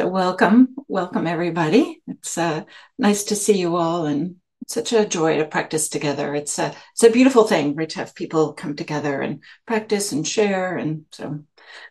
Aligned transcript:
So 0.00 0.08
welcome, 0.08 0.76
welcome 0.88 1.26
everybody. 1.26 2.00
It's 2.06 2.38
uh, 2.38 2.64
nice 2.98 3.24
to 3.24 3.36
see 3.36 3.58
you 3.58 3.76
all, 3.76 4.06
and 4.06 4.36
such 4.66 4.94
a 4.94 5.04
joy 5.04 5.36
to 5.36 5.44
practice 5.44 5.90
together. 5.90 6.34
It's 6.34 6.58
a 6.58 6.74
it's 6.94 7.02
a 7.02 7.10
beautiful 7.10 7.44
thing, 7.44 7.74
right? 7.74 7.86
To 7.90 7.98
have 7.98 8.14
people 8.14 8.54
come 8.54 8.76
together 8.76 9.20
and 9.20 9.42
practice 9.66 10.12
and 10.12 10.26
share, 10.26 10.78
and 10.78 11.04
so 11.12 11.44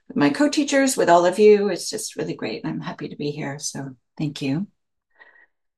with 0.07 0.17
my 0.17 0.31
co-teachers, 0.31 0.97
with 0.97 1.07
all 1.07 1.23
of 1.27 1.37
you, 1.37 1.69
it's 1.69 1.87
just 1.87 2.15
really 2.15 2.33
great. 2.33 2.65
I'm 2.65 2.81
happy 2.81 3.09
to 3.09 3.15
be 3.15 3.29
here. 3.29 3.59
So 3.59 3.95
thank 4.17 4.41
you. 4.41 4.65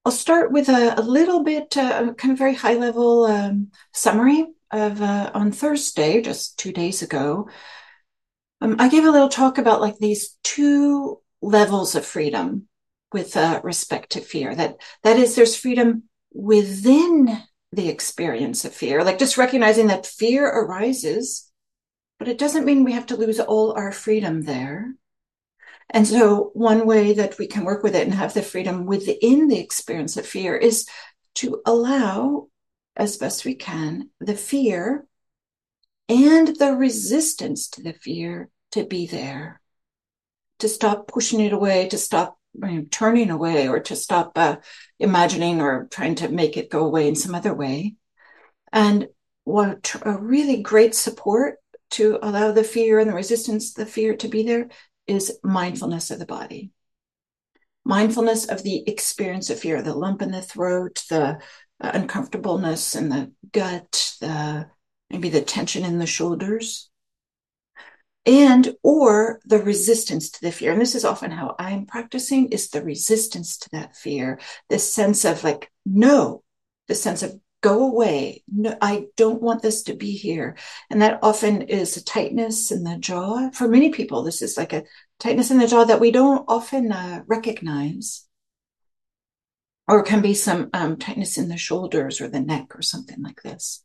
I'll 0.06 0.14
start 0.14 0.54
with 0.54 0.70
a, 0.70 0.98
a 0.98 1.04
little 1.04 1.44
bit, 1.44 1.76
uh, 1.76 2.14
kind 2.14 2.32
of 2.32 2.38
very 2.38 2.56
high 2.56 2.76
level 2.76 3.26
um, 3.26 3.72
summary 3.94 4.46
of 4.72 5.02
uh, 5.02 5.32
on 5.34 5.52
Thursday, 5.52 6.22
just 6.22 6.58
two 6.58 6.72
days 6.72 7.02
ago. 7.02 7.50
Um, 8.62 8.78
I 8.80 8.88
gave 8.88 9.04
a 9.04 9.12
little 9.12 9.28
talk 9.28 9.58
about 9.58 9.82
like 9.82 9.98
these 9.98 10.38
two 10.44 11.21
levels 11.42 11.96
of 11.96 12.06
freedom 12.06 12.68
with 13.12 13.36
uh, 13.36 13.62
respect 13.64 14.12
to 14.12 14.22
fear. 14.22 14.56
That 14.56 14.78
that 15.04 15.18
is, 15.18 15.36
there's 15.36 15.56
freedom 15.56 16.04
within 16.34 17.42
the 17.72 17.90
experience 17.90 18.66
of 18.66 18.74
fear, 18.74 19.04
like 19.04 19.20
just 19.20 19.38
recognizing 19.38 19.88
that 19.88 20.06
fear 20.06 20.46
arises, 20.46 21.52
but 22.20 22.28
it 22.28 22.38
doesn't 22.38 22.66
mean 22.66 22.84
we 22.84 22.94
have 22.94 23.08
to 23.08 23.18
lose 23.18 23.40
all 23.40 23.74
our 23.74 23.92
freedom 23.92 24.44
there. 24.44 24.94
And 25.90 26.08
so, 26.08 26.52
one 26.54 26.86
way 26.86 27.14
that 27.14 27.38
we 27.38 27.48
can 27.48 27.66
work 27.66 27.84
with 27.84 27.96
it 27.96 28.06
and 28.06 28.14
have 28.14 28.34
the 28.34 28.42
freedom 28.42 28.86
within 28.86 29.48
the 29.48 29.60
experience 29.60 30.16
of 30.18 30.26
fear 30.26 30.56
is 30.56 30.88
to 31.36 31.62
allow, 31.66 32.48
as 32.96 33.18
best 33.18 33.46
we 33.46 33.56
can, 33.56 34.10
the 34.20 34.36
fear 34.36 35.06
and 36.08 36.56
the 36.58 36.74
resistance 36.74 37.70
to 37.70 37.82
the 37.82 37.94
fear 37.94 38.50
to 38.72 38.84
be 38.84 39.08
there 39.08 39.61
to 40.62 40.70
stop 40.70 41.08
pushing 41.08 41.40
it 41.40 41.54
away, 41.54 41.88
to 41.90 41.98
stop 41.98 42.38
you 42.54 42.72
know, 42.72 42.86
turning 42.90 43.30
away, 43.30 43.68
or 43.68 43.80
to 43.80 43.96
stop 43.96 44.32
uh, 44.36 44.58
imagining 45.00 45.62
or 45.62 45.88
trying 45.92 46.16
to 46.16 46.30
make 46.30 46.58
it 46.58 46.70
go 46.70 46.86
away 46.86 47.08
in 47.08 47.16
some 47.16 47.36
other 47.36 47.54
way. 47.54 47.96
And 48.72 49.08
what 49.44 49.96
a 50.04 50.18
really 50.18 50.62
great 50.62 50.96
support 50.96 51.56
to 51.92 52.20
allow 52.22 52.52
the 52.52 52.64
fear 52.64 53.00
and 53.00 53.10
the 53.10 53.16
resistance, 53.16 53.74
the 53.74 53.86
fear 53.86 54.16
to 54.18 54.28
be 54.28 54.44
there 54.44 54.70
is 55.08 55.40
mindfulness 55.44 56.12
of 56.12 56.20
the 56.20 56.26
body. 56.26 56.72
Mindfulness 57.84 58.48
of 58.48 58.64
the 58.64 58.88
experience 58.88 59.50
of 59.50 59.60
fear, 59.60 59.82
the 59.82 59.96
lump 59.96 60.22
in 60.22 60.32
the 60.32 60.42
throat, 60.42 61.04
the 61.10 61.40
uh, 61.82 61.92
uncomfortableness 61.94 62.96
in 62.96 63.10
the 63.10 63.32
gut, 63.52 64.16
the 64.22 64.68
maybe 65.10 65.30
the 65.30 65.42
tension 65.42 65.84
in 65.84 65.98
the 65.98 66.06
shoulders 66.06 66.91
and 68.26 68.76
or 68.84 69.40
the 69.46 69.60
resistance 69.60 70.30
to 70.30 70.42
the 70.42 70.52
fear. 70.52 70.72
And 70.72 70.82
this 70.82 70.96
is 70.96 71.06
often 71.06 71.32
how 71.32 71.56
i'm 71.58 71.86
practicing 71.86 72.50
is 72.50 72.70
the 72.70 72.84
resistance 72.84 73.58
to 73.60 73.70
that 73.72 73.96
fear. 73.96 74.40
This 74.70 74.94
sense 74.94 75.26
of 75.26 75.44
like 75.44 75.72
no 75.86 76.44
the 76.88 76.96
sense 76.96 77.24
of 77.24 77.40
go 77.62 77.84
away. 77.88 78.44
No 78.48 78.78
i 78.82 79.06
don't 79.18 79.42
want 79.42 79.62
this 79.62 79.84
to 79.84 79.96
be 79.96 80.12
here. 80.12 80.56
And 80.90 81.02
that 81.02 81.20
often 81.24 81.64
is 81.64 81.98
a 81.98 82.04
tightness 82.04 82.72
in 82.72 82.84
the 82.84 82.98
jaw. 82.98 83.50
For 83.52 83.68
many 83.68 83.90
people 83.90 84.24
this 84.24 84.42
is 84.42 84.58
like 84.58 84.74
a 84.74 84.84
tightness 85.20 85.52
in 85.52 85.58
the 85.58 85.68
jaw 85.68 85.84
that 85.86 86.00
we 86.00 86.12
don't 86.12 86.46
often 86.48 86.92
uh, 86.92 87.24
recognize. 87.28 88.28
Or 89.88 90.04
can 90.04 90.22
be 90.22 90.36
some 90.36 90.70
um, 90.74 90.98
tightness 90.98 91.38
in 91.38 91.50
the 91.50 91.58
shoulders 91.58 92.22
or 92.22 92.30
the 92.30 92.40
neck 92.40 92.76
or 92.78 92.82
something 92.82 93.22
like 93.22 93.42
this 93.42 93.84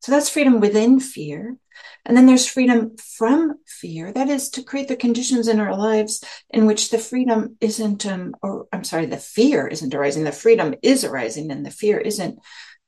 so 0.00 0.12
that's 0.12 0.30
freedom 0.30 0.60
within 0.60 1.00
fear. 1.00 1.56
And 2.04 2.16
then 2.16 2.26
there's 2.26 2.46
freedom 2.46 2.96
from 2.96 3.56
fear. 3.66 4.12
That 4.12 4.28
is 4.28 4.48
to 4.50 4.62
create 4.62 4.88
the 4.88 4.96
conditions 4.96 5.48
in 5.48 5.60
our 5.60 5.76
lives 5.76 6.24
in 6.50 6.66
which 6.66 6.90
the 6.90 6.98
freedom 6.98 7.56
isn't, 7.60 8.06
um, 8.06 8.34
or 8.42 8.66
I'm 8.72 8.84
sorry, 8.84 9.06
the 9.06 9.16
fear 9.16 9.66
isn't 9.66 9.94
arising. 9.94 10.24
The 10.24 10.32
freedom 10.32 10.74
is 10.82 11.04
arising 11.04 11.50
and 11.50 11.66
the 11.66 11.70
fear 11.70 11.98
isn't. 11.98 12.38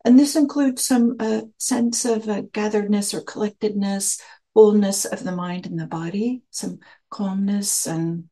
And 0.05 0.19
this 0.19 0.37
includes 0.37 0.85
some 0.85 1.17
uh, 1.21 1.43
sense 1.59 2.05
of 2.05 2.29
uh, 2.29 2.43
gatheredness 2.53 3.13
or 3.13 3.21
collectedness, 3.21 4.21
wholeness 4.55 5.05
of 5.05 5.23
the 5.23 5.33
mind 5.33 5.67
and 5.67 5.79
the 5.79 5.87
body, 5.87 6.43
some 6.51 6.79
calmness 7.11 7.87
and 7.87 8.31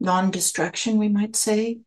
non 0.00 0.30
distraction, 0.30 0.98
we 0.98 1.08
might 1.08 1.36
say 1.36 1.80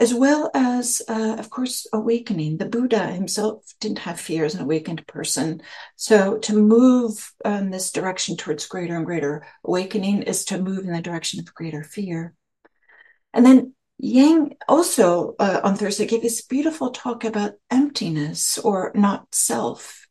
as 0.00 0.14
well 0.14 0.50
as, 0.54 1.02
uh, 1.08 1.36
of 1.38 1.50
course, 1.50 1.86
awakening. 1.92 2.56
The 2.56 2.64
Buddha 2.64 3.08
himself 3.08 3.74
didn't 3.80 3.98
have 4.00 4.18
fear 4.18 4.46
as 4.46 4.54
an 4.54 4.62
awakened 4.62 5.06
person. 5.06 5.60
So 5.96 6.38
to 6.38 6.54
move 6.54 7.32
in 7.44 7.70
this 7.70 7.92
direction 7.92 8.38
towards 8.38 8.66
greater 8.66 8.96
and 8.96 9.04
greater 9.04 9.46
awakening 9.62 10.22
is 10.22 10.46
to 10.46 10.60
move 10.60 10.86
in 10.86 10.92
the 10.92 11.02
direction 11.02 11.38
of 11.38 11.54
greater 11.54 11.84
fear. 11.84 12.34
And 13.34 13.44
then 13.44 13.74
Ying 13.98 14.56
also 14.66 15.36
uh, 15.38 15.60
on 15.62 15.76
Thursday 15.76 16.06
gave 16.06 16.22
this 16.22 16.40
beautiful 16.40 16.90
talk 16.90 17.24
about 17.24 17.52
emptiness 17.70 18.56
or 18.56 18.92
not 18.94 19.34
self 19.34 20.06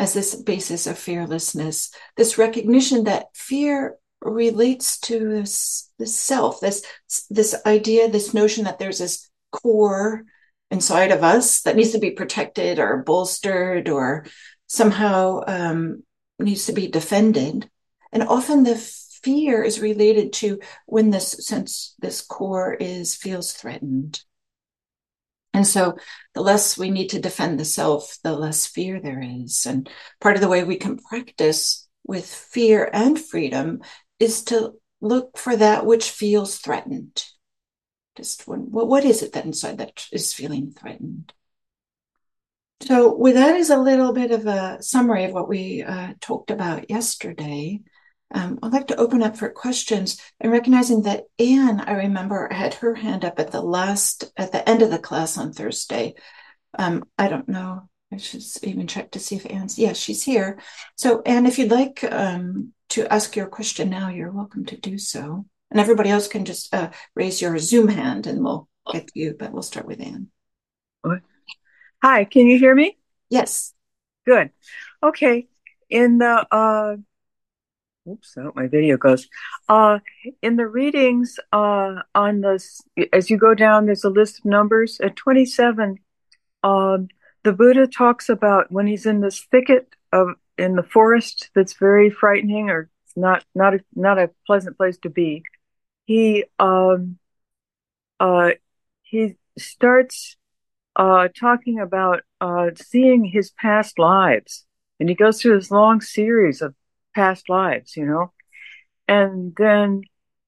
as 0.00 0.12
this 0.12 0.34
basis 0.34 0.88
of 0.88 0.98
fearlessness, 0.98 1.94
this 2.16 2.36
recognition 2.36 3.04
that 3.04 3.26
fear 3.32 3.94
relates 4.24 4.98
to 5.00 5.18
this, 5.18 5.90
self, 6.04 6.60
this 6.60 6.84
this 7.30 7.54
idea, 7.66 8.08
this 8.08 8.34
notion 8.34 8.64
that 8.64 8.78
there's 8.78 8.98
this 8.98 9.30
core 9.52 10.24
inside 10.70 11.12
of 11.12 11.22
us 11.22 11.62
that 11.62 11.76
needs 11.76 11.92
to 11.92 11.98
be 11.98 12.10
protected 12.10 12.78
or 12.78 13.02
bolstered 13.02 13.88
or 13.88 14.26
somehow 14.66 15.40
um, 15.46 16.02
needs 16.38 16.66
to 16.66 16.72
be 16.72 16.88
defended. 16.88 17.70
And 18.12 18.22
often 18.22 18.62
the 18.62 18.76
fear 18.76 19.62
is 19.62 19.80
related 19.80 20.32
to 20.34 20.60
when 20.86 21.10
this 21.10 21.46
sense, 21.46 21.94
this 22.00 22.20
core 22.20 22.74
is 22.74 23.14
feels 23.14 23.52
threatened. 23.52 24.22
And 25.52 25.66
so 25.66 25.96
the 26.34 26.42
less 26.42 26.76
we 26.76 26.90
need 26.90 27.08
to 27.10 27.20
defend 27.20 27.60
the 27.60 27.64
self, 27.64 28.18
the 28.24 28.32
less 28.32 28.66
fear 28.66 29.00
there 29.00 29.22
is. 29.22 29.66
And 29.66 29.88
part 30.20 30.34
of 30.34 30.40
the 30.42 30.48
way 30.48 30.64
we 30.64 30.76
can 30.76 30.98
practice 30.98 31.88
with 32.04 32.26
fear 32.26 32.90
and 32.92 33.18
freedom 33.18 33.80
is 34.18 34.44
to 34.44 34.74
look 35.00 35.36
for 35.36 35.56
that 35.56 35.86
which 35.86 36.10
feels 36.10 36.58
threatened. 36.58 37.24
Just 38.16 38.46
when, 38.46 38.60
what 38.70 39.04
is 39.04 39.22
it 39.22 39.32
that 39.32 39.44
inside 39.44 39.78
that 39.78 40.06
is 40.12 40.32
feeling 40.32 40.70
threatened? 40.70 41.32
So, 42.80 43.14
with 43.14 43.34
that 43.34 43.56
is 43.56 43.70
a 43.70 43.78
little 43.78 44.12
bit 44.12 44.30
of 44.30 44.46
a 44.46 44.82
summary 44.82 45.24
of 45.24 45.32
what 45.32 45.48
we 45.48 45.82
uh, 45.82 46.14
talked 46.20 46.50
about 46.50 46.90
yesterday. 46.90 47.80
Um, 48.34 48.58
I'd 48.62 48.72
like 48.72 48.88
to 48.88 48.96
open 48.96 49.22
up 49.22 49.36
for 49.36 49.48
questions 49.48 50.20
and 50.40 50.52
recognizing 50.52 51.02
that 51.02 51.24
Anne, 51.38 51.80
I 51.80 51.92
remember, 51.92 52.48
had 52.52 52.74
her 52.74 52.94
hand 52.94 53.24
up 53.24 53.38
at 53.38 53.52
the 53.52 53.62
last, 53.62 54.32
at 54.36 54.52
the 54.52 54.68
end 54.68 54.82
of 54.82 54.90
the 54.90 54.98
class 54.98 55.38
on 55.38 55.52
Thursday. 55.52 56.14
Um, 56.78 57.04
I 57.16 57.28
don't 57.28 57.48
know. 57.48 57.88
I 58.12 58.18
should 58.18 58.42
even 58.62 58.86
check 58.86 59.12
to 59.12 59.18
see 59.18 59.36
if 59.36 59.50
Anne's, 59.50 59.78
yes, 59.78 59.88
yeah, 59.88 59.92
she's 59.94 60.22
here. 60.22 60.58
So, 60.96 61.22
Anne, 61.22 61.46
if 61.46 61.58
you'd 61.58 61.70
like 61.70 62.04
um, 62.04 62.73
to 62.90 63.12
ask 63.12 63.36
your 63.36 63.46
question 63.46 63.90
now, 63.90 64.08
you're 64.08 64.30
welcome 64.30 64.64
to 64.66 64.76
do 64.76 64.98
so. 64.98 65.46
And 65.70 65.80
everybody 65.80 66.10
else 66.10 66.28
can 66.28 66.44
just 66.44 66.72
uh, 66.74 66.90
raise 67.14 67.42
your 67.42 67.58
Zoom 67.58 67.88
hand 67.88 68.26
and 68.26 68.44
we'll 68.44 68.68
get 68.92 69.08
to 69.08 69.18
you, 69.18 69.34
but 69.38 69.52
we'll 69.52 69.62
start 69.62 69.86
with 69.86 70.00
Anne. 70.00 70.28
Hi, 72.02 72.24
can 72.24 72.46
you 72.46 72.58
hear 72.58 72.74
me? 72.74 72.98
Yes. 73.30 73.72
Good. 74.26 74.50
Okay. 75.02 75.48
In 75.88 76.18
the, 76.18 76.46
uh, 76.50 76.96
oops, 78.06 78.36
I 78.36 78.42
hope 78.42 78.56
my 78.56 78.66
video 78.66 78.98
goes. 78.98 79.26
Uh, 79.68 80.00
in 80.42 80.56
the 80.56 80.66
readings 80.66 81.38
uh, 81.50 82.02
on 82.14 82.42
this, 82.42 82.82
as 83.12 83.30
you 83.30 83.38
go 83.38 83.54
down, 83.54 83.86
there's 83.86 84.04
a 84.04 84.10
list 84.10 84.40
of 84.40 84.44
numbers. 84.44 85.00
At 85.00 85.16
27, 85.16 85.98
um, 86.62 87.08
the 87.42 87.52
Buddha 87.52 87.86
talks 87.86 88.28
about 88.28 88.70
when 88.70 88.86
he's 88.86 89.06
in 89.06 89.20
this 89.20 89.40
thicket 89.50 89.88
of 90.12 90.28
in 90.58 90.76
the 90.76 90.82
forest 90.82 91.50
that's 91.54 91.74
very 91.74 92.10
frightening 92.10 92.70
or 92.70 92.90
not 93.16 93.44
not 93.54 93.74
a, 93.74 93.80
not 93.94 94.18
a 94.18 94.30
pleasant 94.46 94.76
place 94.76 94.98
to 94.98 95.10
be. 95.10 95.42
He 96.04 96.44
um 96.58 97.18
uh 98.20 98.50
he 99.02 99.36
starts 99.58 100.36
uh 100.96 101.28
talking 101.38 101.80
about 101.80 102.22
uh 102.40 102.70
seeing 102.76 103.24
his 103.24 103.50
past 103.50 103.98
lives 103.98 104.64
and 105.00 105.08
he 105.08 105.14
goes 105.14 105.40
through 105.40 105.58
this 105.58 105.70
long 105.70 106.00
series 106.00 106.62
of 106.62 106.74
past 107.14 107.48
lives, 107.48 107.96
you 107.96 108.06
know. 108.06 108.32
And 109.08 109.54
then 109.56 110.02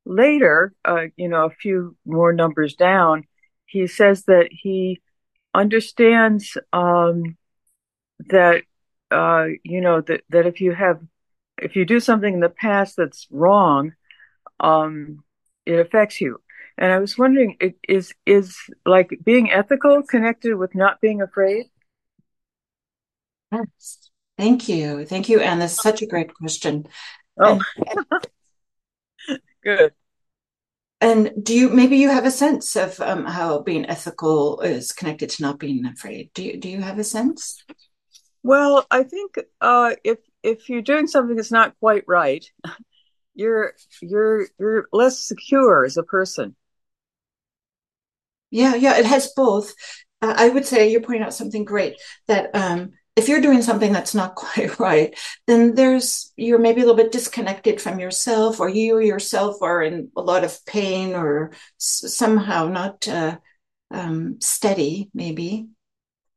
later, 0.04 0.72
uh, 0.84 1.06
you 1.16 1.28
know, 1.28 1.46
a 1.46 1.50
few 1.50 1.96
more 2.06 2.32
numbers 2.32 2.74
down, 2.74 3.24
he 3.66 3.86
says 3.86 4.24
that 4.24 4.48
he 4.50 5.00
understands 5.52 6.56
um, 6.72 7.36
that 8.28 8.62
uh, 9.16 9.46
you 9.62 9.80
know 9.80 10.00
that 10.02 10.22
that 10.30 10.46
if 10.46 10.60
you 10.60 10.72
have 10.74 11.00
if 11.58 11.74
you 11.76 11.84
do 11.84 12.00
something 12.00 12.34
in 12.34 12.40
the 12.40 12.50
past 12.50 12.96
that's 12.96 13.26
wrong, 13.30 13.92
um, 14.60 15.24
it 15.64 15.78
affects 15.78 16.20
you. 16.20 16.40
And 16.78 16.92
I 16.92 16.98
was 16.98 17.16
wondering, 17.16 17.56
is 17.88 18.12
is 18.26 18.56
like 18.84 19.18
being 19.24 19.50
ethical 19.50 20.02
connected 20.02 20.54
with 20.56 20.74
not 20.74 21.00
being 21.00 21.22
afraid? 21.22 21.66
Yes. 23.52 24.10
Thank 24.36 24.68
you, 24.68 25.06
thank 25.06 25.30
you, 25.30 25.40
Anne. 25.40 25.60
That's 25.60 25.80
such 25.82 26.02
a 26.02 26.06
great 26.06 26.34
question. 26.34 26.86
Oh, 27.40 27.58
good. 29.64 29.92
and 31.00 31.32
do 31.42 31.54
you 31.54 31.70
maybe 31.70 31.96
you 31.96 32.10
have 32.10 32.26
a 32.26 32.30
sense 32.30 32.76
of 32.76 33.00
um, 33.00 33.24
how 33.24 33.62
being 33.62 33.86
ethical 33.86 34.60
is 34.60 34.92
connected 34.92 35.30
to 35.30 35.42
not 35.42 35.58
being 35.58 35.86
afraid? 35.86 36.30
Do 36.34 36.42
you 36.44 36.60
do 36.60 36.68
you 36.68 36.82
have 36.82 36.98
a 36.98 37.04
sense? 37.04 37.64
Well, 38.46 38.86
I 38.90 39.02
think 39.02 39.36
uh, 39.60 39.96
if 40.04 40.18
if 40.42 40.68
you're 40.68 40.82
doing 40.82 41.06
something 41.08 41.36
that's 41.36 41.50
not 41.52 41.78
quite 41.80 42.04
right, 42.06 42.44
you're 43.34 43.74
you're 44.02 44.48
you're 44.58 44.88
less 44.92 45.20
secure 45.26 45.84
as 45.84 45.96
a 45.98 46.04
person. 46.04 46.56
Yeah, 48.50 48.74
yeah, 48.74 48.96
it 48.98 49.06
has 49.06 49.32
both. 49.36 49.74
Uh, 50.22 50.34
I 50.36 50.48
would 50.48 50.66
say 50.66 50.90
you're 50.90 51.02
pointing 51.02 51.22
out 51.22 51.34
something 51.34 51.64
great 51.64 51.96
that 52.28 52.54
um, 52.54 52.92
if 53.16 53.28
you're 53.28 53.40
doing 53.40 53.62
something 53.62 53.92
that's 53.92 54.14
not 54.14 54.34
quite 54.36 54.78
right, 54.78 55.18
then 55.46 55.74
there's 55.74 56.32
you're 56.36 56.58
maybe 56.58 56.80
a 56.80 56.84
little 56.84 56.96
bit 56.96 57.12
disconnected 57.12 57.80
from 57.80 57.98
yourself, 57.98 58.60
or 58.60 58.68
you 58.68 58.98
yourself 59.00 59.62
are 59.62 59.82
in 59.82 60.10
a 60.16 60.22
lot 60.22 60.44
of 60.44 60.64
pain, 60.66 61.14
or 61.14 61.52
s- 61.80 62.14
somehow 62.14 62.68
not 62.68 63.06
uh, 63.08 63.38
um, 63.92 64.40
steady, 64.40 65.10
maybe. 65.14 65.68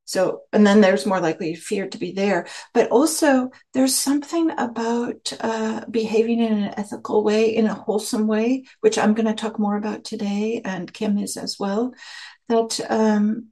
So, 0.09 0.41
and 0.51 0.65
then 0.65 0.81
there's 0.81 1.05
more 1.05 1.19
likely 1.19 1.53
fear 1.53 1.87
to 1.87 1.97
be 1.99 2.11
there. 2.11 2.47
But 2.73 2.89
also, 2.89 3.51
there's 3.75 3.93
something 3.93 4.49
about 4.57 5.31
uh, 5.39 5.85
behaving 5.85 6.39
in 6.39 6.51
an 6.51 6.73
ethical 6.77 7.23
way, 7.23 7.55
in 7.55 7.67
a 7.67 7.75
wholesome 7.75 8.25
way, 8.25 8.63
which 8.81 8.97
I'm 8.97 9.13
going 9.13 9.27
to 9.27 9.35
talk 9.35 9.59
more 9.59 9.77
about 9.77 10.03
today, 10.03 10.63
and 10.65 10.91
Kim 10.91 11.19
is 11.19 11.37
as 11.37 11.57
well, 11.59 11.93
that 12.47 12.79
um, 12.89 13.49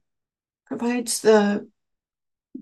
provides 0.66 1.20
the 1.20 1.68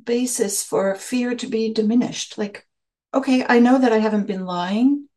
basis 0.05 0.63
for 0.63 0.95
fear 0.97 1.35
to 1.35 1.47
be 1.47 1.73
diminished. 1.73 2.37
Like, 2.37 2.69
okay, 3.15 3.47
I 3.49 3.61
know 3.61 3.79
that 3.79 3.95
I 3.95 3.99
haven't 3.99 4.27
been 4.27 4.45
lying. 4.45 5.09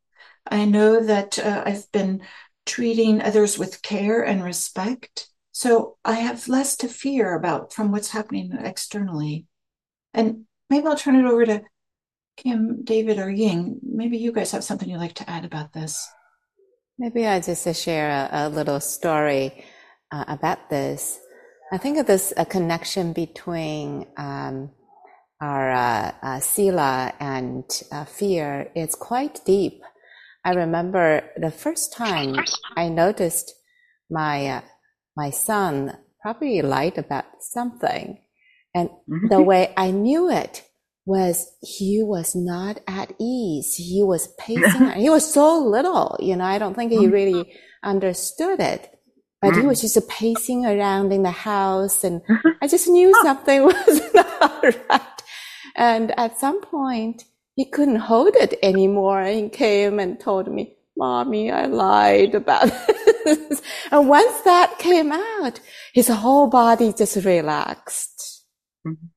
I 0.49 0.63
know 0.63 1.03
that 1.03 1.37
uh, 1.37 1.63
I've 1.65 1.91
been 1.91 2.21
treating 2.65 3.21
others 3.21 3.59
with 3.59 3.81
care 3.81 4.21
and 4.21 4.41
respect. 4.41 5.28
So 5.59 5.97
I 6.05 6.13
have 6.13 6.47
less 6.47 6.77
to 6.77 6.87
fear 6.87 7.35
about 7.35 7.73
from 7.73 7.91
what's 7.91 8.11
happening 8.11 8.57
externally. 8.63 9.45
And 10.13 10.45
maybe 10.69 10.87
I'll 10.87 10.95
turn 10.95 11.17
it 11.17 11.25
over 11.25 11.45
to 11.45 11.63
Kim, 12.37 12.85
David, 12.85 13.19
or 13.19 13.29
Ying. 13.29 13.77
Maybe 13.83 14.17
you 14.17 14.31
guys 14.31 14.51
have 14.51 14.63
something 14.63 14.87
you'd 14.87 14.99
like 14.99 15.15
to 15.15 15.29
add 15.29 15.43
about 15.43 15.73
this. 15.73 16.07
Maybe 16.97 17.27
I 17.27 17.41
just 17.41 17.67
share 17.75 18.09
a, 18.09 18.47
a 18.47 18.47
little 18.47 18.79
story 18.79 19.65
uh, 20.13 20.23
about 20.29 20.69
this. 20.69 21.19
I 21.73 21.77
think 21.77 21.97
of 21.97 22.07
this 22.07 22.31
a 22.37 22.45
connection 22.45 23.11
between 23.11 24.07
um, 24.15 24.71
our 25.41 25.71
uh, 25.71 26.11
uh, 26.23 26.39
sila 26.39 27.13
and 27.19 27.65
uh, 27.91 28.05
fear 28.05 28.71
is 28.75 28.95
quite 28.95 29.43
deep. 29.43 29.81
I 30.45 30.51
remember 30.53 31.29
the 31.35 31.51
first 31.51 31.91
time 31.91 32.37
I 32.77 32.87
noticed 32.87 33.55
my 34.09 34.47
uh, 34.47 34.61
my 35.15 35.29
son 35.29 35.97
probably 36.21 36.61
lied 36.61 36.97
about 36.97 37.25
something, 37.41 38.19
and 38.73 38.89
mm-hmm. 38.89 39.27
the 39.29 39.41
way 39.41 39.73
I 39.77 39.91
knew 39.91 40.29
it 40.29 40.63
was 41.05 41.51
he 41.61 42.03
was 42.03 42.35
not 42.35 42.79
at 42.87 43.13
ease. 43.19 43.75
He 43.75 44.03
was 44.03 44.27
pacing. 44.37 44.91
he 44.95 45.09
was 45.09 45.33
so 45.33 45.57
little, 45.57 46.17
you 46.19 46.35
know. 46.35 46.45
I 46.45 46.59
don't 46.59 46.75
think 46.75 46.91
he 46.91 46.99
mm-hmm. 46.99 47.11
really 47.11 47.53
understood 47.83 48.59
it. 48.59 48.95
But 49.41 49.55
he 49.55 49.61
was 49.61 49.79
just 49.79 50.07
pacing 50.09 50.65
around 50.65 51.13
in 51.13 51.23
the 51.23 51.31
house 51.31 52.03
and 52.03 52.21
I 52.61 52.67
just 52.67 52.89
knew 52.89 53.13
something 53.23 53.63
was 53.65 54.13
not 54.13 54.63
right. 54.63 55.01
And 55.77 56.11
at 56.19 56.37
some 56.37 56.61
point, 56.61 57.23
he 57.55 57.65
couldn't 57.65 58.07
hold 58.11 58.35
it 58.35 58.59
anymore. 58.61 59.21
And 59.21 59.45
he 59.45 59.49
came 59.49 59.97
and 59.97 60.19
told 60.19 60.51
me, 60.51 60.75
mommy, 60.99 61.49
I 61.49 61.65
lied 61.65 62.35
about 62.35 62.65
this. 63.25 63.61
and 63.91 64.07
once 64.07 64.41
that 64.41 64.77
came 64.77 65.11
out, 65.11 65.59
his 65.93 66.09
whole 66.09 66.47
body 66.47 66.93
just 66.93 67.25
relaxed. 67.25 68.45
Mm-hmm. 68.85 69.07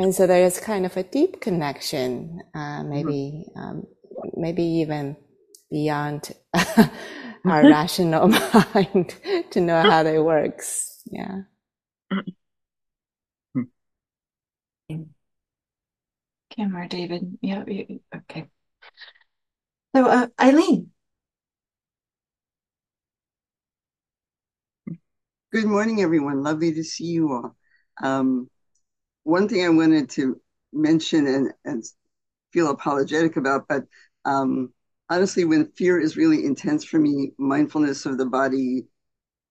And 0.00 0.14
so 0.14 0.26
there 0.26 0.44
is 0.44 0.60
kind 0.60 0.84
of 0.84 0.96
a 0.96 1.02
deep 1.02 1.40
connection, 1.40 2.40
uh, 2.54 2.84
maybe, 2.84 3.46
mm-hmm. 3.56 3.58
um, 3.58 3.82
maybe 4.34 4.62
even 4.62 5.16
beyond 5.70 6.32
our 6.54 7.62
rational 7.62 8.28
mind 8.74 9.14
to 9.50 9.60
know 9.60 9.80
how 9.82 10.02
that 10.02 10.22
works. 10.22 11.02
Yeah. 11.06 11.42
Kim 16.50 16.76
or 16.76 16.88
David? 16.88 17.38
Yeah. 17.40 17.64
Okay. 18.14 18.46
So, 19.94 20.06
uh, 20.06 20.26
Eileen. 20.40 20.90
Good 25.52 25.64
morning, 25.66 26.02
everyone. 26.02 26.42
Lovely 26.42 26.72
to 26.74 26.84
see 26.84 27.04
you 27.06 27.32
all. 27.32 27.56
Um, 28.02 28.50
one 29.24 29.48
thing 29.48 29.64
I 29.64 29.70
wanted 29.70 30.10
to 30.10 30.40
mention 30.72 31.26
and, 31.26 31.52
and 31.64 31.84
feel 32.52 32.70
apologetic 32.70 33.36
about, 33.36 33.66
but 33.68 33.84
um, 34.24 34.72
honestly, 35.10 35.44
when 35.44 35.72
fear 35.72 36.00
is 36.00 36.16
really 36.16 36.44
intense 36.44 36.84
for 36.84 36.98
me, 36.98 37.32
mindfulness 37.38 38.06
of 38.06 38.18
the 38.18 38.26
body 38.26 38.88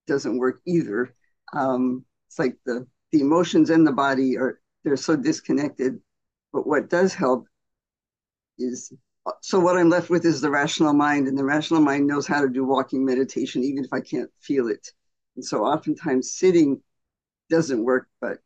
doesn't 0.08 0.38
work 0.40 0.62
either. 0.68 1.16
Um, 1.54 2.06
it's 2.28 2.40
like 2.40 2.58
the 2.66 2.88
the 3.12 3.22
emotions 3.22 3.70
and 3.72 3.88
the 3.88 3.94
body 3.94 4.38
are 4.38 4.62
they're 4.84 4.98
so 4.98 5.16
disconnected. 5.16 6.00
But 6.54 6.68
what 6.68 6.90
does 6.90 7.14
help 7.14 7.48
is 8.60 8.94
so 9.42 9.60
what 9.60 9.78
I'm 9.78 9.90
left 9.90 10.10
with 10.10 10.26
is 10.26 10.42
the 10.42 10.50
rational 10.50 10.94
mind, 10.94 11.28
and 11.28 11.38
the 11.38 11.44
rational 11.44 11.82
mind 11.82 12.08
knows 12.08 12.28
how 12.28 12.42
to 12.42 12.50
do 12.50 12.64
walking 12.64 13.06
meditation, 13.06 13.64
even 13.64 13.84
if 13.84 13.92
I 13.94 14.00
can't 14.00 14.30
feel 14.40 14.68
it. 14.70 14.92
And 15.38 15.46
so 15.46 15.64
oftentimes 15.64 16.34
sitting 16.34 16.82
doesn't 17.50 17.84
work, 17.84 18.08
but 18.20 18.40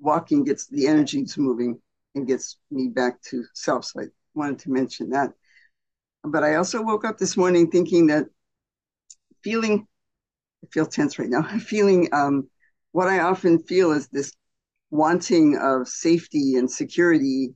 walking 0.00 0.44
gets 0.44 0.66
the 0.68 0.86
energies 0.86 1.36
moving 1.36 1.80
and 2.14 2.26
gets 2.26 2.56
me 2.70 2.88
back 2.88 3.20
to 3.22 3.44
self. 3.52 3.84
So 3.84 4.02
I 4.02 4.04
wanted 4.32 4.60
to 4.60 4.70
mention 4.70 5.10
that. 5.10 5.32
But 6.22 6.44
I 6.44 6.54
also 6.54 6.82
woke 6.82 7.04
up 7.04 7.18
this 7.18 7.36
morning 7.36 7.70
thinking 7.70 8.06
that 8.06 8.26
feeling, 9.42 9.86
I 10.64 10.68
feel 10.72 10.86
tense 10.86 11.18
right 11.18 11.28
now, 11.28 11.42
feeling 11.58 12.08
um, 12.12 12.48
what 12.92 13.08
I 13.08 13.18
often 13.20 13.58
feel 13.58 13.90
is 13.90 14.06
this 14.08 14.32
wanting 14.90 15.58
of 15.58 15.88
safety 15.88 16.54
and 16.54 16.70
security, 16.70 17.54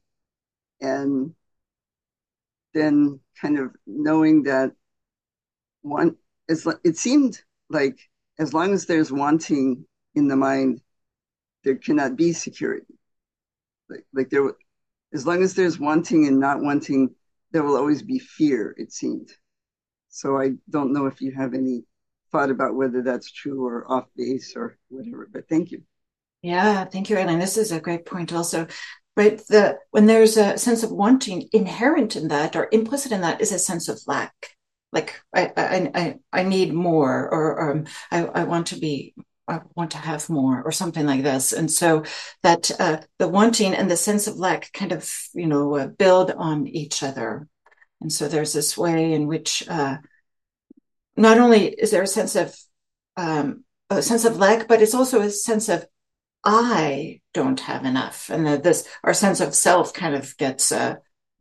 and 0.80 1.32
then 2.74 3.20
kind 3.40 3.58
of 3.58 3.70
knowing 3.86 4.42
that 4.44 4.72
one, 5.82 6.16
it 6.48 6.96
seemed 6.96 7.40
like 7.68 7.98
as 8.38 8.54
long 8.54 8.72
as 8.72 8.86
there's 8.86 9.12
wanting 9.12 9.84
in 10.14 10.28
the 10.28 10.36
mind, 10.36 10.80
there 11.64 11.76
cannot 11.76 12.16
be 12.16 12.32
security. 12.32 12.94
Like, 13.88 14.04
like 14.12 14.30
there, 14.30 14.52
as 15.12 15.26
long 15.26 15.42
as 15.42 15.54
there's 15.54 15.78
wanting 15.78 16.26
and 16.26 16.40
not 16.40 16.60
wanting, 16.60 17.14
there 17.52 17.62
will 17.62 17.76
always 17.76 18.02
be 18.02 18.18
fear, 18.18 18.74
it 18.78 18.92
seemed. 18.92 19.30
So 20.08 20.38
I 20.38 20.52
don't 20.68 20.92
know 20.92 21.06
if 21.06 21.20
you 21.20 21.32
have 21.32 21.54
any 21.54 21.84
thought 22.30 22.50
about 22.50 22.74
whether 22.74 23.02
that's 23.02 23.30
true 23.30 23.66
or 23.66 23.90
off 23.90 24.06
base 24.16 24.54
or 24.56 24.78
whatever, 24.88 25.28
but 25.32 25.48
thank 25.48 25.70
you. 25.70 25.82
Yeah, 26.42 26.84
thank 26.86 27.08
you, 27.08 27.16
Eileen. 27.16 27.38
This 27.38 27.56
is 27.56 27.70
a 27.70 27.80
great 27.80 28.04
point 28.04 28.32
also. 28.32 28.66
Right. 29.14 29.38
The 29.46 29.78
when 29.90 30.06
there's 30.06 30.38
a 30.38 30.56
sense 30.56 30.82
of 30.82 30.90
wanting 30.90 31.48
inherent 31.52 32.16
in 32.16 32.28
that 32.28 32.56
or 32.56 32.68
implicit 32.72 33.12
in 33.12 33.20
that 33.20 33.42
is 33.42 33.52
a 33.52 33.58
sense 33.58 33.88
of 33.88 34.00
lack. 34.06 34.32
Like 34.92 35.20
I 35.34 35.52
I 35.56 36.18
I, 36.32 36.42
need 36.42 36.72
more 36.74 37.28
or, 37.32 37.70
um, 37.70 37.86
I, 38.10 38.24
I 38.24 38.44
want 38.44 38.68
to 38.68 38.76
be 38.76 39.14
I 39.48 39.60
want 39.74 39.90
to 39.92 39.98
have 39.98 40.28
more 40.28 40.62
or 40.62 40.70
something 40.70 41.06
like 41.06 41.22
this. 41.22 41.52
And 41.52 41.70
so 41.70 42.04
that 42.42 42.70
uh, 42.78 42.98
the 43.18 43.28
wanting 43.28 43.74
and 43.74 43.90
the 43.90 43.96
sense 43.96 44.26
of 44.26 44.36
lack 44.36 44.72
kind 44.72 44.92
of, 44.92 45.10
you 45.34 45.46
know, 45.46 45.76
uh, 45.76 45.86
build 45.88 46.30
on 46.30 46.66
each 46.66 47.02
other. 47.02 47.48
And 48.00 48.12
so 48.12 48.28
there's 48.28 48.52
this 48.52 48.76
way 48.76 49.12
in 49.12 49.26
which 49.26 49.66
uh, 49.68 49.96
not 51.16 51.38
only 51.38 51.68
is 51.68 51.90
there 51.90 52.02
a 52.02 52.06
sense 52.06 52.36
of 52.36 52.56
um, 53.16 53.64
a 53.90 54.02
sense 54.02 54.24
of 54.24 54.38
lack, 54.38 54.68
but 54.68 54.82
it's 54.82 54.94
also 54.94 55.20
a 55.20 55.30
sense 55.30 55.68
of 55.68 55.86
I 56.44 57.20
don't 57.34 57.60
have 57.60 57.84
enough, 57.84 58.28
and 58.30 58.46
that 58.46 58.64
this 58.64 58.88
our 59.04 59.14
sense 59.14 59.40
of 59.40 59.54
self 59.54 59.92
kind 59.92 60.14
of 60.14 60.36
gets 60.36 60.72
uh, 60.72 60.96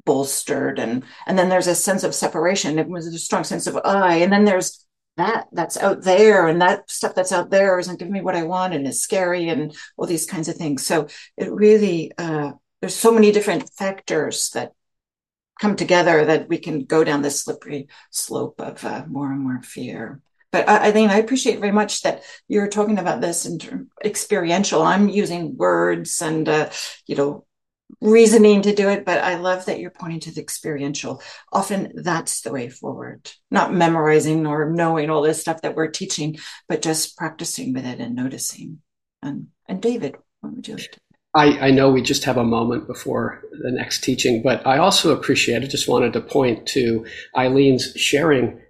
bolstered, 0.05 0.79
and 0.79 1.03
and 1.27 1.37
then 1.37 1.49
there's 1.49 1.67
a 1.67 1.75
sense 1.75 2.03
of 2.03 2.15
separation. 2.15 2.79
It 2.79 2.87
was 2.87 3.07
a 3.07 3.17
strong 3.17 3.43
sense 3.43 3.67
of 3.67 3.79
I, 3.83 4.17
and 4.17 4.31
then 4.31 4.45
there's 4.45 4.85
that 5.17 5.47
that's 5.51 5.77
out 5.77 6.01
there 6.03 6.47
and 6.47 6.61
that 6.61 6.89
stuff 6.89 7.13
that's 7.13 7.31
out 7.31 7.49
there 7.49 7.77
isn't 7.79 7.99
giving 7.99 8.13
me 8.13 8.21
what 8.21 8.35
I 8.35 8.43
want 8.43 8.73
and 8.73 8.87
is 8.87 9.01
scary 9.01 9.49
and 9.49 9.75
all 9.97 10.07
these 10.07 10.25
kinds 10.25 10.47
of 10.47 10.55
things. 10.55 10.85
So 10.85 11.07
it 11.37 11.51
really 11.51 12.11
uh, 12.17 12.51
there's 12.79 12.95
so 12.95 13.11
many 13.11 13.31
different 13.31 13.69
factors 13.73 14.49
that 14.51 14.73
come 15.59 15.75
together 15.75 16.25
that 16.25 16.49
we 16.49 16.57
can 16.57 16.85
go 16.85 17.03
down 17.03 17.21
this 17.21 17.43
slippery 17.43 17.87
slope 18.09 18.59
of 18.59 18.83
uh, 18.83 19.05
more 19.07 19.31
and 19.31 19.41
more 19.41 19.61
fear. 19.61 20.21
But 20.51 20.67
I, 20.67 20.87
I 20.87 20.91
think 20.91 21.11
I 21.11 21.17
appreciate 21.17 21.59
very 21.59 21.71
much 21.71 22.01
that 22.01 22.23
you're 22.47 22.67
talking 22.67 22.97
about 22.97 23.21
this 23.21 23.45
in 23.45 23.89
experiential. 24.03 24.81
I'm 24.81 25.07
using 25.07 25.55
words 25.55 26.21
and 26.21 26.49
uh, 26.49 26.69
you 27.05 27.15
know 27.15 27.45
reasoning 27.99 28.61
to 28.61 28.75
do 28.75 28.89
it, 28.89 29.05
but 29.05 29.23
I 29.23 29.35
love 29.35 29.65
that 29.65 29.79
you're 29.79 29.91
pointing 29.91 30.19
to 30.21 30.31
the 30.31 30.41
experiential. 30.41 31.21
Often 31.51 31.93
that's 31.95 32.41
the 32.41 32.51
way 32.51 32.69
forward, 32.69 33.31
not 33.49 33.73
memorizing 33.73 34.47
or 34.47 34.69
knowing 34.69 35.09
all 35.09 35.21
this 35.21 35.41
stuff 35.41 35.61
that 35.61 35.75
we're 35.75 35.89
teaching, 35.89 36.37
but 36.69 36.81
just 36.81 37.17
practicing 37.17 37.73
with 37.73 37.85
it 37.85 37.99
and 37.99 38.15
noticing. 38.15 38.79
And, 39.21 39.47
and 39.67 39.81
David, 39.81 40.15
what 40.39 40.55
would 40.55 40.67
you 40.67 40.75
like 40.75 40.91
to? 40.91 40.99
I, 41.33 41.67
I 41.67 41.71
know 41.71 41.91
we 41.91 42.01
just 42.01 42.25
have 42.25 42.37
a 42.37 42.43
moment 42.43 42.87
before 42.87 43.41
the 43.63 43.71
next 43.71 44.03
teaching, 44.03 44.41
but 44.43 44.65
I 44.67 44.77
also 44.77 45.15
appreciate, 45.15 45.63
I 45.63 45.67
just 45.67 45.87
wanted 45.87 46.13
to 46.13 46.21
point 46.21 46.67
to 46.69 47.05
Eileen's 47.37 47.93
sharing 47.95 48.61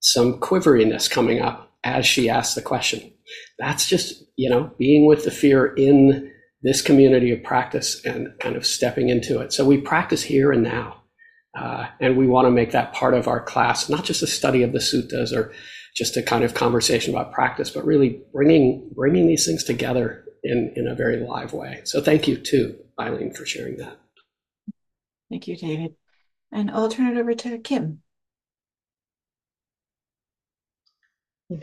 some 0.00 0.40
quiveriness 0.40 1.08
coming 1.08 1.40
up 1.40 1.72
as 1.84 2.06
she 2.06 2.28
asked 2.28 2.54
the 2.54 2.62
question. 2.62 3.12
That's 3.58 3.86
just, 3.86 4.24
you 4.36 4.50
know, 4.50 4.72
being 4.78 5.06
with 5.06 5.24
the 5.24 5.30
fear 5.30 5.66
in 5.74 6.32
this 6.62 6.82
community 6.82 7.30
of 7.30 7.42
practice 7.42 8.04
and 8.04 8.28
kind 8.40 8.56
of 8.56 8.66
stepping 8.66 9.08
into 9.08 9.40
it. 9.40 9.52
So 9.52 9.64
we 9.64 9.78
practice 9.78 10.22
here 10.22 10.52
and 10.52 10.62
now. 10.62 11.02
Uh, 11.58 11.86
and 12.00 12.16
we 12.16 12.26
want 12.26 12.46
to 12.46 12.50
make 12.50 12.72
that 12.72 12.92
part 12.92 13.14
of 13.14 13.26
our 13.26 13.40
class, 13.40 13.88
not 13.88 14.04
just 14.04 14.22
a 14.22 14.26
study 14.26 14.62
of 14.62 14.72
the 14.72 14.78
suttas 14.78 15.32
or 15.32 15.52
just 15.96 16.16
a 16.16 16.22
kind 16.22 16.44
of 16.44 16.54
conversation 16.54 17.12
about 17.12 17.32
practice, 17.32 17.70
but 17.70 17.84
really 17.84 18.20
bringing 18.32 18.90
bringing 18.94 19.26
these 19.26 19.44
things 19.44 19.64
together 19.64 20.24
in 20.44 20.72
in 20.76 20.86
a 20.86 20.94
very 20.94 21.16
live 21.16 21.52
way. 21.52 21.80
So 21.84 22.00
thank 22.00 22.28
you 22.28 22.36
too, 22.36 22.76
Eileen, 23.00 23.32
for 23.32 23.44
sharing 23.44 23.78
that. 23.78 23.98
Thank 25.30 25.48
you, 25.48 25.56
David. 25.56 25.94
And 26.52 26.70
I'll 26.70 26.88
turn 26.88 27.16
it 27.16 27.20
over 27.20 27.34
to 27.34 27.58
Kim. 27.58 28.02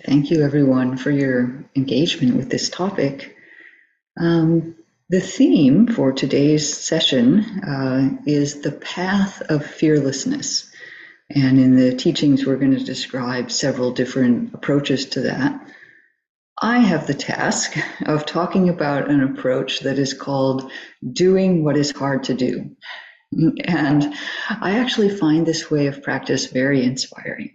Thank 0.05 0.31
you, 0.31 0.43
everyone, 0.43 0.97
for 0.97 1.11
your 1.11 1.63
engagement 1.75 2.35
with 2.35 2.49
this 2.49 2.69
topic. 2.69 3.35
Um, 4.19 4.75
the 5.09 5.21
theme 5.21 5.87
for 5.87 6.11
today's 6.11 6.75
session 6.75 7.41
uh, 7.63 8.09
is 8.25 8.61
the 8.61 8.71
path 8.71 9.41
of 9.49 9.65
fearlessness. 9.65 10.71
And 11.29 11.59
in 11.59 11.75
the 11.75 11.95
teachings, 11.95 12.45
we're 12.45 12.57
going 12.57 12.77
to 12.77 12.83
describe 12.83 13.51
several 13.51 13.91
different 13.91 14.53
approaches 14.53 15.05
to 15.07 15.21
that. 15.21 15.61
I 16.61 16.79
have 16.79 17.05
the 17.05 17.13
task 17.13 17.77
of 18.05 18.25
talking 18.25 18.69
about 18.69 19.09
an 19.09 19.21
approach 19.21 19.81
that 19.81 19.99
is 19.99 20.13
called 20.13 20.71
doing 21.11 21.63
what 21.63 21.77
is 21.77 21.91
hard 21.91 22.23
to 22.25 22.33
do. 22.33 22.75
And 23.65 24.13
I 24.49 24.79
actually 24.79 25.09
find 25.09 25.45
this 25.45 25.69
way 25.69 25.87
of 25.87 26.01
practice 26.01 26.47
very 26.47 26.83
inspiring. 26.83 27.54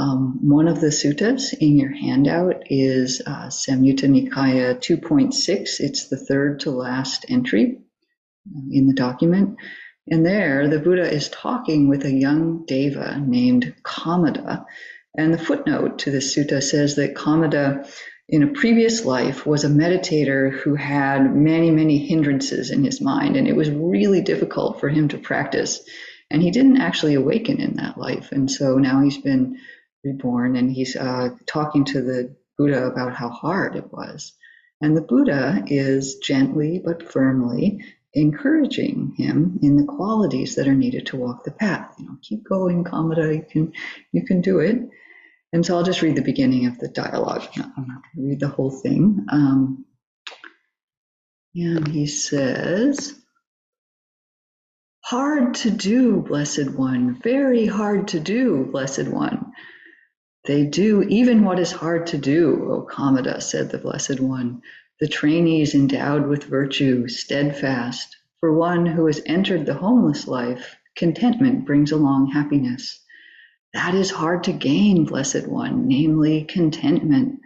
Um, 0.00 0.38
one 0.48 0.66
of 0.66 0.80
the 0.80 0.86
suttas 0.86 1.52
in 1.52 1.76
your 1.76 1.94
handout 1.94 2.62
is 2.70 3.20
uh, 3.26 3.48
Samyutta 3.48 4.08
Nikaya 4.08 4.74
2.6. 4.74 5.80
It's 5.80 6.08
the 6.08 6.16
third 6.16 6.60
to 6.60 6.70
last 6.70 7.26
entry 7.28 7.80
um, 8.56 8.70
in 8.72 8.86
the 8.86 8.94
document. 8.94 9.58
And 10.08 10.24
there, 10.24 10.68
the 10.68 10.78
Buddha 10.78 11.02
is 11.02 11.28
talking 11.28 11.86
with 11.86 12.06
a 12.06 12.10
young 12.10 12.64
deva 12.64 13.20
named 13.20 13.74
Kamada. 13.82 14.64
And 15.18 15.34
the 15.34 15.38
footnote 15.38 15.98
to 15.98 16.10
this 16.10 16.34
sutta 16.34 16.62
says 16.62 16.96
that 16.96 17.14
Kamada, 17.14 17.86
in 18.26 18.42
a 18.42 18.52
previous 18.54 19.04
life, 19.04 19.44
was 19.44 19.64
a 19.64 19.68
meditator 19.68 20.50
who 20.50 20.76
had 20.76 21.36
many, 21.36 21.70
many 21.70 21.98
hindrances 21.98 22.70
in 22.70 22.84
his 22.84 23.02
mind. 23.02 23.36
And 23.36 23.46
it 23.46 23.54
was 23.54 23.68
really 23.68 24.22
difficult 24.22 24.80
for 24.80 24.88
him 24.88 25.08
to 25.08 25.18
practice. 25.18 25.82
And 26.30 26.40
he 26.40 26.50
didn't 26.50 26.80
actually 26.80 27.16
awaken 27.16 27.60
in 27.60 27.76
that 27.76 27.98
life. 27.98 28.32
And 28.32 28.50
so 28.50 28.78
now 28.78 29.02
he's 29.02 29.18
been 29.18 29.58
reborn, 30.04 30.56
and 30.56 30.70
he's 30.70 30.96
uh, 30.96 31.30
talking 31.46 31.84
to 31.86 32.02
the 32.02 32.36
Buddha 32.58 32.86
about 32.86 33.14
how 33.14 33.28
hard 33.28 33.76
it 33.76 33.92
was. 33.92 34.32
And 34.80 34.96
the 34.96 35.02
Buddha 35.02 35.62
is 35.66 36.16
gently 36.16 36.80
but 36.84 37.10
firmly 37.10 37.84
encouraging 38.14 39.14
him 39.16 39.58
in 39.62 39.76
the 39.76 39.84
qualities 39.84 40.56
that 40.56 40.66
are 40.66 40.74
needed 40.74 41.06
to 41.06 41.16
walk 41.16 41.44
the 41.44 41.50
path. 41.50 41.94
You 41.98 42.06
know, 42.06 42.16
keep 42.22 42.44
going, 42.44 42.84
Kamada, 42.84 43.34
you 43.34 43.42
can, 43.48 43.72
you 44.12 44.24
can 44.24 44.40
do 44.40 44.58
it. 44.60 44.78
And 45.52 45.64
so 45.64 45.76
I'll 45.76 45.84
just 45.84 46.02
read 46.02 46.16
the 46.16 46.22
beginning 46.22 46.66
of 46.66 46.78
the 46.78 46.88
dialogue. 46.88 47.42
I'm 47.56 47.62
not 47.86 48.02
going 48.02 48.16
to 48.16 48.22
read 48.22 48.40
the 48.40 48.48
whole 48.48 48.70
thing. 48.70 49.26
Um, 49.30 49.84
and 51.54 51.86
he 51.88 52.06
says, 52.06 53.14
Hard 55.02 55.54
to 55.54 55.70
do, 55.70 56.20
Blessed 56.20 56.70
One, 56.70 57.20
very 57.20 57.66
hard 57.66 58.08
to 58.08 58.20
do, 58.20 58.68
Blessed 58.70 59.08
One. 59.08 59.52
They 60.46 60.64
do 60.64 61.02
even 61.02 61.44
what 61.44 61.58
is 61.58 61.70
hard 61.70 62.06
to 62.08 62.18
do, 62.18 62.66
O 62.70 62.86
Kamada, 62.90 63.42
said 63.42 63.70
the 63.70 63.78
Blessed 63.78 64.20
One. 64.20 64.62
The 64.98 65.06
trainees 65.06 65.74
endowed 65.74 66.28
with 66.28 66.44
virtue, 66.44 67.08
steadfast. 67.08 68.16
For 68.40 68.56
one 68.56 68.86
who 68.86 69.04
has 69.04 69.20
entered 69.26 69.66
the 69.66 69.74
homeless 69.74 70.26
life, 70.26 70.76
contentment 70.96 71.66
brings 71.66 71.92
along 71.92 72.28
happiness. 72.28 72.98
That 73.74 73.94
is 73.94 74.10
hard 74.10 74.44
to 74.44 74.52
gain, 74.52 75.04
Blessed 75.04 75.46
One, 75.46 75.86
namely 75.86 76.44
contentment. 76.44 77.40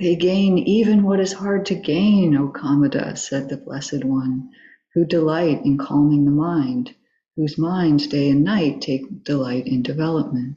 They 0.00 0.16
gain 0.16 0.58
even 0.58 1.04
what 1.04 1.20
is 1.20 1.32
hard 1.32 1.64
to 1.66 1.76
gain, 1.76 2.36
O 2.36 2.48
Kamada, 2.48 3.16
said 3.16 3.48
the 3.48 3.56
Blessed 3.56 4.04
One, 4.04 4.50
who 4.94 5.04
delight 5.04 5.64
in 5.64 5.78
calming 5.78 6.24
the 6.24 6.32
mind, 6.32 6.92
whose 7.36 7.56
minds 7.56 8.08
day 8.08 8.30
and 8.30 8.42
night 8.42 8.80
take 8.80 9.22
delight 9.22 9.68
in 9.68 9.82
development. 9.82 10.56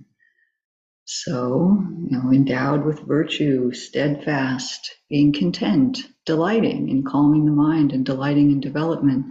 So, 1.12 1.76
you 2.08 2.16
know, 2.16 2.32
endowed 2.32 2.86
with 2.86 3.00
virtue, 3.00 3.72
steadfast, 3.74 4.96
being 5.10 5.34
content, 5.34 5.98
delighting 6.24 6.88
in 6.88 7.04
calming 7.04 7.46
the 7.46 7.52
mind 7.52 7.94
and 7.94 8.06
delighting 8.06 8.52
in 8.52 8.60
development. 8.60 9.26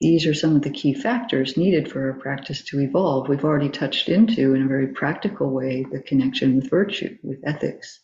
These 0.00 0.26
are 0.26 0.34
some 0.34 0.56
of 0.56 0.62
the 0.62 0.70
key 0.70 0.92
factors 0.94 1.56
needed 1.56 1.88
for 1.88 2.10
our 2.10 2.18
practice 2.18 2.64
to 2.64 2.80
evolve. 2.80 3.28
We've 3.28 3.44
already 3.44 3.68
touched 3.68 4.08
into, 4.08 4.52
in 4.52 4.64
a 4.64 4.66
very 4.66 4.88
practical 4.88 5.50
way, 5.50 5.86
the 5.88 6.00
connection 6.00 6.56
with 6.56 6.68
virtue, 6.68 7.16
with 7.22 7.38
ethics. 7.44 8.00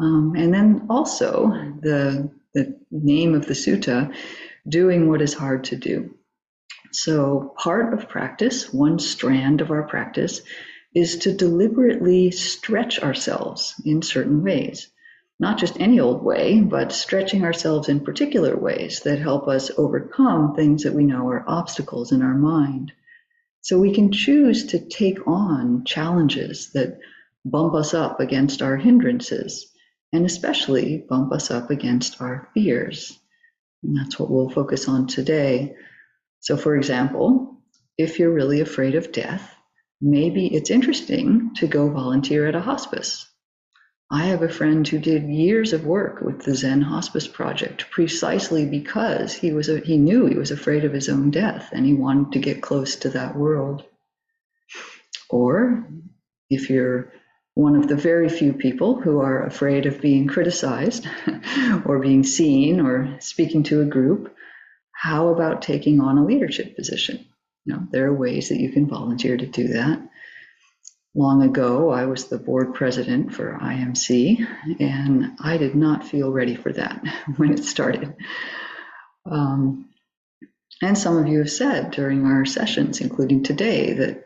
Um, 0.00 0.32
and 0.34 0.54
then 0.54 0.86
also 0.88 1.48
the, 1.82 2.30
the 2.54 2.80
name 2.90 3.34
of 3.34 3.44
the 3.44 3.52
sutta, 3.52 4.14
doing 4.66 5.10
what 5.10 5.20
is 5.20 5.34
hard 5.34 5.64
to 5.64 5.76
do. 5.76 6.14
So, 6.90 7.54
part 7.58 7.92
of 7.92 8.08
practice, 8.08 8.72
one 8.72 8.98
strand 8.98 9.60
of 9.60 9.70
our 9.70 9.82
practice, 9.82 10.40
is 10.94 11.18
to 11.18 11.32
deliberately 11.34 12.30
stretch 12.30 13.00
ourselves 13.00 13.74
in 13.84 14.02
certain 14.02 14.42
ways. 14.42 14.88
Not 15.40 15.58
just 15.58 15.80
any 15.80 15.98
old 15.98 16.22
way, 16.22 16.60
but 16.60 16.92
stretching 16.92 17.44
ourselves 17.44 17.88
in 17.88 18.00
particular 18.00 18.56
ways 18.56 19.00
that 19.00 19.18
help 19.18 19.48
us 19.48 19.70
overcome 19.76 20.54
things 20.54 20.84
that 20.84 20.94
we 20.94 21.04
know 21.04 21.28
are 21.28 21.44
obstacles 21.48 22.12
in 22.12 22.22
our 22.22 22.34
mind. 22.34 22.92
So 23.62 23.78
we 23.78 23.94
can 23.94 24.12
choose 24.12 24.66
to 24.66 24.78
take 24.78 25.26
on 25.26 25.84
challenges 25.84 26.70
that 26.74 26.98
bump 27.44 27.74
us 27.74 27.94
up 27.94 28.20
against 28.20 28.62
our 28.62 28.76
hindrances, 28.76 29.66
and 30.12 30.26
especially 30.26 31.04
bump 31.08 31.32
us 31.32 31.50
up 31.50 31.70
against 31.70 32.20
our 32.20 32.48
fears. 32.54 33.18
And 33.82 33.96
that's 33.96 34.18
what 34.18 34.30
we'll 34.30 34.50
focus 34.50 34.88
on 34.88 35.06
today. 35.06 35.74
So, 36.40 36.56
for 36.56 36.76
example, 36.76 37.56
if 37.98 38.18
you're 38.18 38.32
really 38.32 38.60
afraid 38.60 38.94
of 38.94 39.12
death, 39.12 39.54
maybe 40.02 40.48
it's 40.48 40.70
interesting 40.70 41.54
to 41.54 41.68
go 41.68 41.88
volunteer 41.88 42.46
at 42.48 42.56
a 42.56 42.60
hospice. 42.60 43.26
I 44.10 44.24
have 44.24 44.42
a 44.42 44.48
friend 44.48 44.86
who 44.86 44.98
did 44.98 45.30
years 45.30 45.72
of 45.72 45.86
work 45.86 46.20
with 46.20 46.44
the 46.44 46.54
Zen 46.54 46.82
Hospice 46.82 47.26
Project 47.26 47.88
precisely 47.90 48.66
because 48.66 49.32
he 49.32 49.52
was 49.52 49.70
a, 49.70 49.78
he 49.78 49.96
knew 49.96 50.26
he 50.26 50.36
was 50.36 50.50
afraid 50.50 50.84
of 50.84 50.92
his 50.92 51.08
own 51.08 51.30
death 51.30 51.70
and 51.72 51.86
he 51.86 51.94
wanted 51.94 52.32
to 52.32 52.40
get 52.40 52.60
close 52.60 52.96
to 52.96 53.10
that 53.10 53.36
world. 53.36 53.84
Or 55.30 55.86
if 56.50 56.68
you're 56.68 57.10
one 57.54 57.76
of 57.76 57.88
the 57.88 57.96
very 57.96 58.28
few 58.28 58.52
people 58.52 59.00
who 59.00 59.20
are 59.20 59.46
afraid 59.46 59.86
of 59.86 60.02
being 60.02 60.26
criticized 60.26 61.06
or 61.86 62.00
being 62.00 62.24
seen 62.24 62.80
or 62.80 63.16
speaking 63.20 63.62
to 63.64 63.80
a 63.80 63.86
group, 63.86 64.34
how 64.92 65.28
about 65.28 65.62
taking 65.62 66.00
on 66.00 66.18
a 66.18 66.24
leadership 66.24 66.76
position? 66.76 67.24
Know, 67.64 67.86
there 67.90 68.06
are 68.06 68.14
ways 68.14 68.48
that 68.48 68.60
you 68.60 68.72
can 68.72 68.88
volunteer 68.88 69.36
to 69.36 69.46
do 69.46 69.68
that. 69.68 70.00
Long 71.14 71.42
ago, 71.42 71.90
I 71.90 72.06
was 72.06 72.28
the 72.28 72.38
board 72.38 72.74
president 72.74 73.34
for 73.34 73.58
IMC, 73.60 74.46
and 74.80 75.36
I 75.38 75.58
did 75.58 75.74
not 75.74 76.06
feel 76.06 76.32
ready 76.32 76.56
for 76.56 76.72
that 76.72 77.04
when 77.36 77.52
it 77.52 77.64
started. 77.64 78.14
Um, 79.26 79.90
and 80.80 80.98
some 80.98 81.18
of 81.18 81.28
you 81.28 81.38
have 81.38 81.50
said 81.50 81.92
during 81.92 82.24
our 82.24 82.44
sessions, 82.44 83.00
including 83.00 83.44
today, 83.44 83.92
that 83.92 84.24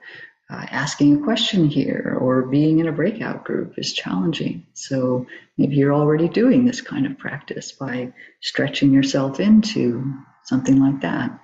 uh, 0.48 0.64
asking 0.70 1.16
a 1.16 1.24
question 1.24 1.68
here 1.68 2.16
or 2.20 2.42
being 2.42 2.78
in 2.78 2.86
a 2.86 2.92
breakout 2.92 3.44
group 3.44 3.74
is 3.78 3.92
challenging. 3.92 4.64
So 4.74 5.26
maybe 5.58 5.74
you're 5.76 5.92
already 5.92 6.28
doing 6.28 6.64
this 6.64 6.80
kind 6.80 7.04
of 7.04 7.18
practice 7.18 7.72
by 7.72 8.12
stretching 8.40 8.92
yourself 8.92 9.40
into 9.40 10.14
something 10.44 10.80
like 10.80 11.00
that. 11.00 11.38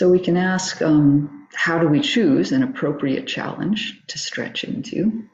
So 0.00 0.08
we 0.08 0.18
can 0.18 0.38
ask, 0.38 0.80
um, 0.80 1.46
how 1.52 1.78
do 1.78 1.86
we 1.86 2.00
choose 2.00 2.52
an 2.52 2.62
appropriate 2.62 3.26
challenge 3.26 4.00
to 4.06 4.18
stretch 4.18 4.64
into? 4.64 5.24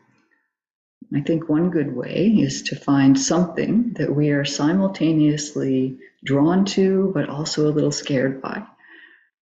I 1.15 1.21
think 1.21 1.49
one 1.49 1.71
good 1.71 1.95
way 1.95 2.35
is 2.37 2.63
to 2.63 2.75
find 2.75 3.17
something 3.17 3.93
that 3.93 4.13
we 4.13 4.31
are 4.31 4.45
simultaneously 4.45 5.99
drawn 6.25 6.65
to, 6.65 7.13
but 7.15 7.29
also 7.29 7.69
a 7.69 7.77
little 7.77 7.93
scared 7.93 8.43
by. 8.43 8.65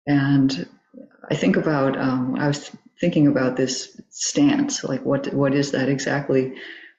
And 0.06 0.66
I 1.30 1.34
think 1.34 1.58
about, 1.58 1.98
um, 1.98 2.36
I 2.38 2.46
was 2.46 2.74
thinking 2.98 3.26
about 3.26 3.58
this 3.58 4.00
stance, 4.08 4.84
like 4.84 5.04
what 5.04 5.34
what 5.34 5.52
is 5.52 5.72
that 5.72 5.90
exactly? 5.90 6.54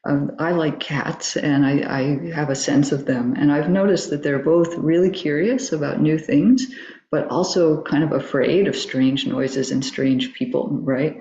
Um, 0.05 0.33
I 0.37 0.51
like 0.51 0.79
cats 0.79 1.37
and 1.37 1.65
I, 1.65 1.73
I 1.99 2.33
have 2.35 2.51
a 2.51 2.55
sense 2.55 2.91
of 2.91 3.05
them. 3.05 3.33
And 3.35 3.51
I've 3.51 3.69
noticed 3.69 4.11
that 4.11 4.21
they're 4.21 4.37
both 4.37 4.75
really 4.75 5.09
curious 5.09 5.71
about 5.71 6.01
new 6.01 6.19
things, 6.19 6.67
but 7.11 7.27
also 7.27 7.81
kind 7.83 8.03
of 8.03 8.13
afraid 8.13 8.67
of 8.67 8.75
strange 8.75 9.27
noises 9.27 9.69
and 9.69 9.85
strange 9.85 10.33
people, 10.33 10.69
right? 10.71 11.19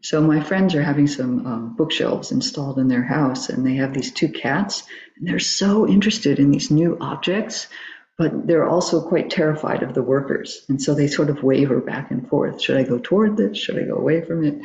So 0.00 0.20
my 0.20 0.40
friends 0.40 0.74
are 0.74 0.82
having 0.82 1.06
some 1.06 1.46
um, 1.46 1.76
bookshelves 1.76 2.32
installed 2.32 2.78
in 2.78 2.88
their 2.88 3.02
house, 3.02 3.48
and 3.48 3.66
they 3.66 3.74
have 3.76 3.92
these 3.92 4.12
two 4.12 4.28
cats, 4.28 4.84
and 5.16 5.28
they're 5.28 5.38
so 5.38 5.86
interested 5.86 6.38
in 6.38 6.50
these 6.50 6.70
new 6.70 6.96
objects, 7.00 7.68
but 8.18 8.46
they're 8.46 8.66
also 8.66 9.06
quite 9.06 9.28
terrified 9.30 9.82
of 9.82 9.94
the 9.94 10.02
workers, 10.02 10.64
and 10.68 10.80
so 10.80 10.94
they 10.94 11.06
sort 11.06 11.28
of 11.28 11.42
waver 11.42 11.80
back 11.80 12.10
and 12.10 12.28
forth. 12.28 12.60
Should 12.60 12.78
I 12.78 12.82
go 12.84 12.98
toward 12.98 13.36
this? 13.36 13.58
Should 13.58 13.78
I 13.78 13.82
go 13.82 13.96
away 13.96 14.22
from 14.22 14.44
it? 14.44 14.60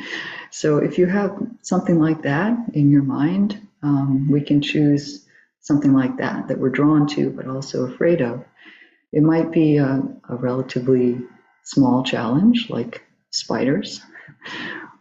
So 0.50 0.78
if 0.78 0.96
you 0.98 1.06
have 1.06 1.36
something 1.60 1.98
like 2.00 2.22
that 2.22 2.56
in 2.72 2.90
your 2.90 3.02
mind, 3.02 3.60
um, 3.82 4.30
we 4.30 4.40
can 4.40 4.62
choose 4.62 5.26
something 5.60 5.92
like 5.92 6.16
that 6.16 6.48
that 6.48 6.58
we're 6.58 6.70
drawn 6.70 7.06
to, 7.08 7.30
but 7.30 7.46
also 7.46 7.84
afraid 7.84 8.22
of. 8.22 8.44
It 9.12 9.22
might 9.22 9.52
be 9.52 9.76
a, 9.76 10.02
a 10.28 10.36
relatively 10.36 11.20
small 11.64 12.02
challenge, 12.02 12.70
like 12.70 13.02
spiders 13.30 14.00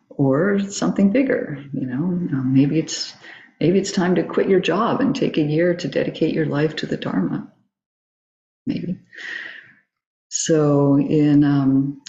or 0.09 0.59
something 0.59 1.11
bigger. 1.11 1.63
You 1.73 1.87
know, 1.87 2.03
um, 2.03 2.53
maybe 2.53 2.79
it's 2.79 3.13
maybe 3.59 3.79
it's 3.79 3.91
time 3.91 4.15
to 4.15 4.23
quit 4.23 4.49
your 4.49 4.59
job 4.59 5.01
and 5.01 5.15
take 5.15 5.37
a 5.37 5.41
year 5.41 5.75
to 5.75 5.87
dedicate 5.87 6.33
your 6.33 6.45
life 6.45 6.75
to 6.77 6.85
the 6.85 6.97
Dharma. 6.97 7.51
Maybe. 8.65 8.99
So 10.29 10.97
in 10.97 11.43
um, 11.43 12.01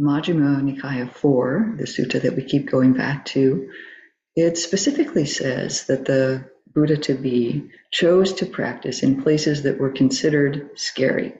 Majjhima 0.00 0.62
Nikaya 0.62 1.10
4, 1.10 1.74
the 1.76 1.84
sutta 1.84 2.22
that 2.22 2.36
we 2.36 2.42
keep 2.42 2.70
going 2.70 2.92
back 2.92 3.26
to, 3.26 3.70
it 4.36 4.56
specifically 4.56 5.26
says 5.26 5.86
that 5.86 6.04
the 6.04 6.48
Buddha 6.74 6.96
to 6.96 7.14
be 7.14 7.70
chose 7.90 8.32
to 8.34 8.46
practice 8.46 9.02
in 9.02 9.22
places 9.22 9.62
that 9.62 9.78
were 9.78 9.90
considered 9.90 10.70
scary. 10.76 11.34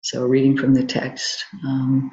So, 0.00 0.24
reading 0.24 0.56
from 0.56 0.74
the 0.74 0.84
text, 0.84 1.44
um, 1.64 2.10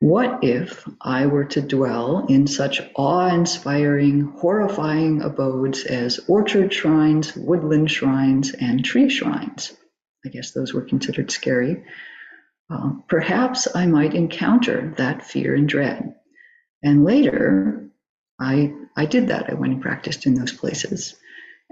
what 0.00 0.42
if 0.42 0.88
I 1.00 1.26
were 1.26 1.44
to 1.44 1.60
dwell 1.60 2.26
in 2.28 2.48
such 2.48 2.80
awe-inspiring, 2.96 4.32
horrifying 4.36 5.22
abodes 5.22 5.84
as 5.84 6.18
orchard 6.26 6.72
shrines, 6.72 7.36
woodland 7.36 7.88
shrines, 7.88 8.52
and 8.52 8.84
tree 8.84 9.08
shrines? 9.08 9.72
I 10.26 10.30
guess 10.30 10.50
those 10.50 10.74
were 10.74 10.82
considered 10.82 11.30
scary. 11.30 11.84
Uh, 12.68 12.94
perhaps 13.06 13.68
I 13.76 13.86
might 13.86 14.14
encounter 14.14 14.92
that 14.96 15.24
fear 15.24 15.54
and 15.54 15.68
dread. 15.68 16.14
And 16.82 17.04
later, 17.04 17.88
I, 18.40 18.72
I 18.96 19.06
did 19.06 19.28
that. 19.28 19.50
I 19.50 19.54
went 19.54 19.74
and 19.74 19.82
practiced 19.82 20.26
in 20.26 20.34
those 20.34 20.52
places. 20.52 21.14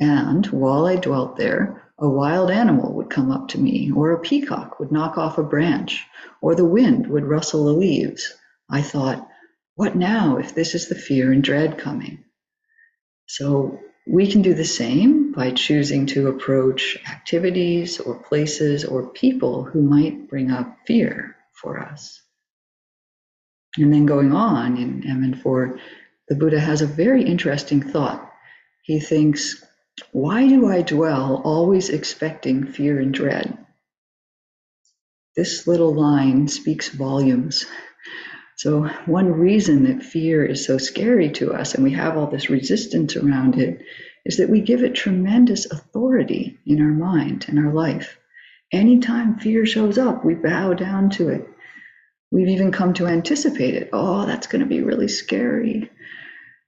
And 0.00 0.46
while 0.46 0.86
I 0.86 0.96
dwelt 0.96 1.36
there, 1.36 1.82
a 1.98 2.08
wild 2.08 2.50
animal 2.50 2.94
would 2.94 3.10
come 3.10 3.30
up 3.30 3.48
to 3.48 3.58
me, 3.58 3.92
or 3.94 4.12
a 4.12 4.20
peacock 4.20 4.80
would 4.80 4.90
knock 4.90 5.18
off 5.18 5.36
a 5.36 5.42
branch, 5.42 6.06
or 6.40 6.54
the 6.54 6.64
wind 6.64 7.06
would 7.08 7.26
rustle 7.26 7.66
the 7.66 7.74
leaves. 7.74 8.32
I 8.70 8.80
thought, 8.80 9.28
what 9.74 9.94
now 9.96 10.38
if 10.38 10.54
this 10.54 10.74
is 10.74 10.88
the 10.88 10.94
fear 10.94 11.30
and 11.30 11.44
dread 11.44 11.76
coming? 11.76 12.24
So 13.26 13.78
we 14.06 14.30
can 14.32 14.40
do 14.40 14.54
the 14.54 14.64
same 14.64 15.32
by 15.32 15.50
choosing 15.50 16.06
to 16.06 16.28
approach 16.28 16.96
activities 17.08 18.00
or 18.00 18.14
places 18.22 18.84
or 18.84 19.10
people 19.10 19.64
who 19.64 19.82
might 19.82 20.28
bring 20.28 20.50
up 20.50 20.78
fear 20.86 21.36
for 21.52 21.78
us. 21.78 22.22
And 23.76 23.92
then 23.92 24.06
going 24.06 24.32
on 24.32 24.78
in 24.78 25.02
MN4, 25.02 25.78
the 26.28 26.34
Buddha 26.34 26.58
has 26.58 26.80
a 26.82 26.86
very 26.86 27.22
interesting 27.22 27.82
thought. 27.82 28.28
He 28.82 28.98
thinks, 28.98 29.62
why 30.12 30.48
do 30.48 30.68
I 30.68 30.82
dwell 30.82 31.42
always 31.44 31.88
expecting 31.88 32.66
fear 32.66 32.98
and 32.98 33.12
dread? 33.12 33.56
This 35.36 35.66
little 35.66 35.94
line 35.94 36.48
speaks 36.48 36.88
volumes. 36.88 37.66
So, 38.56 38.88
one 39.06 39.32
reason 39.32 39.84
that 39.84 40.02
fear 40.02 40.44
is 40.44 40.66
so 40.66 40.76
scary 40.76 41.30
to 41.32 41.52
us 41.52 41.74
and 41.74 41.82
we 41.82 41.92
have 41.92 42.16
all 42.16 42.26
this 42.26 42.50
resistance 42.50 43.16
around 43.16 43.58
it 43.58 43.80
is 44.26 44.36
that 44.36 44.50
we 44.50 44.60
give 44.60 44.82
it 44.82 44.94
tremendous 44.94 45.70
authority 45.70 46.58
in 46.66 46.82
our 46.82 46.92
mind 46.92 47.46
and 47.48 47.58
our 47.58 47.72
life. 47.72 48.18
Anytime 48.72 49.38
fear 49.38 49.64
shows 49.66 49.98
up, 49.98 50.24
we 50.24 50.34
bow 50.34 50.74
down 50.74 51.10
to 51.10 51.30
it. 51.30 51.48
We've 52.30 52.48
even 52.48 52.70
come 52.70 52.94
to 52.94 53.06
anticipate 53.06 53.74
it. 53.74 53.90
Oh, 53.92 54.26
that's 54.26 54.46
going 54.46 54.60
to 54.60 54.66
be 54.68 54.82
really 54.82 55.08
scary. 55.08 55.90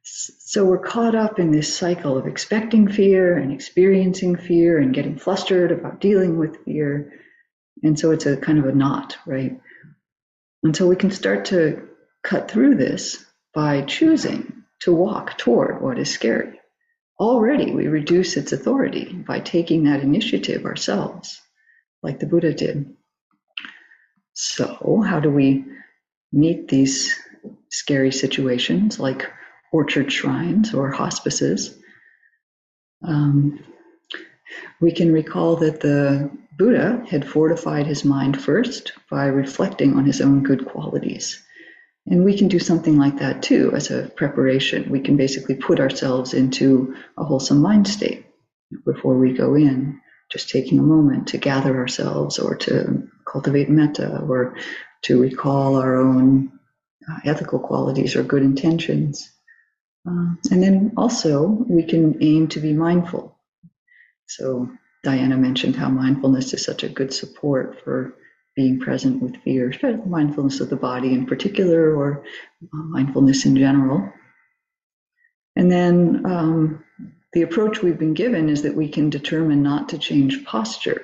So 0.05 0.65
we're 0.65 0.79
caught 0.79 1.15
up 1.15 1.38
in 1.38 1.53
this 1.53 1.75
cycle 1.77 2.19
of 2.19 2.27
expecting 2.27 2.91
fear 2.91 3.37
and 3.37 3.53
experiencing 3.53 4.37
fear 4.37 4.79
and 4.79 4.95
getting 4.95 5.17
flustered 5.17 5.71
about 5.71 6.01
dealing 6.01 6.38
with 6.38 6.65
fear. 6.65 7.12
And 7.83 7.99
so 7.99 8.11
it's 8.11 8.27
a 8.27 8.37
kind 8.37 8.59
of 8.59 8.67
a 8.67 8.75
knot, 8.75 9.17
right? 9.27 9.61
Until 10.62 10.88
we 10.88 10.97
can 10.97 11.11
start 11.11 11.47
to 11.47 11.88
cut 12.25 12.51
through 12.51 12.77
this 12.77 13.25
by 13.55 13.83
choosing 13.83 14.65
to 14.81 14.93
walk 14.93 15.38
toward 15.38 15.81
what 15.81 15.99
is 15.99 16.11
scary. 16.11 16.61
Already 17.21 17.71
we 17.71 17.87
reduce 17.87 18.37
its 18.37 18.53
authority 18.53 19.12
by 19.12 19.38
taking 19.38 19.85
that 19.85 20.01
initiative 20.01 20.65
ourselves, 20.65 21.41
like 22.03 22.19
the 22.19 22.27
Buddha 22.27 22.53
did. 22.53 22.93
So, 24.35 25.05
how 25.07 25.21
do 25.21 25.31
we 25.31 25.65
meet 26.33 26.67
these 26.69 27.15
scary 27.71 28.11
situations 28.11 28.99
like 28.99 29.31
orchard 29.73 30.13
shrines 30.13 30.75
or 30.75 30.91
hospices. 30.91 31.77
Um, 33.03 33.59
we 34.81 34.93
can 34.93 35.13
recall 35.13 35.57
that 35.57 35.81
the 35.81 36.31
Buddha 36.59 37.05
had 37.09 37.27
fortified 37.27 37.87
his 37.87 38.05
mind 38.05 38.41
first 38.41 38.93
by 39.11 39.27
reflecting 39.27 39.95
on 39.95 40.05
his 40.05 40.21
own 40.21 40.43
good 40.43 40.67
qualities. 40.67 41.43
And 42.07 42.25
we 42.25 42.37
can 42.37 42.49
do 42.49 42.59
something 42.59 42.99
like 42.99 43.19
that 43.19 43.43
too 43.43 43.73
as 43.75 43.91
a 43.91 44.11
preparation. 44.17 44.91
We 44.91 45.01
can 45.01 45.17
basically 45.17 45.55
put 45.55 45.81
ourselves 45.81 46.35
into 46.35 46.95
a 47.17 47.25
wholesome 47.25 47.63
mind 47.63 47.89
state 47.89 48.27
before 48.85 49.17
we 49.17 49.33
go 49.33 49.55
in, 49.55 50.01
just 50.31 50.51
taking 50.51 50.79
a 50.79 50.83
moment 50.83 51.29
to 51.29 51.39
gather 51.39 51.77
ourselves 51.77 52.39
or 52.39 52.57
to 52.57 53.09
cultivate 53.31 53.71
metta 53.71 54.19
or 54.21 54.57
to 55.03 55.21
recall 55.21 55.77
our 55.77 55.97
own 55.97 56.53
uh, 57.09 57.19
ethical 57.25 57.59
qualities 57.59 58.17
or 58.17 58.23
good 58.23 58.43
intentions. 58.43 59.32
Uh, 60.09 60.35
and 60.51 60.62
then 60.62 60.93
also, 60.97 61.47
we 61.47 61.83
can 61.83 62.17
aim 62.23 62.49
to 62.49 62.61
be 62.61 62.73
mindful. 62.73 63.37
So, 64.27 64.69
Diana 65.05 65.37
mentioned 65.37 65.77
how 65.77 65.88
mindfulness 65.88 66.53
is 66.55 66.65
such 66.65 66.83
a 66.83 66.88
good 66.88 67.12
support 67.12 67.81
for 67.83 68.15
being 68.55 68.81
present 68.81 69.23
with 69.23 69.37
fear, 69.38 69.73
mindfulness 70.07 70.61
of 70.61 70.71
the 70.71 70.77
body 70.77 71.12
in 71.12 71.27
particular, 71.27 71.95
or 71.97 72.25
uh, 72.62 72.77
mindfulness 72.77 73.47
in 73.47 73.57
general. 73.57 74.12
And 75.57 75.71
then 75.71 76.25
um, 76.27 76.85
the 77.33 77.43
approach 77.43 77.83
we've 77.83 77.99
been 77.99 78.15
given 78.15 78.49
is 78.49 78.62
that 78.62 78.77
we 78.77 78.88
can 78.88 79.11
determine 79.11 79.62
not 79.62 79.88
to 79.91 79.99
change 79.99 80.45
posture. 80.45 81.03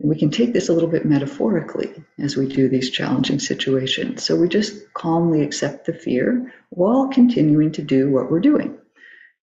And 0.00 0.08
we 0.08 0.18
can 0.18 0.30
take 0.30 0.52
this 0.54 0.68
a 0.68 0.72
little 0.72 0.88
bit 0.88 1.04
metaphorically 1.04 1.92
as 2.18 2.36
we 2.36 2.46
do 2.46 2.68
these 2.68 2.90
challenging 2.90 3.38
situations. 3.38 4.24
So 4.24 4.34
we 4.34 4.48
just 4.48 4.92
calmly 4.94 5.42
accept 5.42 5.84
the 5.84 5.92
fear 5.92 6.52
while 6.70 7.08
continuing 7.08 7.72
to 7.72 7.82
do 7.82 8.10
what 8.10 8.30
we're 8.30 8.40
doing. 8.40 8.78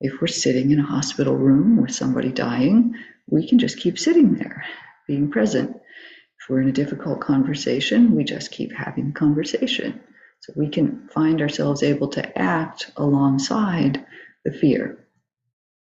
If 0.01 0.19
we're 0.19 0.27
sitting 0.27 0.71
in 0.71 0.79
a 0.79 0.85
hospital 0.85 1.35
room 1.35 1.79
with 1.81 1.93
somebody 1.93 2.31
dying, 2.31 2.95
we 3.27 3.47
can 3.47 3.59
just 3.59 3.79
keep 3.79 3.99
sitting 3.99 4.35
there, 4.35 4.65
being 5.07 5.29
present. 5.29 5.75
If 5.75 6.49
we're 6.49 6.61
in 6.61 6.69
a 6.69 6.73
difficult 6.73 7.21
conversation, 7.21 8.15
we 8.15 8.23
just 8.23 8.51
keep 8.51 8.73
having 8.73 9.07
the 9.07 9.13
conversation. 9.13 10.01
So 10.39 10.53
we 10.55 10.69
can 10.69 11.07
find 11.09 11.41
ourselves 11.41 11.83
able 11.83 12.07
to 12.09 12.37
act 12.37 12.91
alongside 12.95 14.05
the 14.45 14.51
fear. 14.51 15.05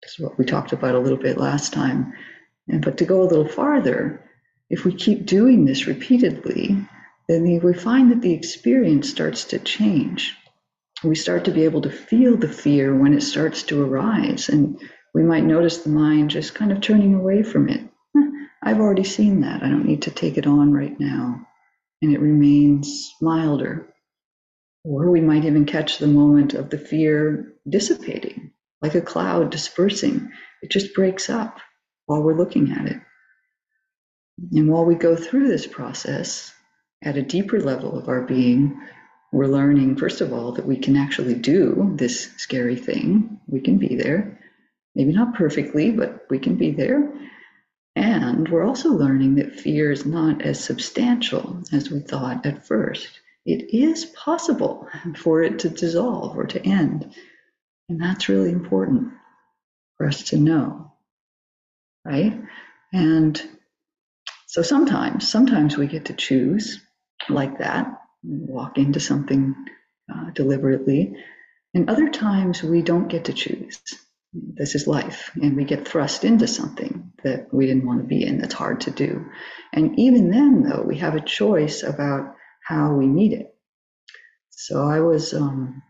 That's 0.02 0.20
what 0.20 0.38
we 0.38 0.46
talked 0.46 0.74
about 0.74 0.96
a 0.96 1.00
little 1.00 1.18
bit 1.18 1.38
last 1.38 1.74
time. 1.74 2.14
And 2.68 2.84
but 2.84 2.98
to 2.98 3.06
go 3.06 3.22
a 3.22 3.28
little 3.28 3.48
farther, 3.48 4.27
if 4.70 4.86
we 4.86 4.94
keep 4.94 5.26
doing 5.26 5.66
this 5.66 5.88
repeatedly, 5.88 6.78
then 7.28 7.44
we 7.64 7.74
find 7.74 8.12
that 8.12 8.22
the 8.22 8.34
experience 8.34 9.10
starts 9.10 9.46
to 9.46 9.60
change. 9.60 10.36
We 11.04 11.16
start 11.16 11.46
to 11.46 11.52
be 11.52 11.64
able 11.64 11.82
to 11.82 11.92
feel 11.92 12.38
the 12.38 12.50
fear 12.50 12.96
when 12.96 13.14
it 13.14 13.22
starts 13.22 13.64
to 13.64 13.84
arise, 13.84 14.50
and 14.50 14.80
we 15.14 15.24
might 15.24 15.44
notice 15.44 15.80
the 15.80 15.90
mind 15.90 16.32
just 16.32 16.56
kind 16.56 16.72
of 16.72 16.82
turning 16.82 17.16
away 17.16 17.44
from 17.44 17.70
it. 17.70 17.82
I've 18.64 18.80
already 18.80 19.04
seen 19.04 19.42
that. 19.42 19.64
I 19.64 19.70
don't 19.70 19.86
need 19.86 20.02
to 20.04 20.12
take 20.12 20.38
it 20.38 20.48
on 20.48 20.74
right 20.74 21.00
now. 21.00 21.48
And 22.02 22.14
it 22.14 22.20
remains 22.20 23.14
milder. 23.22 23.88
Or 24.84 25.10
we 25.10 25.22
might 25.22 25.46
even 25.46 25.66
catch 25.66 25.98
the 25.98 26.08
moment 26.08 26.54
of 26.54 26.70
the 26.70 26.78
fear 26.78 27.54
dissipating 27.70 28.52
like 28.82 28.96
a 28.96 29.02
cloud 29.02 29.50
dispersing. 29.52 30.30
It 30.62 30.72
just 30.72 30.94
breaks 30.94 31.30
up 31.30 31.60
while 32.06 32.22
we're 32.22 32.38
looking 32.38 32.72
at 32.72 32.88
it. 32.88 32.98
And 34.52 34.70
while 34.70 34.86
we 34.86 34.96
go 34.96 35.16
through 35.16 35.48
this 35.48 35.68
process 35.68 36.54
at 37.04 37.18
a 37.18 37.22
deeper 37.22 37.60
level 37.60 37.98
of 37.98 38.08
our 38.08 38.22
being, 38.22 38.80
we're 39.32 39.48
learning, 39.48 39.98
first 39.98 40.22
of 40.22 40.32
all, 40.32 40.54
that 40.54 40.66
we 40.66 40.78
can 40.78 40.96
actually 40.96 41.34
do 41.34 41.92
this 41.96 42.32
scary 42.38 42.76
thing. 42.76 43.40
We 43.48 43.62
can 43.62 43.78
be 43.78 43.96
there. 43.96 44.40
Maybe 44.96 45.12
not 45.12 45.36
perfectly, 45.36 45.92
but 45.92 46.26
we 46.30 46.40
can 46.40 46.56
be 46.56 46.72
there. 46.72 47.12
And 47.96 48.48
we're 48.50 48.66
also 48.66 48.90
learning 48.90 49.36
that 49.36 49.60
fear 49.60 49.92
is 49.92 50.06
not 50.06 50.44
as 50.44 50.64
substantial 50.64 51.62
as 51.74 51.90
we 51.90 52.00
thought 52.00 52.46
at 52.46 52.66
first. 52.66 53.20
It 53.46 53.74
is 53.74 54.06
possible 54.06 54.88
for 55.16 55.42
it 55.42 55.60
to 55.60 55.70
dissolve 55.70 56.38
or 56.38 56.46
to 56.46 56.66
end. 56.66 57.14
And 57.90 58.02
that's 58.02 58.30
really 58.30 58.52
important 58.52 59.14
for 59.98 60.08
us 60.08 60.24
to 60.26 60.38
know. 60.38 60.94
Right? 62.06 62.40
And 62.94 63.42
so 64.58 64.64
sometimes, 64.64 65.30
sometimes 65.30 65.78
we 65.78 65.86
get 65.86 66.06
to 66.06 66.14
choose 66.14 66.82
like 67.30 67.60
that, 67.60 68.02
walk 68.24 68.80
into 68.80 69.00
something 69.00 69.54
uh, 70.12 70.32
deliberately. 70.32 71.16
And 71.76 71.92
other 71.92 72.10
times 72.10 72.64
we 72.64 72.82
don't 72.82 73.08
get 73.08 73.26
to 73.26 73.34
choose. 73.34 73.80
This 74.34 74.74
is 74.74 74.88
life, 74.88 75.30
and 75.40 75.56
we 75.56 75.64
get 75.64 75.88
thrust 75.88 76.24
into 76.24 76.48
something 76.48 77.14
that 77.24 77.54
we 77.54 77.68
didn't 77.68 77.86
want 77.86 78.02
to 78.02 78.08
be 78.08 78.26
in 78.26 78.40
that's 78.40 78.56
hard 78.56 78.82
to 78.82 78.90
do. 78.90 79.28
And 79.74 80.00
even 80.00 80.32
then, 80.32 80.64
though, 80.64 80.82
we 80.82 80.98
have 80.98 81.14
a 81.14 81.22
choice 81.22 81.84
about 81.84 82.34
how 82.64 82.96
we 82.96 83.06
meet 83.06 83.34
it. 83.34 83.54
So 84.50 84.82
I 84.82 85.02
was 85.02 85.36
um, 85.36 85.84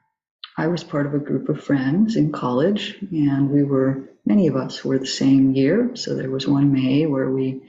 I 0.58 0.68
was 0.68 0.84
part 0.84 1.06
of 1.06 1.14
a 1.14 1.20
group 1.20 1.48
of 1.48 1.64
friends 1.64 2.18
in 2.18 2.34
college, 2.34 2.98
and 3.14 3.50
we 3.50 3.64
were 3.64 4.10
many 4.26 4.48
of 4.48 4.58
us 4.58 4.84
were 4.84 5.00
the 5.00 5.06
same 5.06 5.54
year. 5.54 5.92
So 5.96 6.16
there 6.16 6.30
was 6.30 6.46
one 6.46 6.74
May 6.74 7.06
where 7.06 7.32
we 7.32 7.62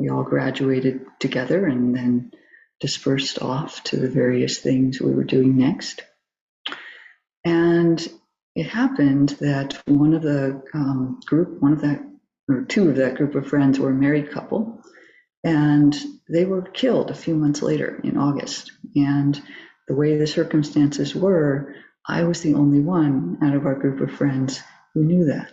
we 0.00 0.08
all 0.08 0.22
graduated 0.22 1.04
together 1.18 1.66
and 1.66 1.94
then 1.94 2.32
dispersed 2.80 3.42
off 3.42 3.84
to 3.84 3.96
the 3.96 4.08
various 4.08 4.58
things 4.58 5.00
we 5.00 5.12
were 5.12 5.24
doing 5.24 5.58
next. 5.58 6.02
And 7.44 8.06
it 8.54 8.66
happened 8.66 9.30
that 9.40 9.80
one 9.86 10.14
of 10.14 10.22
the 10.22 10.62
um, 10.72 11.20
group, 11.26 11.60
one 11.60 11.72
of 11.74 11.82
that, 11.82 12.00
or 12.48 12.62
two 12.62 12.88
of 12.88 12.96
that 12.96 13.16
group 13.16 13.34
of 13.34 13.46
friends 13.46 13.78
were 13.78 13.90
a 13.90 13.94
married 13.94 14.30
couple, 14.30 14.82
and 15.44 15.96
they 16.28 16.46
were 16.46 16.62
killed 16.62 17.10
a 17.10 17.14
few 17.14 17.34
months 17.34 17.62
later 17.62 18.00
in 18.02 18.16
August. 18.16 18.72
And 18.96 19.40
the 19.86 19.94
way 19.94 20.16
the 20.16 20.26
circumstances 20.26 21.14
were, 21.14 21.74
I 22.06 22.24
was 22.24 22.40
the 22.40 22.54
only 22.54 22.80
one 22.80 23.38
out 23.42 23.54
of 23.54 23.66
our 23.66 23.74
group 23.74 24.00
of 24.00 24.16
friends 24.16 24.60
who 24.94 25.04
knew 25.04 25.26
that. 25.26 25.52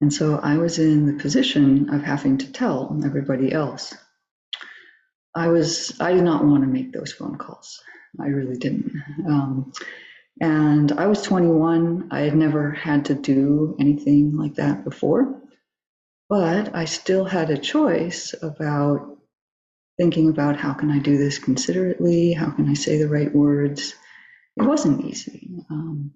And 0.00 0.12
so 0.12 0.38
I 0.38 0.58
was 0.58 0.78
in 0.78 1.06
the 1.06 1.20
position 1.22 1.92
of 1.92 2.02
having 2.02 2.38
to 2.38 2.52
tell 2.52 3.00
everybody 3.04 3.52
else. 3.52 3.94
I 5.34 5.48
was, 5.48 5.98
I 6.00 6.12
did 6.12 6.24
not 6.24 6.44
want 6.44 6.62
to 6.62 6.68
make 6.68 6.92
those 6.92 7.12
phone 7.12 7.36
calls. 7.36 7.80
I 8.20 8.26
really 8.28 8.56
didn't. 8.56 8.92
Um, 9.26 9.72
and 10.40 10.92
I 10.92 11.06
was 11.06 11.22
21. 11.22 12.08
I 12.10 12.20
had 12.20 12.36
never 12.36 12.70
had 12.70 13.06
to 13.06 13.14
do 13.14 13.76
anything 13.80 14.36
like 14.36 14.54
that 14.54 14.84
before. 14.84 15.40
But 16.28 16.74
I 16.74 16.84
still 16.84 17.24
had 17.24 17.50
a 17.50 17.58
choice 17.58 18.34
about 18.40 19.18
thinking 19.98 20.28
about 20.28 20.56
how 20.56 20.74
can 20.74 20.90
I 20.90 20.98
do 20.98 21.18
this 21.18 21.38
considerately? 21.38 22.32
How 22.32 22.50
can 22.50 22.68
I 22.68 22.74
say 22.74 22.98
the 22.98 23.08
right 23.08 23.34
words? 23.34 23.94
It 24.56 24.62
wasn't 24.62 25.04
easy. 25.04 25.50
Um, 25.70 26.12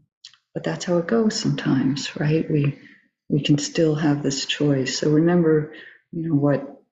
but 0.55 0.65
that's 0.65 0.85
how 0.85 0.99
it 0.99 1.07
goes 1.07 1.39
sometimes, 1.39 2.15
right? 2.17 2.49
We 2.51 2.79
we 3.33 3.41
can 3.41 3.57
still 3.57 3.95
have 3.95 4.23
this 4.23 4.45
choice. 4.45 4.99
So 4.99 5.11
remember, 5.11 5.73
you 6.13 6.29
know, 6.29 6.35
what 6.35 6.83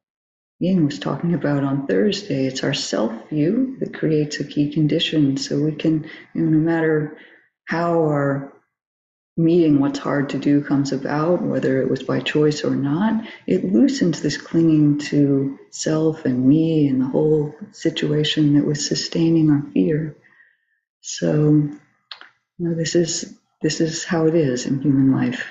Ying 0.59 0.87
was 0.87 0.99
talking 0.99 1.35
about 1.35 1.63
on 1.63 1.87
Thursday. 1.87 2.47
It's 2.47 2.65
our 2.65 2.75
self 2.75 3.13
view 3.29 3.77
that 3.81 3.95
creates 3.95 4.41
a 4.41 4.45
key 4.45 4.73
condition. 4.73 5.37
So 5.37 5.61
we 5.61 5.73
can, 5.73 6.09
you 6.35 6.43
know, 6.43 6.51
no 6.51 6.59
matter 6.59 7.19
how 7.67 8.01
our 8.05 8.55
meeting 9.37 9.81
what's 9.81 9.99
hard 9.99 10.31
to 10.31 10.39
do 10.39 10.63
comes 10.65 10.93
about, 10.93 11.43
whether 11.43 11.81
it 11.81 11.91
was 11.91 12.03
by 12.03 12.21
choice 12.21 12.65
or 12.65 12.75
not, 12.75 13.23
it 13.47 13.73
loosens 13.73 14.23
this 14.23 14.39
clinging 14.39 14.99
to 14.99 15.59
self 15.71 16.25
and 16.25 16.47
me 16.47 16.89
and 16.89 17.03
the 17.03 17.09
whole 17.09 17.55
situation 17.73 18.55
that 18.55 18.67
was 18.67 18.87
sustaining 18.87 19.51
our 19.51 19.63
fear. 19.73 20.17
So, 21.03 21.51
you 21.53 21.79
know, 22.59 22.75
this 22.75 22.95
is 22.95 23.39
this 23.61 23.83
is 23.83 24.05
how 24.05 24.27
it 24.27 24.35
is 24.35 24.65
in 24.65 24.81
human 24.81 25.13
life. 25.13 25.47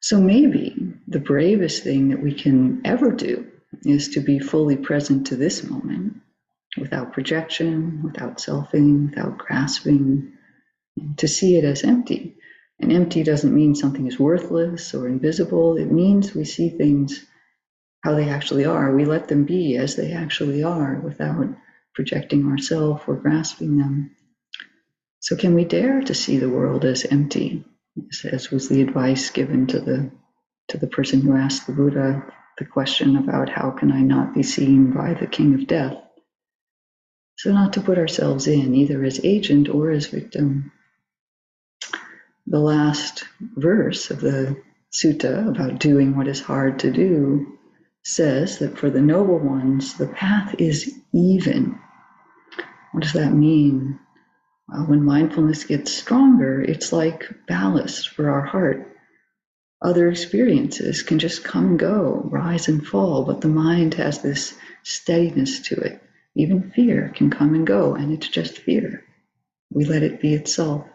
So 0.00 0.18
maybe 0.20 0.94
the 1.06 1.20
bravest 1.20 1.84
thing 1.84 2.08
that 2.08 2.22
we 2.22 2.32
can 2.32 2.80
ever 2.84 3.12
do 3.12 3.46
is 3.82 4.10
to 4.10 4.20
be 4.20 4.38
fully 4.38 4.76
present 4.76 5.28
to 5.28 5.36
this 5.36 5.62
moment 5.62 6.16
without 6.78 7.12
projection, 7.12 8.02
without 8.02 8.38
selfing, 8.38 9.10
without 9.10 9.38
grasping, 9.38 10.32
to 11.18 11.28
see 11.28 11.56
it 11.56 11.64
as 11.64 11.84
empty. 11.84 12.36
And 12.78 12.92
empty 12.92 13.22
doesn't 13.22 13.54
mean 13.54 13.74
something 13.74 14.06
is 14.06 14.18
worthless 14.18 14.94
or 14.94 15.06
invisible. 15.06 15.76
It 15.76 15.92
means 15.92 16.34
we 16.34 16.44
see 16.44 16.70
things 16.70 17.24
how 18.02 18.14
they 18.14 18.30
actually 18.30 18.64
are. 18.64 18.94
We 18.94 19.04
let 19.04 19.28
them 19.28 19.44
be 19.44 19.76
as 19.76 19.96
they 19.96 20.12
actually 20.12 20.62
are 20.62 20.98
without 20.98 21.46
projecting 21.94 22.46
ourselves 22.46 23.02
or 23.06 23.16
grasping 23.16 23.76
them. 23.76 24.16
So, 25.18 25.36
can 25.36 25.52
we 25.52 25.66
dare 25.66 26.00
to 26.00 26.14
see 26.14 26.38
the 26.38 26.48
world 26.48 26.86
as 26.86 27.04
empty 27.04 27.64
as 28.24 28.50
was 28.50 28.68
the 28.68 28.82
advice 28.82 29.30
given 29.30 29.66
to 29.68 29.80
the 29.80 30.10
to 30.68 30.78
the 30.78 30.86
person 30.86 31.20
who 31.20 31.36
asked 31.36 31.66
the 31.66 31.72
Buddha 31.72 32.24
the 32.58 32.64
question 32.64 33.16
about 33.16 33.48
how 33.48 33.70
can 33.70 33.90
I 33.90 34.02
not 34.02 34.34
be 34.34 34.42
seen 34.42 34.92
by 34.92 35.14
the 35.14 35.26
king 35.26 35.54
of 35.54 35.66
death. 35.66 35.96
So 37.38 37.52
not 37.52 37.72
to 37.72 37.80
put 37.80 37.98
ourselves 37.98 38.46
in 38.46 38.74
either 38.74 39.02
as 39.02 39.24
agent 39.24 39.68
or 39.68 39.90
as 39.90 40.06
victim. 40.06 40.70
The 42.46 42.60
last 42.60 43.24
verse 43.40 44.10
of 44.10 44.20
the 44.20 44.62
sutta 44.92 45.48
about 45.48 45.80
doing 45.80 46.16
what 46.16 46.28
is 46.28 46.40
hard 46.40 46.80
to 46.80 46.92
do 46.92 47.58
says 48.04 48.58
that 48.58 48.78
for 48.78 48.90
the 48.90 49.00
noble 49.00 49.38
ones, 49.38 49.94
the 49.94 50.08
path 50.08 50.54
is 50.58 50.92
even. 51.12 51.78
What 52.92 53.02
does 53.02 53.14
that 53.14 53.32
mean? 53.32 53.98
Uh, 54.72 54.84
when 54.84 55.04
mindfulness 55.04 55.64
gets 55.64 55.92
stronger, 55.92 56.62
it's 56.62 56.92
like 56.92 57.28
ballast 57.48 58.10
for 58.10 58.30
our 58.30 58.42
heart. 58.42 58.86
Other 59.82 60.08
experiences 60.08 61.02
can 61.02 61.18
just 61.18 61.42
come 61.42 61.70
and 61.70 61.78
go, 61.78 62.22
rise 62.26 62.68
and 62.68 62.86
fall, 62.86 63.24
but 63.24 63.40
the 63.40 63.48
mind 63.48 63.94
has 63.94 64.22
this 64.22 64.54
steadiness 64.84 65.60
to 65.68 65.74
it. 65.76 66.02
Even 66.36 66.70
fear 66.70 67.12
can 67.16 67.30
come 67.30 67.54
and 67.54 67.66
go, 67.66 67.94
and 67.94 68.12
it's 68.12 68.28
just 68.28 68.58
fear. 68.58 69.02
We 69.72 69.84
let 69.84 70.04
it 70.04 70.20
be 70.20 70.34
itself. 70.34 70.86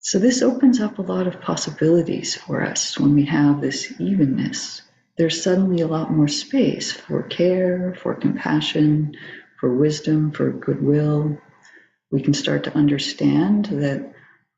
So, 0.00 0.18
this 0.18 0.40
opens 0.40 0.80
up 0.80 0.98
a 0.98 1.02
lot 1.02 1.26
of 1.26 1.40
possibilities 1.40 2.36
for 2.36 2.62
us 2.62 2.98
when 2.98 3.14
we 3.14 3.24
have 3.26 3.60
this 3.60 3.92
evenness. 4.00 4.80
There's 5.18 5.42
suddenly 5.42 5.82
a 5.82 5.88
lot 5.88 6.12
more 6.12 6.28
space 6.28 6.92
for 6.92 7.24
care, 7.24 7.94
for 8.00 8.14
compassion, 8.14 9.16
for 9.58 9.74
wisdom, 9.74 10.30
for 10.30 10.50
goodwill, 10.52 11.36
we 12.10 12.22
can 12.22 12.34
start 12.34 12.64
to 12.64 12.76
understand 12.76 13.66
that 13.66 14.12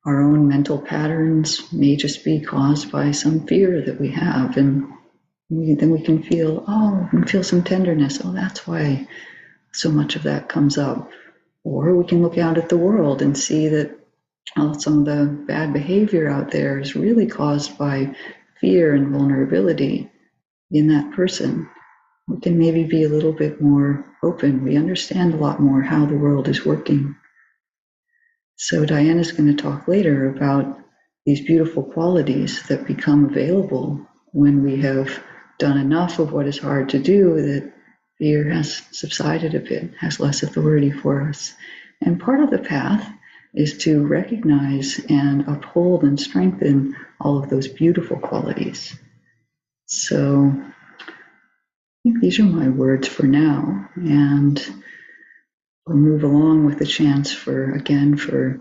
our 0.06 0.22
own 0.22 0.48
mental 0.48 0.78
patterns 0.80 1.72
may 1.72 1.96
just 1.96 2.24
be 2.24 2.40
caused 2.40 2.90
by 2.90 3.10
some 3.10 3.46
fear 3.46 3.82
that 3.84 4.00
we 4.00 4.08
have. 4.10 4.56
And 4.56 4.90
we, 5.50 5.74
then 5.74 5.90
we 5.90 6.00
can 6.00 6.22
feel, 6.22 6.64
oh, 6.66 7.08
we 7.12 7.18
can 7.18 7.26
feel 7.26 7.44
some 7.44 7.62
tenderness. 7.62 8.20
Oh, 8.24 8.32
that's 8.32 8.66
why 8.66 9.06
so 9.72 9.90
much 9.90 10.16
of 10.16 10.22
that 10.22 10.48
comes 10.48 10.78
up. 10.78 11.10
Or 11.64 11.94
we 11.94 12.06
can 12.06 12.22
look 12.22 12.38
out 12.38 12.56
at 12.56 12.68
the 12.68 12.78
world 12.78 13.20
and 13.20 13.36
see 13.36 13.68
that 13.68 13.98
oh, 14.56 14.72
some 14.78 15.00
of 15.00 15.04
the 15.04 15.26
bad 15.46 15.72
behavior 15.72 16.28
out 16.28 16.50
there 16.50 16.78
is 16.78 16.96
really 16.96 17.26
caused 17.26 17.76
by 17.76 18.14
fear 18.60 18.94
and 18.94 19.12
vulnerability 19.12 20.10
in 20.70 20.88
that 20.88 21.12
person. 21.12 21.68
We 22.28 22.40
can 22.40 22.58
maybe 22.58 22.84
be 22.84 23.04
a 23.04 23.08
little 23.08 23.32
bit 23.32 23.60
more 23.60 24.06
open. 24.22 24.64
We 24.64 24.76
understand 24.76 25.34
a 25.34 25.38
lot 25.38 25.60
more 25.60 25.82
how 25.82 26.06
the 26.06 26.16
world 26.16 26.48
is 26.48 26.64
working. 26.64 27.16
So 28.62 28.84
Diana's 28.84 29.32
going 29.32 29.56
to 29.56 29.62
talk 29.62 29.88
later 29.88 30.28
about 30.28 30.78
these 31.24 31.40
beautiful 31.40 31.82
qualities 31.82 32.62
that 32.64 32.86
become 32.86 33.24
available 33.24 34.06
when 34.32 34.62
we 34.62 34.82
have 34.82 35.18
done 35.58 35.78
enough 35.78 36.18
of 36.18 36.30
what 36.30 36.46
is 36.46 36.58
hard 36.58 36.90
to 36.90 36.98
do 36.98 37.40
that 37.40 37.72
fear 38.18 38.50
has 38.50 38.82
subsided 38.92 39.54
a 39.54 39.60
bit, 39.60 39.94
has 39.98 40.20
less 40.20 40.42
authority 40.42 40.90
for 40.90 41.22
us. 41.22 41.54
And 42.02 42.20
part 42.20 42.42
of 42.42 42.50
the 42.50 42.58
path 42.58 43.10
is 43.54 43.78
to 43.78 44.06
recognize 44.06 45.00
and 45.08 45.48
uphold 45.48 46.02
and 46.02 46.20
strengthen 46.20 46.94
all 47.18 47.42
of 47.42 47.48
those 47.48 47.66
beautiful 47.66 48.18
qualities. 48.18 48.94
So 49.86 50.52
these 52.04 52.38
are 52.38 52.42
my 52.42 52.68
words 52.68 53.08
for 53.08 53.26
now. 53.26 53.88
And 53.96 54.62
we'll 55.86 55.98
move 55.98 56.24
along 56.24 56.66
with 56.66 56.78
the 56.78 56.86
chance 56.86 57.32
for, 57.32 57.72
again, 57.72 58.16
for 58.16 58.60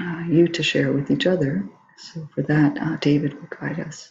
uh, 0.00 0.24
you 0.28 0.48
to 0.48 0.62
share 0.62 0.92
with 0.92 1.10
each 1.10 1.26
other. 1.26 1.64
So 1.98 2.28
for 2.34 2.42
that, 2.44 2.78
uh, 2.80 2.96
David 3.00 3.34
will 3.34 3.48
guide 3.60 3.80
us. 3.80 4.10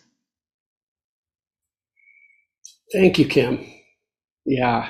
Thank 2.94 3.20
you, 3.20 3.28
Kim. 3.28 3.66
Yeah. 4.46 4.90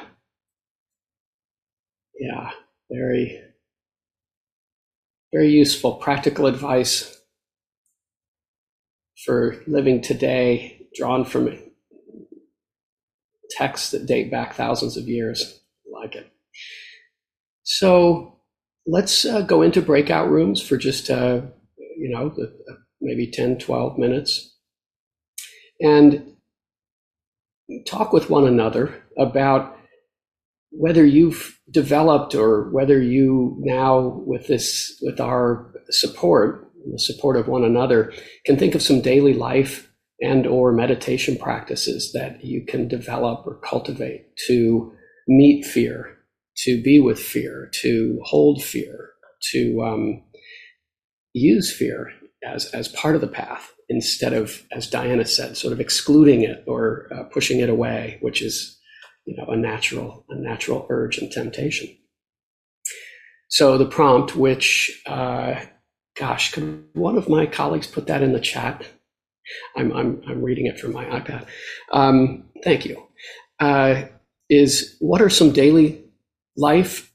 Yeah. 2.20 2.52
Very, 2.92 3.42
very 5.34 5.50
useful, 5.50 5.96
practical 5.96 6.48
advice 6.48 7.20
for 9.26 9.64
living 9.68 10.02
today, 10.02 10.88
drawn 10.96 11.26
from 11.26 11.60
texts 13.52 13.92
that 13.92 14.08
date 14.08 14.32
back 14.32 14.56
thousands 14.56 14.98
of 14.98 15.08
years. 15.08 15.62
I 15.88 16.02
like 16.02 16.16
it. 16.16 16.33
So 17.64 18.40
let's 18.86 19.26
uh, 19.26 19.42
go 19.42 19.62
into 19.62 19.82
breakout 19.82 20.30
rooms 20.30 20.62
for 20.62 20.78
just, 20.78 21.10
uh, 21.10 21.42
you 21.98 22.10
know, 22.10 22.30
the, 22.30 22.54
maybe 23.02 23.30
10, 23.32 23.58
12 23.60 23.98
minutes. 23.98 24.58
And 25.82 26.34
talk 27.86 28.14
with 28.14 28.30
one 28.30 28.46
another 28.46 29.04
about 29.18 29.78
whether 30.72 31.06
you've 31.06 31.60
developed 31.72 32.36
or 32.36 32.70
whether 32.72 33.02
you 33.02 33.56
now 33.60 34.22
with 34.26 34.48
this 34.48 34.98
with 35.02 35.20
our 35.20 35.72
support 35.90 36.68
the 36.92 37.00
support 37.00 37.38
of 37.38 37.48
one 37.48 37.64
another 37.64 38.12
can 38.46 38.58
think 38.58 38.76
of 38.76 38.82
some 38.82 39.00
daily 39.00 39.34
life 39.34 39.90
and 40.20 40.46
or 40.46 40.72
meditation 40.72 41.38
practices 41.38 42.12
that 42.14 42.44
you 42.44 42.66
can 42.66 42.88
develop 42.88 43.46
or 43.48 43.60
cultivate 43.64 44.26
to 44.48 44.92
meet 45.28 45.64
fear 45.66 46.18
to 46.58 46.82
be 46.82 47.00
with 47.00 47.20
fear 47.20 47.70
to 47.82 48.20
hold 48.24 48.64
fear 48.64 49.12
to 49.52 49.82
um, 49.84 50.24
use 51.34 51.76
fear 51.76 52.12
as 52.46 52.66
as 52.68 52.88
part 52.90 53.16
of 53.16 53.22
the 53.22 53.28
path 53.28 53.74
instead 53.90 54.34
of 54.34 54.64
as 54.72 54.90
diana 54.90 55.26
said 55.26 55.58
sort 55.58 55.74
of 55.74 55.80
excluding 55.80 56.42
it 56.42 56.64
or 56.68 57.08
uh, 57.14 57.24
pushing 57.24 57.60
it 57.60 57.70
away 57.70 58.18
which 58.22 58.42
is 58.42 58.80
you 59.26 59.36
know 59.36 59.46
a 59.46 59.56
natural 59.56 60.26
a 60.30 60.36
natural 60.36 60.86
urge 60.90 61.18
and 61.18 61.32
temptation. 61.32 61.90
So 63.50 63.78
the 63.78 63.86
prompt 63.86 64.36
which 64.36 65.02
uh, 65.06 65.56
gosh 66.18 66.52
could 66.52 66.86
one 66.94 67.18
of 67.18 67.30
my 67.30 67.46
colleagues 67.46 67.88
put 67.88 68.08
that 68.08 68.24
in 68.24 68.34
the 68.34 68.40
chat? 68.40 68.86
I'm 69.76 69.92
i'm, 69.94 70.22
I'm 70.28 70.42
reading 70.42 70.66
it 70.66 70.80
from 70.80 70.94
my 70.94 71.06
ipad. 71.06 71.46
Um, 71.92 72.46
thank 72.64 72.86
you. 72.86 73.04
Uh, 73.60 74.04
is 74.50 74.98
what 75.00 75.22
are 75.22 75.30
some 75.30 75.52
daily 75.52 76.03
life 76.58 77.12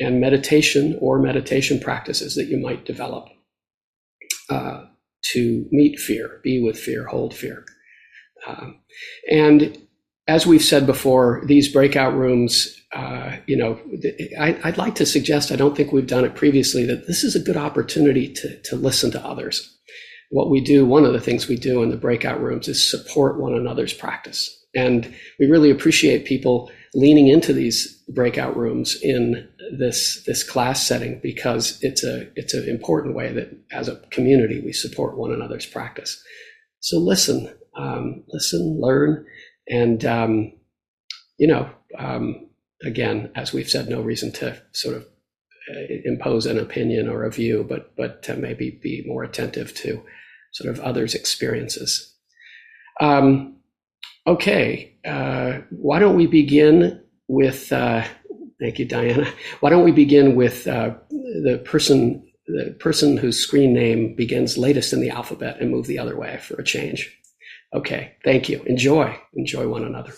and 0.00 0.20
meditation 0.20 0.98
or 1.00 1.18
meditation 1.18 1.78
practices 1.78 2.34
that 2.34 2.46
you 2.46 2.58
might 2.58 2.84
develop 2.84 3.28
uh, 4.50 4.84
to 5.32 5.66
meet 5.70 5.98
fear 5.98 6.40
be 6.42 6.60
with 6.60 6.78
fear 6.78 7.06
hold 7.06 7.34
fear 7.34 7.64
um, 8.46 8.80
and 9.30 9.78
as 10.26 10.46
we've 10.46 10.64
said 10.64 10.86
before, 10.86 11.42
these 11.44 11.70
breakout 11.70 12.14
rooms, 12.14 12.80
uh, 12.92 13.36
you 13.46 13.56
know, 13.56 13.78
I, 14.38 14.58
would 14.64 14.78
like 14.78 14.94
to 14.96 15.06
suggest, 15.06 15.52
I 15.52 15.56
don't 15.56 15.76
think 15.76 15.92
we've 15.92 16.06
done 16.06 16.24
it 16.24 16.34
previously, 16.34 16.86
that 16.86 17.06
this 17.06 17.24
is 17.24 17.36
a 17.36 17.40
good 17.40 17.56
opportunity 17.56 18.32
to, 18.32 18.62
to 18.62 18.76
listen 18.76 19.10
to 19.12 19.24
others. 19.24 19.70
What 20.30 20.50
we 20.50 20.62
do, 20.62 20.86
one 20.86 21.04
of 21.04 21.12
the 21.12 21.20
things 21.20 21.46
we 21.46 21.56
do 21.56 21.82
in 21.82 21.90
the 21.90 21.96
breakout 21.96 22.40
rooms 22.40 22.68
is 22.68 22.90
support 22.90 23.38
one 23.38 23.54
another's 23.54 23.92
practice. 23.92 24.50
And 24.74 25.14
we 25.38 25.46
really 25.46 25.70
appreciate 25.70 26.24
people 26.24 26.70
leaning 26.94 27.28
into 27.28 27.52
these 27.52 27.93
breakout 28.08 28.56
rooms 28.56 28.96
in 29.02 29.48
this 29.78 30.22
this 30.26 30.42
class 30.42 30.86
setting 30.86 31.20
because 31.22 31.78
it's 31.82 32.04
a 32.04 32.28
it's 32.36 32.54
an 32.54 32.68
important 32.68 33.14
way 33.14 33.32
that 33.32 33.56
as 33.72 33.88
a 33.88 33.96
community 34.10 34.60
we 34.60 34.72
support 34.72 35.16
one 35.16 35.32
another's 35.32 35.66
practice. 35.66 36.22
So 36.80 36.98
listen, 36.98 37.52
um, 37.76 38.24
listen, 38.28 38.78
learn, 38.80 39.24
and, 39.68 40.04
um, 40.04 40.52
you 41.38 41.46
know, 41.46 41.70
um, 41.98 42.48
again, 42.82 43.30
as 43.34 43.52
we've 43.52 43.68
said, 43.68 43.88
no 43.88 44.00
reason 44.00 44.32
to 44.32 44.60
sort 44.72 44.96
of 44.96 45.02
uh, 45.04 45.94
impose 46.04 46.46
an 46.46 46.58
opinion 46.58 47.08
or 47.08 47.24
a 47.24 47.30
view, 47.30 47.64
but, 47.68 47.96
but 47.96 48.22
to 48.24 48.36
maybe 48.36 48.78
be 48.82 49.02
more 49.06 49.24
attentive 49.24 49.74
to 49.76 50.02
sort 50.52 50.70
of 50.70 50.80
others' 50.80 51.14
experiences. 51.14 52.14
Um, 53.00 53.56
okay, 54.26 54.96
uh, 55.04 55.60
why 55.70 55.98
don't 55.98 56.16
we 56.16 56.26
begin 56.26 57.02
with, 57.28 57.72
uh, 57.72 58.04
thank 58.60 58.78
you, 58.78 58.84
Diana. 58.84 59.28
Why 59.60 59.70
don't 59.70 59.84
we 59.84 59.92
begin 59.92 60.34
with 60.34 60.66
uh, 60.66 60.94
the 61.10 61.62
person 61.64 62.22
the 62.46 62.76
person 62.78 63.16
whose 63.16 63.38
screen 63.38 63.72
name 63.72 64.14
begins 64.14 64.58
latest 64.58 64.92
in 64.92 65.00
the 65.00 65.10
alphabet 65.10 65.56
and 65.60 65.70
move 65.70 65.86
the 65.86 65.98
other 65.98 66.16
way 66.16 66.38
for 66.38 66.56
a 66.56 66.64
change. 66.64 67.10
Okay, 67.72 68.12
thank 68.22 68.48
you. 68.48 68.62
Enjoy. 68.64 69.18
Enjoy 69.34 69.66
one 69.66 69.84
another. 69.84 70.12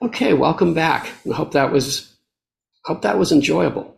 Okay, 0.00 0.34
welcome 0.34 0.74
back. 0.74 1.08
I 1.30 1.34
hope 1.34 1.52
that 1.52 1.72
was 1.72 2.16
hope 2.84 3.02
that 3.02 3.18
was 3.18 3.32
enjoyable, 3.32 3.96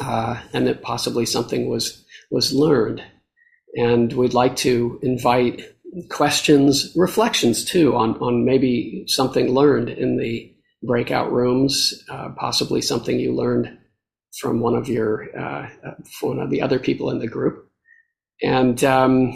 uh, 0.00 0.40
and 0.52 0.66
that 0.66 0.82
possibly 0.82 1.26
something 1.26 1.68
was 1.68 2.04
was 2.30 2.52
learned. 2.52 3.02
And 3.76 4.12
we'd 4.12 4.34
like 4.34 4.56
to 4.56 4.98
invite 5.02 5.62
questions, 6.08 6.92
reflections 6.96 7.64
too 7.64 7.96
on 7.96 8.16
on 8.18 8.44
maybe 8.44 9.04
something 9.06 9.52
learned 9.52 9.88
in 9.88 10.16
the 10.16 10.54
breakout 10.82 11.32
rooms, 11.32 12.04
uh, 12.08 12.30
possibly 12.36 12.80
something 12.80 13.18
you 13.18 13.34
learned 13.34 13.78
from 14.38 14.60
one 14.60 14.74
of 14.74 14.88
your 14.88 15.36
uh, 15.38 15.68
one 16.20 16.38
of 16.38 16.50
the 16.50 16.62
other 16.62 16.78
people 16.78 17.10
in 17.10 17.18
the 17.18 17.26
group, 17.26 17.68
and 18.42 18.82
um, 18.84 19.32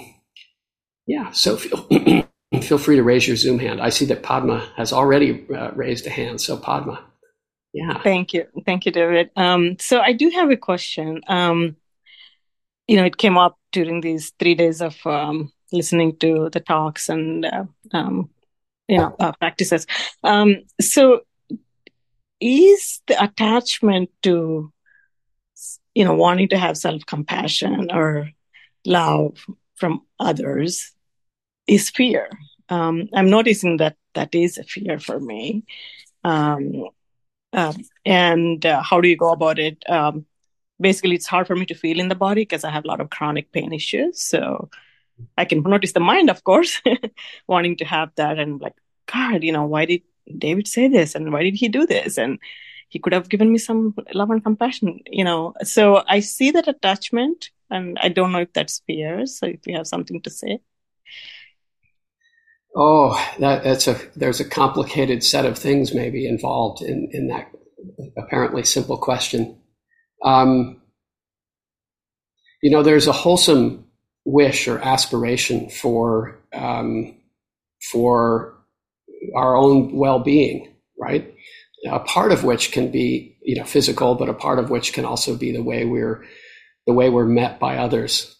yeah, 1.06 1.30
so 1.32 1.56
feel 1.56 1.88
feel 2.62 2.78
free 2.78 2.96
to 2.96 3.02
raise 3.02 3.26
your 3.26 3.36
Zoom 3.36 3.58
hand. 3.58 3.80
I 3.80 3.90
see 3.90 4.04
that 4.06 4.22
Padma 4.22 4.68
has 4.76 4.92
already 4.92 5.46
uh, 5.54 5.72
raised 5.72 6.06
a 6.06 6.10
hand. 6.10 6.40
So 6.40 6.56
Padma, 6.56 7.04
yeah, 7.72 8.00
thank 8.02 8.32
you, 8.32 8.46
thank 8.64 8.86
you, 8.86 8.92
David. 8.92 9.30
Um, 9.36 9.76
so 9.80 10.00
I 10.00 10.12
do 10.12 10.30
have 10.30 10.50
a 10.50 10.56
question. 10.56 11.20
Um, 11.26 11.76
you 12.86 12.96
know, 12.96 13.04
it 13.04 13.16
came 13.16 13.38
up 13.38 13.58
during 13.72 14.00
these 14.00 14.32
three 14.38 14.54
days 14.54 14.80
of 14.80 14.96
um, 15.06 15.52
listening 15.72 16.16
to 16.18 16.48
the 16.50 16.60
talks 16.60 17.08
and 17.08 17.44
uh, 17.44 17.64
um, 17.92 18.30
you 18.88 18.98
know 18.98 19.14
uh, 19.18 19.32
practices. 19.32 19.86
Um, 20.22 20.56
so 20.80 21.20
is 22.40 23.00
the 23.06 23.22
attachment 23.22 24.10
to 24.22 24.72
you 25.94 26.04
know 26.04 26.14
wanting 26.14 26.48
to 26.48 26.58
have 26.58 26.76
self-compassion 26.76 27.90
or 27.92 28.30
love 28.84 29.46
from 29.76 30.02
others 30.20 30.92
is 31.66 31.90
fear. 31.90 32.28
Um, 32.70 33.08
i'm 33.14 33.28
noticing 33.28 33.76
that 33.76 33.96
that 34.14 34.34
is 34.34 34.58
a 34.58 34.64
fear 34.64 34.98
for 34.98 35.20
me. 35.20 35.64
Um, 36.22 36.88
uh, 37.52 37.72
and 38.04 38.64
uh, 38.64 38.82
how 38.82 39.00
do 39.00 39.08
you 39.08 39.16
go 39.16 39.30
about 39.30 39.58
it? 39.58 39.82
Um, 39.88 40.26
basically 40.80 41.14
it's 41.14 41.26
hard 41.26 41.46
for 41.46 41.56
me 41.56 41.66
to 41.66 41.74
feel 41.74 42.00
in 42.00 42.08
the 42.08 42.14
body 42.14 42.42
because 42.42 42.64
i 42.64 42.70
have 42.70 42.84
a 42.84 42.88
lot 42.88 43.00
of 43.00 43.10
chronic 43.10 43.50
pain 43.52 43.72
issues 43.72 44.20
so 44.20 44.68
i 45.38 45.44
can 45.44 45.62
notice 45.62 45.92
the 45.92 46.00
mind 46.00 46.30
of 46.30 46.42
course 46.44 46.80
wanting 47.46 47.76
to 47.76 47.84
have 47.84 48.10
that 48.16 48.38
and 48.38 48.60
like 48.60 48.74
god 49.12 49.42
you 49.42 49.52
know 49.52 49.64
why 49.64 49.84
did 49.84 50.02
David 50.38 50.66
say 50.66 50.88
this 50.88 51.14
and 51.14 51.32
why 51.32 51.42
did 51.42 51.54
he 51.54 51.68
do 51.68 51.86
this? 51.86 52.18
And 52.18 52.38
he 52.88 52.98
could 52.98 53.12
have 53.12 53.28
given 53.28 53.50
me 53.52 53.58
some 53.58 53.94
love 54.12 54.30
and 54.30 54.42
compassion, 54.42 55.00
you 55.06 55.24
know. 55.24 55.54
So 55.62 56.02
I 56.06 56.20
see 56.20 56.50
that 56.52 56.68
attachment 56.68 57.50
and 57.70 57.98
I 58.00 58.08
don't 58.08 58.32
know 58.32 58.40
if 58.40 58.52
that's 58.52 58.82
fear. 58.86 59.26
So 59.26 59.46
if 59.46 59.66
you 59.66 59.76
have 59.76 59.86
something 59.86 60.20
to 60.22 60.30
say. 60.30 60.60
Oh, 62.76 63.14
that, 63.38 63.62
that's 63.62 63.86
a 63.86 64.00
there's 64.16 64.40
a 64.40 64.48
complicated 64.48 65.22
set 65.22 65.44
of 65.44 65.56
things 65.56 65.94
maybe 65.94 66.26
involved 66.26 66.82
in, 66.82 67.08
in 67.12 67.28
that 67.28 67.50
apparently 68.16 68.64
simple 68.64 68.98
question. 68.98 69.58
Um, 70.24 70.80
you 72.62 72.70
know, 72.70 72.82
there's 72.82 73.06
a 73.06 73.12
wholesome 73.12 73.86
wish 74.24 74.66
or 74.66 74.78
aspiration 74.78 75.68
for 75.68 76.40
um, 76.52 77.14
for 77.92 78.54
our 79.36 79.56
own 79.56 79.94
well-being, 79.94 80.74
right? 80.98 81.34
A 81.90 82.00
part 82.00 82.32
of 82.32 82.44
which 82.44 82.72
can 82.72 82.90
be, 82.90 83.36
you 83.42 83.56
know, 83.56 83.64
physical, 83.64 84.14
but 84.14 84.28
a 84.28 84.34
part 84.34 84.58
of 84.58 84.70
which 84.70 84.92
can 84.92 85.04
also 85.04 85.36
be 85.36 85.52
the 85.52 85.62
way 85.62 85.84
we're, 85.84 86.24
the 86.86 86.94
way 86.94 87.10
we're 87.10 87.26
met 87.26 87.60
by 87.60 87.76
others. 87.76 88.34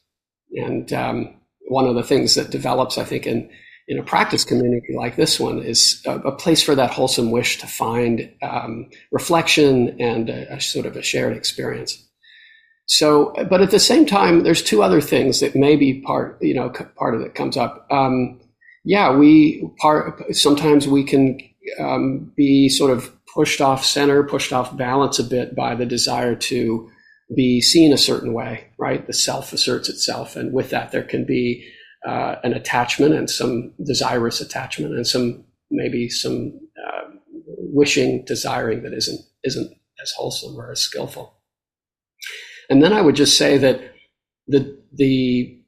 And 0.52 0.90
um, 0.92 1.34
one 1.68 1.86
of 1.86 1.94
the 1.94 2.02
things 2.02 2.34
that 2.36 2.50
develops, 2.50 2.96
I 2.96 3.04
think, 3.04 3.26
in 3.26 3.50
in 3.86 3.98
a 3.98 4.02
practice 4.02 4.44
community 4.44 4.94
like 4.96 5.16
this 5.16 5.38
one 5.38 5.62
is 5.62 6.02
a, 6.06 6.18
a 6.20 6.32
place 6.32 6.62
for 6.62 6.74
that 6.74 6.90
wholesome 6.90 7.30
wish 7.30 7.58
to 7.58 7.66
find 7.66 8.30
um, 8.42 8.88
reflection 9.12 10.00
and 10.00 10.30
a, 10.30 10.54
a, 10.54 10.60
sort 10.60 10.86
of 10.86 10.96
a 10.96 11.02
shared 11.02 11.36
experience. 11.36 12.02
So, 12.86 13.34
but 13.48 13.60
at 13.60 13.70
the 13.70 13.80
same 13.80 14.06
time, 14.06 14.42
there's 14.42 14.62
two 14.62 14.82
other 14.82 15.00
things 15.00 15.40
that 15.40 15.54
may 15.54 15.76
be 15.76 16.00
part, 16.02 16.38
you 16.40 16.54
know, 16.54 16.70
part 16.96 17.14
of 17.14 17.20
it 17.22 17.34
comes 17.34 17.56
up. 17.56 17.86
Um, 17.90 18.40
yeah, 18.84 19.14
we 19.14 19.68
part 19.80 20.34
sometimes 20.34 20.86
we 20.86 21.04
can 21.04 21.38
um, 21.78 22.32
be 22.36 22.68
sort 22.68 22.90
of 22.90 23.10
pushed 23.34 23.60
off 23.60 23.84
center, 23.84 24.22
pushed 24.22 24.52
off 24.52 24.76
balance 24.76 25.18
a 25.18 25.24
bit 25.24 25.56
by 25.56 25.74
the 25.74 25.86
desire 25.86 26.36
to 26.36 26.90
be 27.34 27.60
seen 27.60 27.92
a 27.92 27.98
certain 27.98 28.34
way, 28.34 28.66
right? 28.78 29.06
The 29.06 29.14
self 29.14 29.52
asserts 29.52 29.88
itself, 29.88 30.36
and 30.36 30.52
with 30.52 30.70
that, 30.70 30.92
there 30.92 31.02
can 31.02 31.24
be 31.24 31.66
uh, 32.06 32.36
an 32.44 32.52
attachment 32.52 33.14
and 33.14 33.30
some 33.30 33.72
desirous 33.82 34.40
attachment, 34.40 34.94
and 34.94 35.06
some 35.06 35.44
maybe 35.70 36.08
some 36.08 36.58
uh, 36.86 37.10
wishing, 37.46 38.24
desiring 38.24 38.82
that 38.82 38.92
isn't 38.92 39.20
isn't 39.42 39.72
as 40.02 40.12
wholesome 40.12 40.56
or 40.56 40.70
as 40.70 40.80
skillful. 40.80 41.34
And 42.70 42.82
then 42.82 42.92
I 42.92 43.00
would 43.00 43.16
just 43.16 43.36
say 43.36 43.58
that 43.58 43.80
the 44.46 44.78
the 44.92 45.60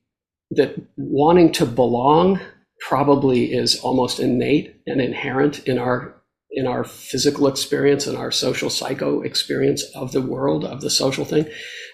that 0.52 0.74
wanting 0.96 1.52
to 1.52 1.66
belong 1.66 2.40
probably 2.80 3.52
is 3.52 3.80
almost 3.80 4.20
innate 4.20 4.80
and 4.86 5.00
inherent 5.00 5.60
in 5.60 5.78
our 5.78 6.14
in 6.50 6.66
our 6.66 6.84
physical 6.84 7.48
experience 7.48 8.06
and 8.06 8.16
our 8.16 8.30
social 8.30 8.70
psycho 8.70 9.20
experience 9.22 9.82
of 9.94 10.12
the 10.12 10.22
world 10.22 10.64
of 10.64 10.80
the 10.80 10.90
social 10.90 11.24
thing 11.24 11.46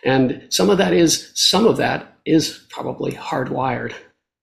and 0.04 0.46
some 0.50 0.68
of 0.68 0.78
that 0.78 0.92
is 0.92 1.32
some 1.34 1.66
of 1.66 1.78
that 1.78 2.18
is 2.26 2.66
probably 2.68 3.12
hardwired 3.12 3.94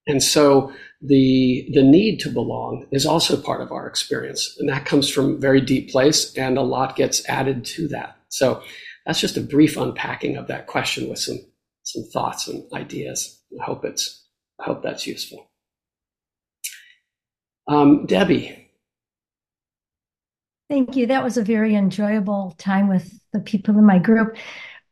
and 0.10 0.22
so 0.22 0.72
the 1.02 1.70
the 1.74 1.84
need 1.84 2.20
to 2.20 2.30
belong 2.30 2.86
is 2.92 3.06
also 3.06 3.42
part 3.42 3.62
of 3.62 3.72
our 3.72 3.88
experience 3.88 4.56
and 4.60 4.68
that 4.68 4.86
comes 4.86 5.10
from 5.10 5.40
very 5.40 5.62
deep 5.62 5.90
place 5.90 6.36
and 6.36 6.58
a 6.58 6.62
lot 6.62 6.96
gets 6.98 7.28
added 7.30 7.64
to 7.64 7.88
that 7.88 8.18
so 8.28 8.62
that's 9.06 9.22
just 9.22 9.38
a 9.38 9.42
brief 9.42 9.78
unpacking 9.78 10.36
of 10.36 10.48
that 10.48 10.68
question 10.68 11.10
with 11.10 11.20
some 11.20 11.40
some 11.84 12.04
thoughts 12.12 12.48
and 12.48 12.64
ideas 12.74 13.42
i 13.62 13.64
hope 13.64 13.86
it's 13.86 14.28
i 14.60 14.66
hope 14.66 14.84
that's 14.84 15.08
useful 15.08 15.50
um, 17.70 18.08
Debbie. 18.08 18.68
Thank 20.70 20.96
you. 20.96 21.06
That 21.06 21.24
was 21.24 21.38
a 21.38 21.44
very 21.44 21.76
enjoyable 21.76 22.56
time 22.58 22.90
with 22.90 23.20
the 23.32 23.40
people 23.40 23.78
in 23.78 23.86
my 23.86 24.00
group. 24.00 24.38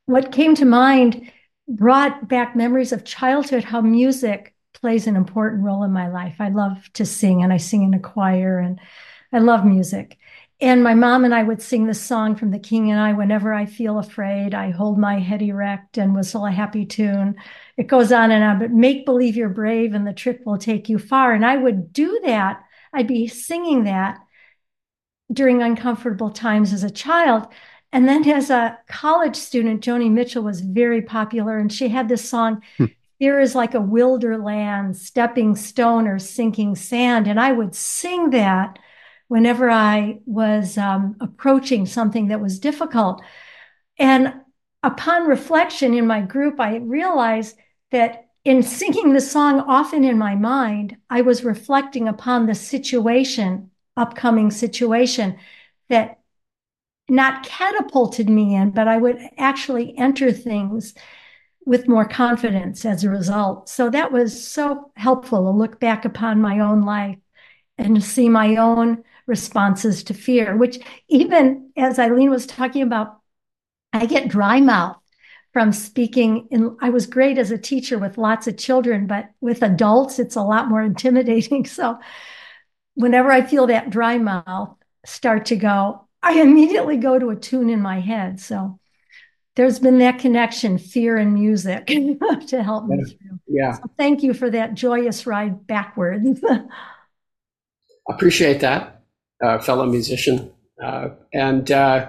What 0.06 0.32
came 0.32 0.53
to 0.56 0.65
mind 0.65 1.32
brought 1.67 2.27
back 2.27 2.56
memories 2.56 2.91
of 2.91 3.03
childhood, 3.03 3.63
how 3.63 3.82
music 3.82 4.56
plays 4.82 5.08
an 5.08 5.16
important 5.16 5.63
role 5.63 5.84
in 5.84 5.92
my 5.92 6.10
life. 6.10 6.36
I 6.40 6.50
love 6.50 6.92
to 6.94 7.06
sing 7.06 7.44
and 7.44 7.52
I 7.52 7.58
sing 7.58 7.84
in 7.84 7.94
a 7.94 8.00
choir 8.00 8.60
and 8.60 8.80
I 9.32 9.40
love 9.40 9.66
music. 9.66 10.18
And 10.60 10.84
my 10.84 10.96
mom 10.96 11.24
and 11.24 11.36
I 11.36 11.44
would 11.44 11.62
sing 11.62 11.86
this 11.86 12.02
song 12.02 12.36
from 12.36 12.50
The 12.50 12.58
King 12.58 12.90
and 12.90 13.00
I 13.00 13.13
whenever 13.13 13.54
I 13.54 13.66
feel 13.66 14.00
afraid. 14.00 14.56
I 14.56 14.72
hold 14.72 14.98
my 14.98 15.20
head 15.20 15.44
erect 15.44 15.98
and 16.00 16.16
whistle 16.16 16.46
a 16.46 16.52
happy 16.52 16.86
tune. 16.86 17.36
It 17.78 17.86
goes 17.88 18.12
on 18.12 18.32
and 18.32 18.44
on, 18.44 18.58
but 18.58 18.72
make 18.72 19.06
believe 19.06 19.36
you're 19.36 19.50
brave 19.50 19.94
and 19.94 20.08
the 20.08 20.13
trick 20.13 20.42
will 20.46 20.58
take 20.58 20.90
you 20.90 20.98
far. 20.98 21.34
And 21.34 21.46
I 21.46 21.58
would 21.58 21.94
do 21.94 22.20
that 22.26 22.63
I'd 22.94 23.08
be 23.08 23.28
singing 23.28 23.84
that 23.84 24.20
during 25.32 25.62
uncomfortable 25.62 26.32
times 26.32 26.74
as 26.74 26.84
a 26.84 26.90
child. 26.90 27.48
And 27.92 28.08
then 28.08 28.28
as 28.30 28.50
a 28.50 28.78
college 28.88 29.36
student, 29.36 29.84
Joni 29.84 30.12
Mitchell 30.12 30.44
was 30.44 30.62
very 30.62 31.02
popular, 31.02 31.58
and 31.58 31.72
she 31.72 31.90
had 31.90 32.10
this 32.10 32.28
song, 32.28 32.63
hmm. 32.78 32.86
Fear 33.19 33.39
is 33.39 33.56
like 33.56 33.73
a 33.73 33.82
wilder 33.82 34.38
land, 34.38 34.95
stepping 34.95 35.56
stone 35.56 36.08
or 36.08 36.19
sinking 36.19 36.75
sand. 36.75 37.27
And 37.27 37.39
I 37.39 37.51
would 37.51 37.73
sing 37.73 38.30
that 38.32 38.77
whenever 39.27 39.69
I 39.69 40.19
was 40.25 40.77
um, 40.77 41.15
approaching 41.19 41.86
something 41.86 42.27
that 42.27 42.41
was 42.41 42.60
difficult. 42.60 43.21
And 43.97 44.34
upon 44.84 45.27
reflection 45.27 45.93
in 45.93 46.06
my 46.06 46.21
group, 46.21 46.60
I 46.60 46.77
realized 46.77 47.58
that 47.91 48.27
in 48.43 48.63
singing 48.63 49.13
the 49.13 49.21
song 49.21 49.60
often 49.60 50.03
in 50.03 50.17
my 50.17 50.36
mind, 50.36 50.95
I 51.10 51.21
was 51.21 51.43
reflecting 51.43 52.08
upon 52.08 52.45
the 52.45 52.56
situation, 52.56 53.71
upcoming 53.97 54.51
situation 54.51 55.38
that 55.89 56.19
not 57.10 57.45
catapulted 57.45 58.30
me 58.30 58.56
in, 58.56 58.71
but 58.71 58.88
I 58.88 58.97
would 58.97 59.17
actually 59.38 59.97
enter 59.97 60.32
things 60.32 60.93
with 61.67 61.89
more 61.89 62.06
confidence 62.06 62.86
as 62.86 63.03
a 63.03 63.10
result. 63.10 63.67
So 63.67 63.89
that 63.89 64.13
was 64.13 64.47
so 64.47 64.89
helpful 64.95 65.43
to 65.43 65.49
look 65.49 65.82
back 65.82 66.06
upon 66.06 66.39
my 66.39 66.62
own 66.62 66.84
life 66.84 67.17
and 67.77 67.93
to 67.95 68.01
see 68.01 68.30
my 68.30 68.56
own 68.56 69.03
responses 69.25 70.01
to 70.06 70.13
fear, 70.13 70.56
which 70.56 70.80
even 71.10 71.71
as 71.75 71.99
Eileen 71.99 72.30
was 72.30 72.45
talking 72.45 72.84
about, 72.84 73.19
I 73.91 74.06
get 74.06 74.30
dry 74.30 74.62
mouth 74.62 74.95
from 75.51 75.73
speaking 75.73 76.47
in 76.51 76.77
I 76.80 76.89
was 76.89 77.06
great 77.06 77.38
as 77.38 77.51
a 77.51 77.58
teacher 77.58 77.99
with 77.99 78.17
lots 78.17 78.47
of 78.47 78.56
children, 78.56 79.06
but 79.06 79.30
with 79.41 79.62
adults 79.62 80.19
it's 80.19 80.38
a 80.38 80.41
lot 80.43 80.69
more 80.69 80.82
intimidating. 80.93 81.65
So 81.65 81.99
whenever 82.95 83.30
I 83.30 83.41
feel 83.41 83.67
that 83.67 83.89
dry 83.89 84.17
mouth 84.19 84.73
start 85.06 85.47
to 85.47 85.58
go, 85.58 86.08
I 86.23 86.39
immediately 86.39 86.95
go 86.95 87.19
to 87.19 87.30
a 87.32 87.36
tune 87.36 87.69
in 87.69 87.82
my 87.82 87.99
head. 87.99 88.39
So 88.39 88.80
there's 89.58 89.80
been 89.80 89.98
that 89.98 90.20
connection, 90.20 90.78
fear 90.78 91.17
and 91.17 91.34
music 91.34 91.88
to 92.48 92.63
help 92.63 92.86
me 92.86 93.04
through. 93.04 93.39
Yeah. 93.48 93.74
So 93.74 93.89
thank 93.98 94.22
you 94.22 94.34
for 94.34 94.50
that 94.52 94.76
joyous 94.76 95.26
ride 95.26 95.65
backwards. 95.65 96.39
Appreciate 98.10 98.62
that, 98.62 99.04
uh, 99.43 99.58
fellow 99.58 99.88
musician. 99.88 100.52
Uh, 100.82 101.10
and 101.34 101.72
uh, 101.72 102.08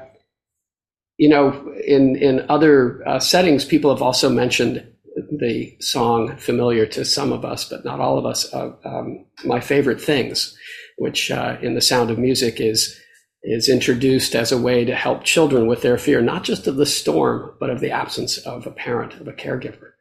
you 1.16 1.30
know, 1.30 1.74
in 1.86 2.16
in 2.16 2.44
other 2.50 3.02
uh, 3.08 3.18
settings, 3.18 3.64
people 3.64 3.90
have 3.90 4.02
also 4.02 4.28
mentioned 4.28 4.86
the 5.32 5.74
song 5.80 6.36
familiar 6.36 6.84
to 6.86 7.04
some 7.04 7.32
of 7.32 7.46
us, 7.46 7.64
but 7.64 7.82
not 7.82 7.98
all 7.98 8.18
of 8.18 8.26
us. 8.26 8.52
Uh, 8.52 8.72
um, 8.84 9.24
my 9.44 9.58
favorite 9.58 10.00
things, 10.00 10.56
which 10.98 11.30
uh, 11.30 11.56
in 11.62 11.74
the 11.74 11.80
Sound 11.80 12.10
of 12.10 12.18
Music 12.18 12.60
is 12.60 13.00
is 13.42 13.68
introduced 13.68 14.34
as 14.34 14.50
a 14.50 14.58
way 14.58 14.84
to 14.84 14.94
help 14.94 15.24
children 15.24 15.66
with 15.66 15.82
their 15.82 15.96
fear, 15.96 16.20
not 16.20 16.44
just 16.44 16.66
of 16.66 16.76
the 16.76 16.86
storm, 16.86 17.54
but 17.60 17.70
of 17.70 17.80
the 17.80 17.90
absence 17.90 18.38
of 18.38 18.66
a 18.66 18.70
parent, 18.70 19.14
of 19.14 19.28
a 19.28 19.32
caregiver. 19.32 19.92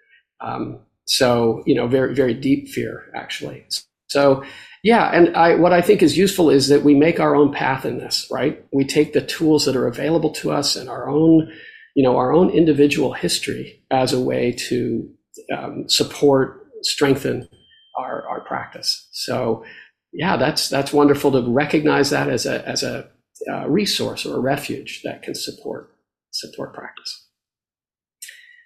Um, 0.41 0.79
so, 1.05 1.63
you 1.65 1.75
know, 1.75 1.87
very 1.87 2.13
very 2.13 2.33
deep 2.33 2.69
fear 2.69 3.11
actually. 3.15 3.65
So 4.07 4.43
yeah, 4.83 5.09
and 5.11 5.35
I, 5.35 5.55
what 5.55 5.73
I 5.73 5.81
think 5.81 6.01
is 6.01 6.17
useful 6.17 6.49
is 6.49 6.69
that 6.69 6.83
we 6.83 6.95
make 6.95 7.19
our 7.19 7.35
own 7.35 7.51
path 7.51 7.85
in 7.85 7.97
this, 7.97 8.27
right? 8.31 8.63
We 8.71 8.85
take 8.85 9.13
the 9.13 9.21
tools 9.21 9.65
that 9.65 9.75
are 9.75 9.87
available 9.87 10.31
to 10.35 10.51
us 10.51 10.75
and 10.75 10.87
our 10.89 11.09
own, 11.09 11.51
you 11.95 12.03
know, 12.03 12.15
our 12.15 12.31
own 12.31 12.49
individual 12.51 13.13
history 13.13 13.83
as 13.91 14.13
a 14.13 14.21
way 14.21 14.51
to 14.69 15.09
um, 15.55 15.89
support, 15.89 16.67
strengthen 16.83 17.49
our, 17.97 18.27
our 18.29 18.41
practice. 18.41 19.09
So, 19.11 19.65
yeah, 20.13 20.37
that's 20.37 20.69
that's 20.69 20.93
wonderful 20.93 21.31
to 21.33 21.41
recognize 21.41 22.11
that 22.11 22.29
as 22.29 22.45
a 22.45 22.65
as 22.67 22.81
a 22.81 23.09
uh, 23.51 23.67
resource 23.67 24.25
or 24.25 24.35
a 24.35 24.39
refuge 24.39 25.01
that 25.03 25.23
can 25.23 25.35
support 25.35 25.93
support 26.31 26.73
practice. 26.73 27.27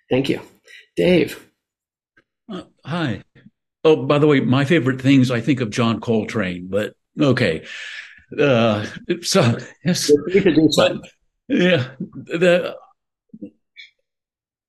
Thank 0.09 0.29
you, 0.29 0.41
Dave. 0.95 1.47
Uh, 2.51 2.63
hi. 2.85 3.23
Oh, 3.83 4.05
by 4.05 4.19
the 4.19 4.27
way, 4.27 4.41
my 4.41 4.65
favorite 4.65 5.01
things, 5.01 5.31
I 5.31 5.41
think 5.41 5.61
of 5.61 5.69
John 5.69 5.99
Coltrane, 6.01 6.67
but 6.69 6.93
okay. 7.19 7.65
Uh, 8.37 8.85
so, 9.21 9.57
yes. 9.83 10.11
But, 10.77 10.97
yeah. 11.47 11.91
The, 11.99 12.75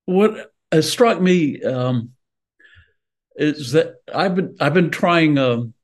what 0.06 0.52
has 0.70 0.90
struck 0.90 1.20
me 1.20 1.62
um, 1.62 2.12
is 3.36 3.72
that 3.72 3.96
I've 4.12 4.34
been, 4.34 4.56
I've 4.60 4.74
been 4.74 4.90
trying 4.90 5.38
um, 5.38 5.74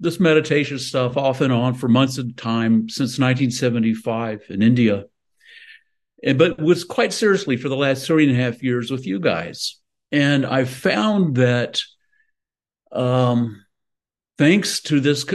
this 0.00 0.20
meditation 0.20 0.78
stuff 0.78 1.16
off 1.16 1.40
and 1.40 1.52
on 1.52 1.74
for 1.74 1.88
months 1.88 2.18
at 2.18 2.26
a 2.26 2.32
time 2.32 2.88
since 2.88 3.18
1975 3.18 4.44
in 4.50 4.62
India. 4.62 5.04
And, 6.22 6.38
but 6.38 6.60
was 6.60 6.84
quite 6.84 7.12
seriously 7.12 7.56
for 7.56 7.68
the 7.68 7.76
last 7.76 8.06
three 8.06 8.28
and 8.28 8.38
a 8.38 8.42
half 8.42 8.62
years 8.62 8.90
with 8.90 9.06
you 9.06 9.20
guys. 9.20 9.80
And 10.12 10.46
I 10.46 10.64
found 10.64 11.36
that, 11.36 11.80
um, 12.92 13.64
thanks 14.38 14.80
to 14.82 15.00
this 15.00 15.26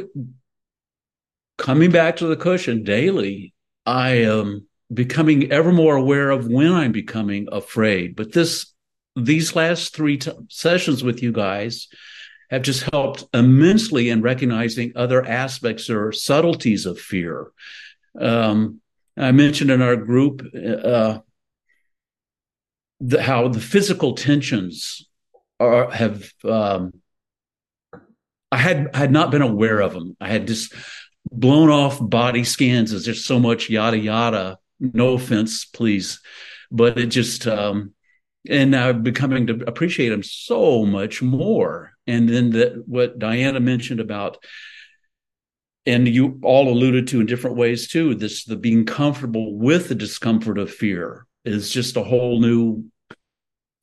coming 1.57 1.91
back 1.91 2.17
to 2.17 2.27
the 2.27 2.35
cushion 2.35 2.83
daily, 2.83 3.53
I 3.85 4.23
am 4.23 4.67
becoming 4.93 5.51
ever 5.51 5.71
more 5.71 5.95
aware 5.95 6.29
of 6.29 6.47
when 6.47 6.71
I'm 6.71 6.91
becoming 6.91 7.47
afraid. 7.51 8.15
But 8.15 8.31
this, 8.31 8.73
these 9.15 9.55
last 9.55 9.95
three 9.95 10.17
t- 10.17 10.31
sessions 10.49 11.03
with 11.03 11.21
you 11.21 11.31
guys 11.31 11.87
have 12.53 12.61
just 12.61 12.83
helped 12.91 13.25
immensely 13.33 14.09
in 14.09 14.21
recognizing 14.21 14.93
other 14.95 15.25
aspects 15.25 15.89
or 15.89 16.11
subtleties 16.11 16.85
of 16.85 16.99
fear. 16.99 17.51
Um, 18.19 18.79
I 19.17 19.31
mentioned 19.31 19.71
in 19.71 19.81
our 19.81 19.95
group 19.95 20.41
uh, 20.55 21.19
the, 22.99 23.21
how 23.21 23.47
the 23.47 23.59
physical 23.59 24.13
tensions 24.13 25.07
are 25.59 25.89
have 25.91 26.31
um, 26.43 26.93
I 28.51 28.57
had 28.57 28.95
had 28.95 29.11
not 29.11 29.31
been 29.31 29.41
aware 29.41 29.79
of 29.79 29.93
them. 29.93 30.15
I 30.21 30.27
had 30.27 30.47
just 30.47 30.73
blown 31.31 31.69
off 31.69 31.97
body 31.99 32.43
scans 32.43 32.93
as 32.93 33.05
there's 33.05 33.25
so 33.25 33.39
much 33.39 33.69
yada 33.69 33.97
yada. 33.97 34.59
No 34.79 35.13
offense, 35.13 35.65
please, 35.65 36.21
but 36.71 36.99
it 36.99 37.07
just 37.07 37.47
um, 37.47 37.93
and 38.47 38.71
now 38.71 38.93
becoming 38.93 39.47
to 39.47 39.63
appreciate 39.67 40.09
them 40.09 40.23
so 40.23 40.85
much 40.85 41.21
more. 41.21 41.92
And 42.07 42.27
then 42.27 42.49
the, 42.51 42.83
what 42.85 43.19
Diana 43.19 43.59
mentioned 43.59 43.99
about, 43.99 44.37
and 45.85 46.07
you 46.07 46.39
all 46.43 46.69
alluded 46.69 47.07
to 47.09 47.19
in 47.19 47.25
different 47.25 47.57
ways 47.57 47.87
too. 47.87 48.15
This 48.15 48.45
the 48.45 48.55
being 48.55 48.85
comfortable 48.85 49.57
with 49.57 49.89
the 49.89 49.95
discomfort 49.95 50.57
of 50.57 50.71
fear 50.71 51.25
is 51.45 51.69
just 51.69 51.97
a 51.97 52.03
whole 52.03 52.39
new 52.39 52.85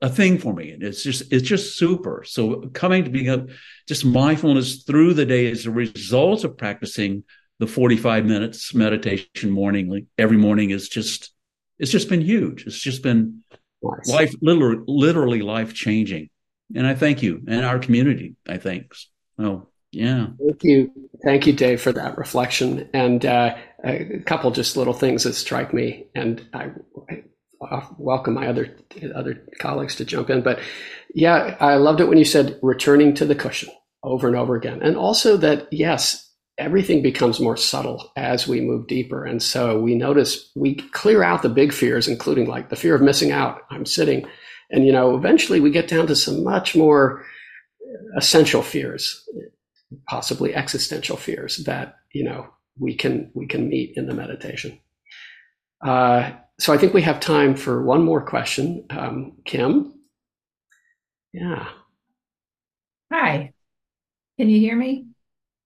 a 0.02 0.08
thing 0.08 0.38
for 0.38 0.54
me 0.54 0.70
and 0.70 0.82
it's 0.82 1.02
just 1.02 1.30
it's 1.30 1.46
just 1.46 1.76
super 1.76 2.24
so 2.26 2.60
coming 2.72 3.04
to 3.04 3.10
being 3.10 3.28
a, 3.28 3.46
just 3.86 4.04
mindfulness 4.04 4.82
through 4.84 5.12
the 5.12 5.26
day 5.26 5.50
as 5.50 5.66
a 5.66 5.70
result 5.70 6.42
of 6.42 6.56
practicing 6.56 7.22
the 7.58 7.66
45 7.66 8.24
minutes 8.24 8.74
meditation 8.74 9.50
morning 9.50 10.06
every 10.16 10.38
morning 10.38 10.70
is 10.70 10.88
just 10.88 11.32
it's 11.78 11.90
just 11.90 12.08
been 12.08 12.22
huge 12.22 12.66
it's 12.66 12.80
just 12.80 13.02
been 13.02 13.42
nice. 13.82 14.08
life 14.08 14.34
literally 14.40 14.82
literally 14.86 15.42
life 15.42 15.74
changing 15.74 16.30
and 16.74 16.86
i 16.86 16.94
thank 16.94 17.22
you 17.22 17.42
and 17.48 17.64
our 17.64 17.78
community 17.78 18.36
i 18.48 18.56
think. 18.56 18.92
Oh 19.38 19.66
yeah. 19.92 20.28
Thank 20.38 20.62
you. 20.62 20.92
Thank 21.24 21.48
you 21.48 21.52
dave 21.52 21.80
for 21.80 21.90
that 21.90 22.16
reflection. 22.16 22.88
And 22.94 23.26
uh, 23.26 23.56
a 23.84 24.20
couple 24.24 24.52
just 24.52 24.76
little 24.76 24.92
things 24.92 25.24
that 25.24 25.32
strike 25.32 25.74
me. 25.74 26.06
And 26.14 26.46
i 26.54 26.70
welcome 27.98 28.34
my 28.34 28.48
other 28.48 28.76
other 29.14 29.42
colleagues 29.58 29.96
to 29.96 30.04
jump 30.04 30.30
in. 30.30 30.42
But 30.42 30.60
yeah, 31.14 31.56
I 31.60 31.74
loved 31.74 32.00
it 32.00 32.08
when 32.08 32.18
you 32.18 32.24
said 32.24 32.58
returning 32.62 33.14
to 33.14 33.26
the 33.26 33.34
cushion 33.34 33.70
over 34.02 34.26
and 34.28 34.36
over 34.36 34.56
again, 34.56 34.80
and 34.82 34.96
also 34.96 35.36
that 35.38 35.68
yes, 35.70 36.30
everything 36.58 37.02
becomes 37.02 37.40
more 37.40 37.56
subtle 37.56 38.12
as 38.16 38.48
we 38.48 38.60
move 38.60 38.86
deeper, 38.86 39.24
and 39.24 39.42
so 39.42 39.78
we 39.78 39.94
notice 39.94 40.50
we 40.56 40.76
clear 40.76 41.22
out 41.22 41.42
the 41.42 41.48
big 41.48 41.72
fears, 41.72 42.08
including 42.08 42.46
like 42.46 42.70
the 42.70 42.76
fear 42.76 42.94
of 42.94 43.02
missing 43.02 43.30
out. 43.30 43.60
I'm 43.70 43.86
sitting, 43.86 44.26
and 44.70 44.86
you 44.86 44.92
know, 44.92 45.16
eventually 45.16 45.60
we 45.60 45.70
get 45.70 45.88
down 45.88 46.06
to 46.06 46.16
some 46.16 46.44
much 46.44 46.76
more 46.76 47.24
essential 48.16 48.62
fears, 48.62 49.24
possibly 50.08 50.54
existential 50.54 51.16
fears 51.16 51.58
that 51.58 51.96
you 52.12 52.24
know 52.24 52.48
we 52.78 52.94
can 52.94 53.30
we 53.34 53.46
can 53.46 53.68
meet 53.68 53.96
in 53.96 54.06
the 54.06 54.14
meditation. 54.14 54.78
Uh, 55.84 56.32
so 56.58 56.72
I 56.72 56.78
think 56.78 56.92
we 56.92 57.02
have 57.02 57.20
time 57.20 57.56
for 57.56 57.82
one 57.82 58.04
more 58.04 58.20
question. 58.20 58.84
Um, 58.90 59.38
Kim? 59.44 59.94
Yeah. 61.32 61.68
Hi. 63.12 63.52
Can 64.38 64.48
you 64.48 64.60
hear 64.60 64.76
me? 64.76 65.06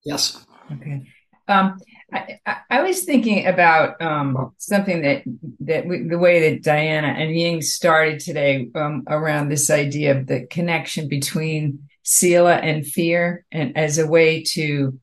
Yes. 0.05 0.45
Okay. 0.73 1.07
Um, 1.49 1.79
I, 2.15 2.39
I, 2.71 2.83
was 2.83 3.05
thinking 3.05 3.47
about 3.47 4.01
um, 4.01 4.55
something 4.59 5.03
that 5.03 5.25
that 5.61 5.87
we, 5.87 6.07
the 6.07 6.19
way 6.19 6.51
that 6.51 6.63
Diana 6.63 7.09
and 7.09 7.35
Ying 7.35 7.61
started 7.61 8.21
today 8.21 8.69
um, 8.75 9.05
around 9.09 9.49
this 9.49 9.69
idea 9.69 10.17
of 10.17 10.27
the 10.27 10.47
connection 10.47 11.09
between 11.09 11.89
sila 12.05 12.55
and 12.55 12.87
fear, 12.87 13.45
and 13.51 13.77
as 13.77 13.99
a 13.99 14.07
way 14.07 14.45
to, 14.45 14.99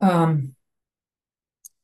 um, 0.00 0.54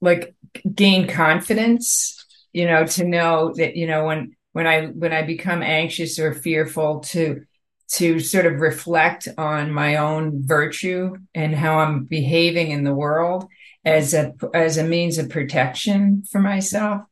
like 0.00 0.34
gain 0.74 1.08
confidence 1.08 2.22
you 2.52 2.66
know 2.66 2.86
to 2.86 3.04
know 3.04 3.52
that 3.56 3.76
you 3.76 3.86
know 3.86 4.04
when 4.04 4.36
when 4.52 4.66
i 4.66 4.86
when 4.86 5.12
i 5.12 5.22
become 5.22 5.62
anxious 5.62 6.18
or 6.18 6.34
fearful 6.34 7.00
to 7.00 7.44
to 7.88 8.20
sort 8.20 8.46
of 8.46 8.60
reflect 8.60 9.28
on 9.36 9.70
my 9.70 9.96
own 9.96 10.46
virtue 10.46 11.16
and 11.34 11.54
how 11.54 11.78
i'm 11.78 12.04
behaving 12.04 12.70
in 12.70 12.84
the 12.84 12.94
world 12.94 13.46
as 13.84 14.14
a 14.14 14.32
as 14.54 14.78
a 14.78 14.84
means 14.84 15.18
of 15.18 15.28
protection 15.28 16.22
for 16.30 16.40
myself 16.40 17.02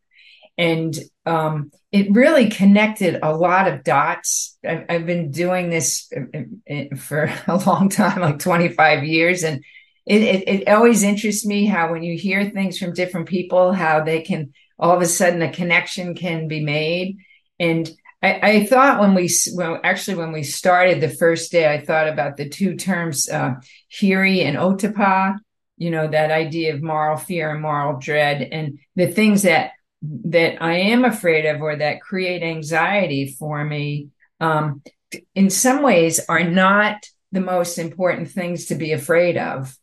and 0.61 0.99
um, 1.25 1.71
it 1.91 2.13
really 2.13 2.51
connected 2.51 3.19
a 3.23 3.35
lot 3.35 3.67
of 3.67 3.83
dots. 3.83 4.59
I've, 4.67 4.85
I've, 4.91 5.07
been 5.07 5.31
doing 5.31 5.71
this 5.71 6.13
uh, 6.15 6.39
uh, 6.71 6.97
for 6.97 7.33
a 7.47 7.57
long 7.57 7.89
time, 7.89 8.21
like 8.21 8.41
25 8.41 9.05
years, 9.05 9.43
and 9.43 9.65
it, 10.05 10.23
it, 10.23 10.49
it 10.49 10.69
always 10.69 11.03
interests 11.03 11.47
me 11.47 11.65
how 11.65 11.91
when 11.91 12.03
you 12.03 12.19
hear 12.19 12.51
things 12.51 12.79
from 12.79 12.93
different 12.93 13.27
people, 13.27 13.73
how 13.73 14.05
they 14.05 14.21
can 14.21 14.53
all 14.79 14.95
of 14.95 15.01
a 15.01 15.07
sudden 15.07 15.41
a 15.41 15.51
connection 15.51 16.15
can 16.15 16.47
be 16.47 16.63
made. 16.63 17.17
And 17.59 17.91
I, 18.23 18.41
I 18.43 18.67
thought 18.67 19.01
when 19.01 19.15
we, 19.15 19.31
well, 19.55 19.81
actually, 19.83 20.17
when 20.19 20.33
we 20.33 20.43
started 20.43 21.01
the 21.01 21.09
first 21.09 21.53
day, 21.53 21.73
I 21.73 21.81
thought 21.81 22.09
about 22.09 22.37
the 22.37 22.49
two 22.49 22.77
terms, 22.77 23.29
uh, 23.31 23.55
hiri 23.91 24.43
and 24.43 24.59
ottappa, 24.59 25.39
you 25.81 25.91
know, 25.91 26.07
that 26.07 26.31
idea 26.31 26.75
of 26.75 26.83
moral 26.83 27.17
fear 27.17 27.51
and 27.51 27.63
moral 27.63 27.99
dread 27.99 28.47
and 28.53 28.79
the 28.97 29.07
things 29.07 29.43
that, 29.43 29.73
that 30.03 30.63
I 30.63 30.75
am 30.75 31.07
afraid 31.07 31.47
of 31.47 31.63
or 31.63 31.75
that 31.75 32.03
create 32.03 32.43
anxiety 32.43 33.35
for 33.39 33.65
me, 33.65 34.09
um, 34.41 34.83
in 35.35 35.49
some 35.49 35.83
ways 35.83 36.21
are 36.29 36.45
not 36.45 37.07
the 37.33 37.41
most 37.41 37.79
important 37.79 38.31
things 38.31 38.67
to 38.67 38.75
be 38.75 38.93
afraid 38.93 39.39
of. 39.39 39.75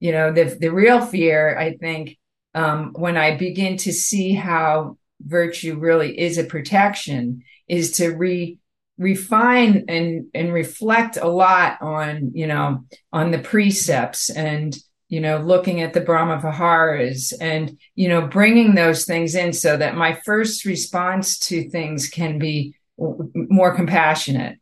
You 0.00 0.10
know, 0.10 0.32
the, 0.32 0.56
the 0.60 0.72
real 0.72 1.00
fear, 1.00 1.56
I 1.56 1.76
think, 1.76 2.18
um, 2.56 2.92
when 2.94 3.16
I 3.16 3.36
begin 3.36 3.76
to 3.78 3.92
see 3.92 4.34
how 4.34 4.98
virtue 5.20 5.78
really 5.78 6.18
is 6.18 6.38
a 6.38 6.44
protection, 6.44 7.44
is 7.68 7.92
to 7.92 8.08
re 8.08 8.58
refine 8.98 9.84
and 9.88 10.26
and 10.32 10.52
reflect 10.52 11.18
a 11.18 11.28
lot 11.28 11.82
on 11.82 12.30
you 12.32 12.46
know 12.46 12.84
on 13.12 13.30
the 13.30 13.38
precepts 13.38 14.30
and 14.30 14.74
you 15.08 15.20
know 15.20 15.38
looking 15.38 15.80
at 15.80 15.92
the 15.92 16.00
brahma 16.00 16.38
viharas 16.40 17.32
and 17.40 17.78
you 17.94 18.08
know 18.08 18.26
bringing 18.26 18.74
those 18.74 19.04
things 19.04 19.34
in 19.34 19.52
so 19.52 19.76
that 19.76 19.96
my 19.96 20.14
first 20.24 20.64
response 20.64 21.38
to 21.38 21.68
things 21.70 22.08
can 22.08 22.38
be 22.38 22.74
more 22.98 23.74
compassionate. 23.74 24.58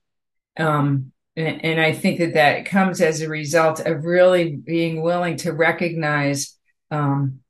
Um, 0.56 1.12
and, 1.36 1.64
and, 1.64 1.80
i 1.80 1.92
think 1.92 2.20
that 2.20 2.34
that 2.34 2.66
comes 2.66 3.00
as 3.00 3.20
a 3.20 3.28
result 3.28 3.80
of 3.80 4.04
really 4.04 4.54
being 4.54 5.02
willing 5.02 5.36
to 5.38 5.52
recognize 5.52 6.56
um, 6.92 7.40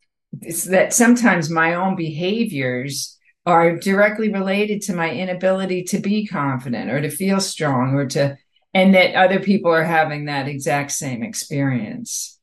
that 0.69 0.95
sometimes 0.95 1.51
my 1.51 1.75
own 1.75 1.95
behaviors 1.95 3.19
are 3.45 3.77
directly 3.77 4.33
related 4.33 4.81
to 4.83 4.95
my 4.95 5.11
inability 5.11 5.85
to 5.85 5.99
be 5.99 6.27
confident 6.27 6.91
or 6.91 7.03
to 7.03 7.11
feel 7.11 7.41
strong 7.41 7.95
or 7.95 8.07
to 8.07 8.39
and 8.73 8.95
that 8.95 9.15
other 9.15 9.39
people 9.39 9.71
are 9.71 9.85
having 9.85 10.25
that 10.25 10.49
exact 10.49 10.91
same 10.91 11.23
experience 11.23 12.34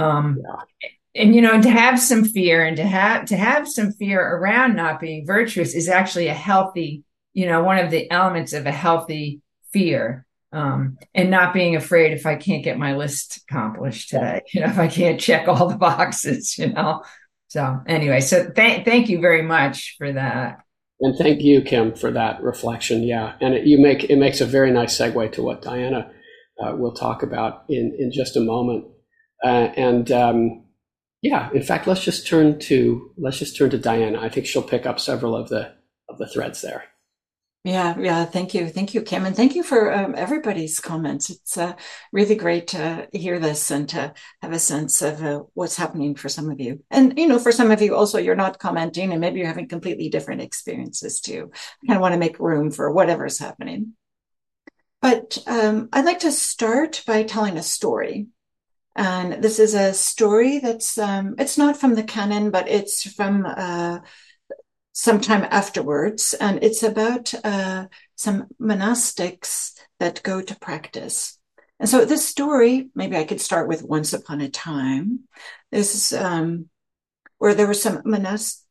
um 0.00 0.38
yeah. 0.42 1.22
and 1.22 1.34
you 1.34 1.40
know 1.40 1.60
to 1.60 1.70
have 1.70 2.00
some 2.00 2.24
fear 2.24 2.64
and 2.64 2.76
to 2.76 2.84
have 2.84 3.24
to 3.26 3.36
have 3.36 3.68
some 3.68 3.92
fear 3.92 4.20
around 4.20 4.76
not 4.76 5.00
being 5.00 5.26
virtuous 5.26 5.74
is 5.74 5.88
actually 5.88 6.28
a 6.28 6.34
healthy 6.34 7.02
you 7.32 7.46
know 7.46 7.62
one 7.62 7.78
of 7.78 7.90
the 7.90 8.10
elements 8.10 8.52
of 8.52 8.66
a 8.66 8.72
healthy 8.72 9.40
fear 9.72 10.24
um, 10.52 10.98
and 11.14 11.30
not 11.30 11.54
being 11.54 11.76
afraid 11.76 12.12
if 12.12 12.26
I 12.26 12.34
can't 12.34 12.64
get 12.64 12.76
my 12.76 12.96
list 12.96 13.40
accomplished 13.48 14.08
today, 14.08 14.40
you 14.52 14.60
know, 14.60 14.66
if 14.66 14.80
I 14.80 14.88
can't 14.88 15.20
check 15.20 15.46
all 15.46 15.68
the 15.68 15.76
boxes, 15.76 16.58
you 16.58 16.72
know, 16.72 17.04
so 17.50 17.80
anyway, 17.88 18.20
so 18.20 18.48
thank 18.54 18.84
thank 18.84 19.08
you 19.08 19.20
very 19.20 19.42
much 19.42 19.96
for 19.98 20.12
that. 20.12 20.60
And 21.00 21.16
thank 21.18 21.40
you, 21.40 21.62
Kim, 21.62 21.94
for 21.94 22.12
that 22.12 22.40
reflection. 22.42 23.02
Yeah, 23.02 23.34
and 23.40 23.54
it, 23.54 23.66
you 23.66 23.76
make 23.76 24.04
it 24.04 24.16
makes 24.16 24.40
a 24.40 24.46
very 24.46 24.70
nice 24.70 24.96
segue 24.96 25.32
to 25.32 25.42
what 25.42 25.60
Diana 25.60 26.12
uh, 26.62 26.76
will 26.76 26.92
talk 26.92 27.24
about 27.24 27.64
in 27.68 27.96
in 27.98 28.12
just 28.12 28.36
a 28.36 28.40
moment. 28.40 28.84
Uh, 29.42 29.72
and 29.76 30.10
um, 30.12 30.64
yeah, 31.22 31.50
in 31.52 31.62
fact, 31.62 31.86
let's 31.86 32.04
just 32.04 32.26
turn 32.26 32.58
to 32.60 33.12
let's 33.16 33.38
just 33.38 33.56
turn 33.56 33.70
to 33.70 33.78
Diana. 33.78 34.20
I 34.20 34.28
think 34.28 34.46
she'll 34.46 34.62
pick 34.62 34.86
up 34.86 35.00
several 35.00 35.36
of 35.36 35.48
the 35.48 35.72
of 36.08 36.18
the 36.18 36.26
threads 36.26 36.62
there. 36.62 36.84
Yeah, 37.62 37.94
yeah. 37.98 38.24
Thank 38.24 38.54
you. 38.54 38.70
Thank 38.70 38.94
you, 38.94 39.02
Kim. 39.02 39.26
And 39.26 39.36
thank 39.36 39.54
you 39.54 39.62
for 39.62 39.92
um, 39.92 40.14
everybody's 40.16 40.80
comments. 40.80 41.28
It's 41.28 41.58
uh, 41.58 41.74
really 42.10 42.34
great 42.34 42.68
to 42.68 43.06
hear 43.12 43.38
this 43.38 43.70
and 43.70 43.86
to 43.90 44.14
have 44.40 44.52
a 44.52 44.58
sense 44.58 45.02
of 45.02 45.22
uh, 45.22 45.42
what's 45.52 45.76
happening 45.76 46.14
for 46.14 46.30
some 46.30 46.50
of 46.50 46.58
you. 46.58 46.82
And, 46.90 47.18
you 47.18 47.26
know, 47.26 47.38
for 47.38 47.52
some 47.52 47.70
of 47.70 47.82
you 47.82 47.94
also, 47.94 48.16
you're 48.16 48.34
not 48.34 48.58
commenting 48.58 49.12
and 49.12 49.20
maybe 49.20 49.40
you're 49.40 49.48
having 49.48 49.68
completely 49.68 50.08
different 50.08 50.40
experiences 50.40 51.20
too. 51.20 51.50
I 51.52 51.86
kind 51.86 51.98
of 51.98 52.00
want 52.00 52.14
to 52.14 52.18
make 52.18 52.40
room 52.40 52.70
for 52.70 52.90
whatever's 52.90 53.38
happening. 53.38 53.92
But 55.02 55.36
um, 55.46 55.90
I'd 55.92 56.06
like 56.06 56.20
to 56.20 56.32
start 56.32 57.02
by 57.06 57.24
telling 57.24 57.58
a 57.58 57.62
story. 57.62 58.28
And 58.96 59.42
this 59.42 59.58
is 59.58 59.74
a 59.74 59.94
story 59.94 60.58
that's, 60.58 60.98
um, 60.98 61.34
it's 61.38 61.56
not 61.56 61.76
from 61.76 61.94
the 61.94 62.02
canon, 62.02 62.50
but 62.50 62.68
it's 62.68 63.02
from, 63.12 63.46
uh, 63.46 64.00
sometime 64.92 65.46
afterwards. 65.50 66.34
And 66.34 66.62
it's 66.62 66.82
about 66.82 67.32
uh, 67.44 67.86
some 68.16 68.48
monastics 68.60 69.72
that 69.98 70.22
go 70.22 70.42
to 70.42 70.58
practice. 70.58 71.38
And 71.78 71.88
so 71.88 72.04
this 72.04 72.28
story, 72.28 72.90
maybe 72.94 73.16
I 73.16 73.24
could 73.24 73.40
start 73.40 73.68
with 73.68 73.82
Once 73.82 74.12
Upon 74.12 74.40
a 74.40 74.50
Time. 74.50 75.20
This 75.70 75.94
is 75.94 76.12
um, 76.18 76.68
where 77.38 77.54
there 77.54 77.66
were 77.66 77.74
some 77.74 78.02
monastics 78.02 78.64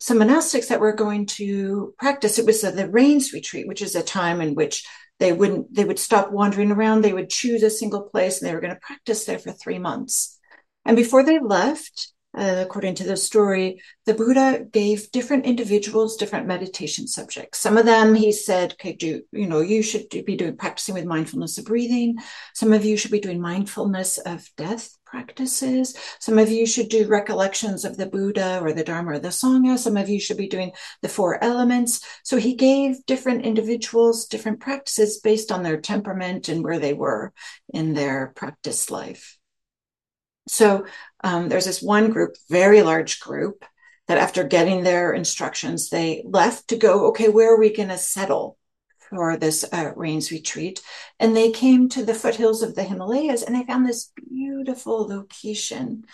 some 0.00 0.18
monastics 0.18 0.68
that 0.68 0.80
were 0.80 0.92
going 0.92 1.26
to 1.26 1.94
practice. 1.98 2.38
It 2.38 2.46
was 2.46 2.62
the 2.62 2.88
rains 2.88 3.32
retreat, 3.32 3.66
which 3.66 3.82
is 3.82 3.94
a 3.94 4.02
time 4.02 4.40
in 4.40 4.54
which 4.54 4.86
they 5.18 5.32
wouldn't, 5.32 5.74
they 5.74 5.84
would 5.84 5.98
stop 5.98 6.32
wandering 6.32 6.70
around. 6.70 7.02
They 7.02 7.12
would 7.12 7.30
choose 7.30 7.62
a 7.62 7.70
single 7.70 8.02
place 8.02 8.40
and 8.40 8.48
they 8.48 8.54
were 8.54 8.60
going 8.60 8.74
to 8.74 8.80
practice 8.80 9.24
there 9.24 9.38
for 9.38 9.52
three 9.52 9.78
months. 9.78 10.38
And 10.84 10.96
before 10.96 11.22
they 11.22 11.38
left, 11.38 12.12
uh, 12.36 12.64
according 12.66 12.96
to 12.96 13.04
the 13.04 13.16
story, 13.16 13.80
the 14.06 14.14
Buddha 14.14 14.66
gave 14.72 15.12
different 15.12 15.46
individuals 15.46 16.16
different 16.16 16.46
meditation 16.46 17.06
subjects. 17.06 17.60
Some 17.60 17.78
of 17.78 17.86
them 17.86 18.14
he 18.14 18.32
said, 18.32 18.72
okay, 18.72 18.92
do 18.92 19.22
you 19.30 19.46
know, 19.46 19.60
you 19.60 19.82
should 19.82 20.08
be 20.08 20.36
doing 20.36 20.56
practicing 20.56 20.94
with 20.94 21.04
mindfulness 21.04 21.58
of 21.58 21.64
breathing. 21.64 22.16
Some 22.52 22.72
of 22.72 22.84
you 22.84 22.96
should 22.96 23.12
be 23.12 23.20
doing 23.20 23.40
mindfulness 23.40 24.18
of 24.18 24.48
death 24.56 24.96
practices. 25.14 25.96
Some 26.18 26.38
of 26.40 26.50
you 26.50 26.66
should 26.66 26.88
do 26.88 27.06
recollections 27.06 27.84
of 27.84 27.96
the 27.96 28.06
Buddha 28.06 28.58
or 28.60 28.72
the 28.72 28.82
Dharma 28.82 29.12
or 29.12 29.18
the 29.20 29.28
Sangha. 29.28 29.78
Some 29.78 29.96
of 29.96 30.08
you 30.08 30.18
should 30.18 30.36
be 30.36 30.48
doing 30.48 30.72
the 31.02 31.08
four 31.08 31.42
elements. 31.42 32.04
So 32.24 32.36
he 32.36 32.56
gave 32.56 33.06
different 33.06 33.44
individuals 33.44 34.26
different 34.26 34.58
practices 34.58 35.20
based 35.20 35.52
on 35.52 35.62
their 35.62 35.80
temperament 35.80 36.48
and 36.48 36.64
where 36.64 36.80
they 36.80 36.94
were 36.94 37.32
in 37.72 37.94
their 37.94 38.32
practice 38.34 38.90
life. 38.90 39.38
So 40.48 40.86
um, 41.22 41.48
there's 41.48 41.64
this 41.64 41.80
one 41.80 42.10
group, 42.10 42.34
very 42.50 42.82
large 42.82 43.20
group, 43.20 43.64
that 44.08 44.18
after 44.18 44.42
getting 44.42 44.82
their 44.82 45.12
instructions, 45.12 45.88
they 45.88 46.24
left 46.26 46.68
to 46.68 46.76
go, 46.76 47.06
okay, 47.08 47.28
where 47.28 47.54
are 47.54 47.58
we 47.58 47.72
going 47.72 47.88
to 47.88 47.98
settle 47.98 48.58
for 49.14 49.36
this 49.36 49.64
uh, 49.72 49.92
rains 49.96 50.30
retreat? 50.30 50.82
And 51.20 51.36
they 51.36 51.50
came 51.50 51.88
to 51.90 52.04
the 52.04 52.14
foothills 52.14 52.62
of 52.62 52.74
the 52.74 52.82
Himalayas 52.82 53.42
and 53.42 53.54
they 53.54 53.64
found 53.64 53.86
this 53.86 54.12
beautiful 54.28 55.06
location, 55.06 56.04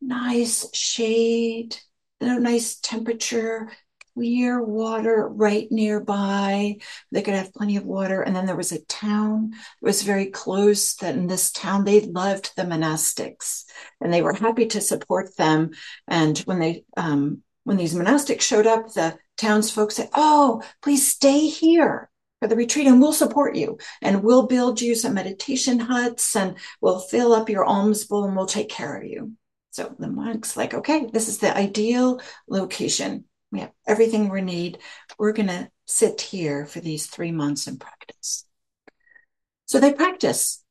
nice 0.00 0.68
shade, 0.74 1.76
nice 2.20 2.76
temperature, 2.76 3.70
clear 4.14 4.62
water 4.62 5.28
right 5.28 5.70
nearby. 5.70 6.76
They 7.12 7.22
could 7.22 7.34
have 7.34 7.54
plenty 7.54 7.76
of 7.76 7.84
water. 7.84 8.22
And 8.22 8.34
then 8.34 8.46
there 8.46 8.56
was 8.56 8.72
a 8.72 8.84
town 8.84 9.50
that 9.50 9.58
was 9.80 10.02
very 10.02 10.26
close 10.26 10.94
that 10.96 11.14
in 11.14 11.26
this 11.26 11.50
town, 11.50 11.84
they 11.84 12.00
loved 12.00 12.52
the 12.56 12.64
monastics 12.64 13.64
and 14.00 14.12
they 14.12 14.22
were 14.22 14.34
happy 14.34 14.66
to 14.66 14.80
support 14.80 15.36
them. 15.36 15.70
And 16.08 16.38
when 16.40 16.58
they, 16.58 16.84
um, 16.96 17.42
when 17.64 17.76
these 17.76 17.94
monastics 17.94 18.42
showed 18.42 18.66
up, 18.66 18.92
the 18.92 19.16
townsfolk 19.36 19.92
said, 19.92 20.10
Oh, 20.14 20.62
please 20.82 21.10
stay 21.10 21.46
here 21.46 22.09
for 22.40 22.48
the 22.48 22.56
retreat 22.56 22.86
and 22.86 23.00
we'll 23.00 23.12
support 23.12 23.54
you 23.54 23.78
and 24.02 24.22
we'll 24.22 24.46
build 24.46 24.80
you 24.80 24.94
some 24.94 25.14
meditation 25.14 25.78
huts 25.78 26.34
and 26.34 26.56
we'll 26.80 27.00
fill 27.00 27.32
up 27.32 27.48
your 27.48 27.64
alms 27.64 28.04
bowl 28.04 28.24
and 28.24 28.36
we'll 28.36 28.46
take 28.46 28.68
care 28.68 28.96
of 28.96 29.04
you. 29.04 29.32
So 29.70 29.94
the 29.98 30.08
monks 30.08 30.56
like, 30.56 30.74
okay, 30.74 31.06
this 31.12 31.28
is 31.28 31.38
the 31.38 31.56
ideal 31.56 32.20
location 32.48 33.24
we 33.52 33.60
have 33.60 33.72
everything 33.86 34.28
we 34.28 34.42
need. 34.42 34.78
We're 35.18 35.32
going 35.32 35.48
to 35.48 35.70
sit 35.86 36.20
here 36.20 36.66
for 36.66 36.80
these 36.80 37.06
three 37.06 37.32
months 37.32 37.66
and 37.66 37.80
practice. 37.80 38.46
So 39.66 39.80
they 39.80 39.92
practice 39.92 40.62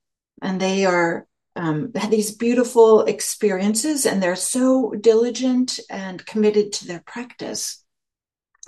and 0.41 0.59
they 0.59 0.85
are 0.85 1.27
um, 1.55 1.91
had 1.93 2.11
these 2.11 2.31
beautiful 2.31 3.01
experiences 3.01 4.05
and 4.05 4.23
they're 4.23 4.35
so 4.35 4.93
diligent 4.99 5.79
and 5.89 6.25
committed 6.25 6.71
to 6.73 6.87
their 6.87 7.01
practice. 7.05 7.83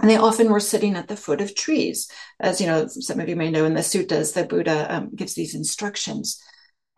And 0.02 0.10
they 0.10 0.18
often 0.18 0.50
were 0.50 0.60
sitting 0.60 0.96
at 0.96 1.08
the 1.08 1.16
foot 1.16 1.40
of 1.40 1.56
trees. 1.56 2.10
As 2.40 2.60
you 2.60 2.68
know, 2.68 2.88
some 2.88 3.22
of 3.22 3.30
you 3.30 3.38
may 3.38 3.52
know 3.52 3.66
in 3.66 3.76
the 3.76 3.82
suttas, 3.82 4.34
the 4.34 4.44
Buddha 4.44 4.94
um, 4.94 5.16
gives 5.16 5.36
these 5.36 5.56
instructions. 5.56 6.42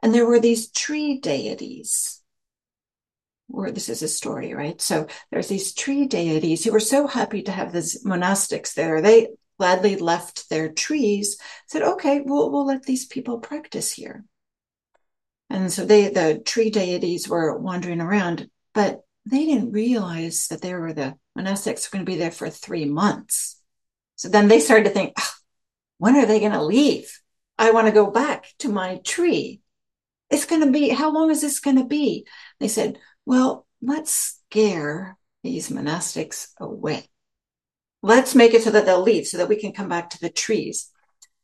And 0.02 0.14
there 0.14 0.26
were 0.26 0.40
these 0.40 0.72
tree 0.72 1.20
deities 1.20 2.22
Or 3.50 3.72
this 3.72 3.90
is 3.90 4.02
a 4.02 4.08
story, 4.08 4.54
right? 4.54 4.82
So 4.82 5.08
there's 5.32 5.48
these 5.48 5.74
tree 5.74 6.08
deities 6.08 6.64
who 6.64 6.72
were 6.72 6.80
so 6.80 7.08
happy 7.08 7.44
to 7.44 7.52
have 7.52 7.72
these 7.72 8.04
monastics 8.04 8.74
there. 8.74 9.02
They 9.02 9.30
gladly 9.60 9.96
left 9.98 10.50
their 10.50 10.72
trees, 10.72 11.38
said, 11.68 11.84
okay, 11.84 12.22
we'll, 12.22 12.52
we'll 12.52 12.66
let 12.66 12.84
these 12.84 13.06
people 13.06 13.40
practice 13.40 13.92
here. 13.92 14.26
And 15.50 15.72
so 15.72 15.86
they, 15.86 16.10
the 16.10 16.42
tree 16.44 16.72
deities 16.72 17.30
were 17.30 17.58
wandering 17.58 18.02
around, 18.02 18.50
but 18.74 19.03
they 19.26 19.46
didn't 19.46 19.72
realize 19.72 20.48
that 20.48 20.62
they 20.62 20.74
were 20.74 20.94
the 20.94 21.16
monastics 21.38 21.86
were 21.86 21.98
going 21.98 22.06
to 22.06 22.12
be 22.12 22.18
there 22.18 22.32
for 22.32 22.50
three 22.50 22.86
months. 22.86 23.62
So 24.16 24.30
then 24.30 24.48
they 24.48 24.60
started 24.60 24.86
to 24.86 24.90
think, 24.90 25.18
when 25.98 26.16
are 26.16 26.26
they 26.26 26.40
going 26.40 26.52
to 26.52 26.64
leave? 26.64 27.20
I 27.58 27.72
want 27.72 27.88
to 27.88 27.94
go 27.94 28.10
back 28.12 28.46
to 28.60 28.70
my 28.70 29.00
tree. 29.04 29.62
It's 30.30 30.46
going 30.46 30.62
to 30.62 30.72
be, 30.72 30.90
how 30.90 31.12
long 31.12 31.30
is 31.30 31.42
this 31.42 31.60
going 31.60 31.78
to 31.78 31.86
be? 31.86 32.26
They 32.60 32.68
said, 32.68 33.00
well, 33.26 33.66
let's 33.82 34.40
scare 34.50 35.18
these 35.44 35.70
monastics 35.70 36.50
away. 36.60 37.08
Let's 38.02 38.36
make 38.36 38.54
it 38.54 38.64
so 38.64 38.72
that 38.72 38.86
they'll 38.86 39.02
leave 39.02 39.28
so 39.28 39.38
that 39.38 39.50
we 39.50 39.56
can 39.56 39.72
come 39.72 39.90
back 39.90 40.10
to 40.12 40.20
the 40.20 40.30
trees. 40.30 40.90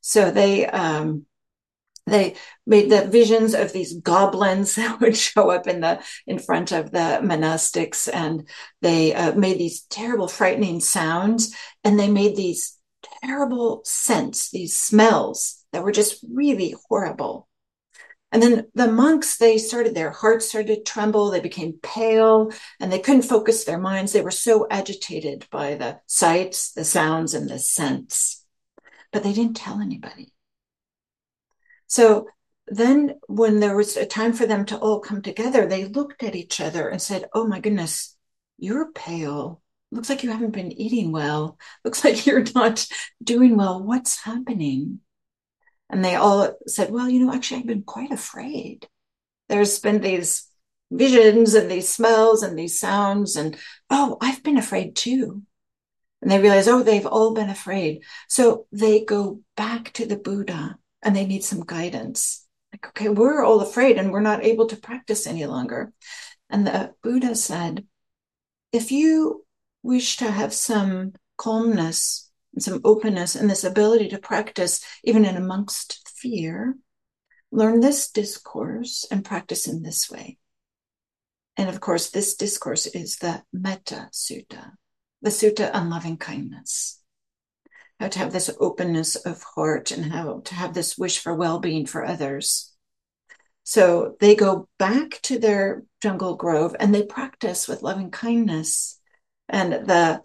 So 0.02 0.32
they, 0.32 0.66
um, 0.66 1.26
they 2.10 2.36
made 2.66 2.89
the 2.89 3.07
visions 3.07 3.53
of 3.53 3.74
these 3.74 3.95
goblins 3.95 4.76
that 4.76 4.99
would 4.99 5.18
show 5.18 5.49
up 5.49 5.68
in 5.68 5.82
the 5.82 6.03
in 6.28 6.39
front 6.39 6.72
of 6.72 6.91
the 6.91 7.20
monastics 7.24 8.10
and 8.12 8.47
they 8.82 9.14
uh, 9.14 9.34
made 9.36 9.57
these 9.57 9.82
terrible 9.84 10.28
frightening 10.28 10.80
sounds 10.80 11.55
and 11.84 11.99
they 11.99 12.10
made 12.10 12.36
these 12.36 12.78
terrible 13.24 13.82
scents 13.86 14.49
these 14.51 14.80
smells 14.80 15.64
that 15.72 15.84
were 15.84 15.91
just 15.91 16.24
really 16.30 16.76
horrible 16.88 17.49
and 18.32 18.43
then 18.43 18.68
the 18.76 18.91
monks, 18.91 19.38
they 19.38 19.57
started, 19.57 19.95
their 19.95 20.12
hearts 20.12 20.49
started 20.49 20.76
to 20.76 20.84
tremble. 20.84 21.32
They 21.32 21.39
became 21.39 21.80
pale 21.82 22.51
and 22.80 22.91
they 22.91 22.99
couldn't 22.99 23.24
focus 23.24 23.64
their 23.64 23.80
minds. 23.80 24.14
They 24.14 24.22
were 24.22 24.32
so 24.32 24.68
agitated 24.70 25.47
by 25.49 25.76
the 25.76 25.99
sights, 26.05 26.72
the 26.72 26.86
sounds, 26.86 27.34
and 27.34 27.49
the 27.49 27.57
scents, 27.57 28.45
but 29.12 29.24
they 29.24 29.34
didn't 29.34 29.55
tell 29.55 29.82
anybody. 29.82 30.32
So 31.90 32.28
then 32.68 33.20
when 33.28 33.60
there 33.60 33.76
was 33.76 33.98
a 33.98 34.06
time 34.06 34.34
for 34.34 34.46
them 34.46 34.66
to 34.68 34.78
all 34.78 35.00
come 35.00 35.22
together, 35.22 35.66
they 35.66 35.86
looked 35.86 36.24
at 36.24 36.36
each 36.36 36.62
other 36.62 36.88
and 36.88 37.02
said, 37.02 37.26
Oh 37.34 37.46
my 37.46 37.60
goodness, 37.60 38.16
you're 38.58 38.92
pale. 38.94 39.62
Looks 39.92 40.10
like 40.10 40.24
you 40.24 40.32
haven't 40.32 40.52
been 40.52 40.72
eating 40.72 41.12
well. 41.12 41.58
Looks 41.84 42.04
like 42.06 42.26
you're 42.26 42.46
not 42.56 42.88
doing 43.22 43.58
well. 43.58 43.84
What's 43.84 44.24
happening? 44.24 45.02
And 45.90 46.06
they 46.06 46.16
all 46.16 46.56
said, 46.68 46.92
well, 46.92 47.10
you 47.10 47.26
know, 47.26 47.34
actually, 47.34 47.62
I've 47.62 47.68
been 47.68 47.82
quite 47.82 48.12
afraid. 48.12 48.88
There's 49.48 49.80
been 49.80 50.02
these 50.02 50.48
visions 50.92 51.56
and 51.56 51.70
these 51.70 51.90
smells 51.90 52.44
and 52.44 52.58
these 52.58 52.80
sounds. 52.80 53.36
And 53.36 53.58
oh, 53.90 54.18
I've 54.22 54.44
been 54.44 54.58
afraid 54.58 54.96
too. 54.96 55.42
And 56.22 56.30
they 56.30 56.40
realize, 56.40 56.68
oh, 56.68 56.84
they've 56.84 57.08
all 57.08 57.34
been 57.34 57.50
afraid. 57.50 58.04
So 58.28 58.68
they 58.72 59.04
go 59.04 59.42
back 59.58 59.92
to 59.94 60.06
the 60.06 60.18
Buddha 60.18 60.78
and 61.02 61.16
they 61.16 61.26
need 61.26 61.43
some 61.43 61.64
guidance. 61.66 62.45
Like, 62.74 62.88
okay, 62.89 63.10
we're 63.10 63.43
all 63.43 63.62
afraid 63.62 63.97
and 63.97 64.12
we're 64.12 64.20
not 64.20 64.43
able 64.43 64.68
to 64.68 64.76
practice 64.76 65.26
any 65.26 65.45
longer. 65.45 65.91
And 66.50 66.66
the 66.66 66.93
Buddha 67.02 67.36
said, 67.36 67.86
if 68.72 68.91
you 68.91 69.45
wish 69.82 70.18
to 70.18 70.30
have 70.30 70.54
some 70.54 71.14
calmness 71.38 72.30
and 72.54 72.62
some 72.62 72.82
openness 72.84 73.36
and 73.36 73.50
this 73.50 73.64
ability 73.64 74.10
to 74.10 74.20
practice 74.20 74.84
even 75.04 75.26
in 75.26 75.36
amongst 75.36 76.10
fear, 76.10 76.76
learn 77.52 77.80
this 77.80 78.12
discourse 78.12 79.08
and 79.10 79.26
practice 79.26 79.68
in 79.68 79.82
this 79.82 80.10
way. 80.12 80.38
And 81.58 81.70
of 81.70 81.80
course, 81.80 82.10
this 82.10 82.36
discourse 82.36 82.88
is 82.88 83.18
the 83.18 83.43
Metta 83.52 84.10
Sutta, 84.14 84.72
the 85.22 85.30
Sutta 85.30 85.74
on 85.74 85.89
loving 85.89 86.18
kindness. 86.18 86.99
How 88.00 88.08
to 88.08 88.20
have 88.20 88.32
this 88.32 88.50
openness 88.60 89.16
of 89.16 89.43
heart 89.43 89.91
and 89.91 90.12
how 90.12 90.41
to 90.45 90.56
have 90.56 90.74
this 90.74 90.97
wish 90.97 91.20
for 91.20 91.34
well 91.36 91.60
being 91.60 91.86
for 91.86 92.06
others. 92.06 92.74
So 93.64 94.16
they 94.20 94.36
go 94.36 94.68
back 94.80 95.22
to 95.24 95.38
their 95.38 95.84
jungle 96.02 96.36
grove 96.36 96.76
and 96.80 96.95
they 96.95 97.04
practice 97.04 97.68
with 97.68 97.84
loving 97.84 98.10
kindness. 98.10 99.00
And 99.47 99.74
the 99.74 100.22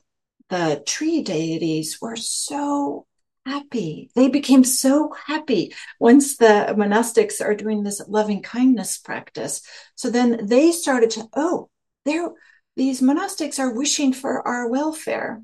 the 0.51 0.83
tree 0.87 1.23
deities 1.23 2.01
were 2.01 2.17
so 2.17 3.07
happy. 3.47 4.11
They 4.15 4.29
became 4.29 4.65
so 4.65 5.13
happy 5.27 5.75
once 5.99 6.37
the 6.37 6.75
monastics 6.77 7.45
are 7.45 7.55
doing 7.55 7.83
this 7.83 8.03
loving 8.09 8.43
kindness 8.43 8.99
practice. 8.99 9.63
So 9.95 10.11
then 10.11 10.47
they 10.47 10.73
started 10.73 11.11
to, 11.11 11.29
oh, 11.35 11.69
there, 12.05 12.31
these 12.77 13.01
monastics 13.01 13.59
are 13.59 13.75
wishing 13.75 14.13
for 14.13 14.47
our 14.47 14.69
welfare. 14.69 15.43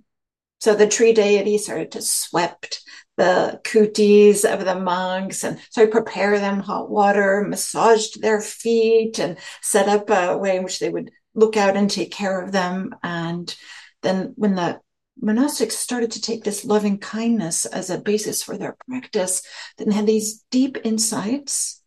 So 0.61 0.75
the 0.75 0.87
tree 0.87 1.13
deity 1.13 1.57
started 1.59 1.93
to 1.93 2.03
swept 2.03 2.83
the 3.17 3.61
kutis 3.65 4.45
of 4.45 4.65
the 4.65 4.79
monks 4.79 5.43
and 5.43 5.59
so 5.71 5.87
prepare 5.87 6.39
them 6.39 6.61
hot 6.61 6.91
water, 6.91 7.45
massaged 7.49 8.21
their 8.21 8.41
feet 8.41 9.19
and 9.19 9.39
set 9.63 9.89
up 9.89 10.11
a 10.11 10.37
way 10.37 10.57
in 10.57 10.63
which 10.63 10.79
they 10.79 10.91
would 10.91 11.11
look 11.35 11.57
out 11.57 11.77
and 11.77 11.91
take 11.91 12.13
care 12.13 12.43
of 12.43 12.53
them. 12.53 12.95
And 13.03 13.55
then 14.03 14.35
when 14.37 14.55
the 14.55 14.81
monastics 15.23 15.73
started 15.73 16.13
to 16.13 16.21
take 16.21 16.45
this 16.45 16.65
loving 16.65 16.99
kindness 16.99 17.65
as 17.67 17.91
a 17.91 18.01
basis 18.01 18.43
for 18.43 18.57
their 18.59 18.77
practice, 18.87 19.43
then 19.79 19.91
had 19.91 20.07
these 20.07 20.45
deep 20.51 20.79
insights, 20.85 21.83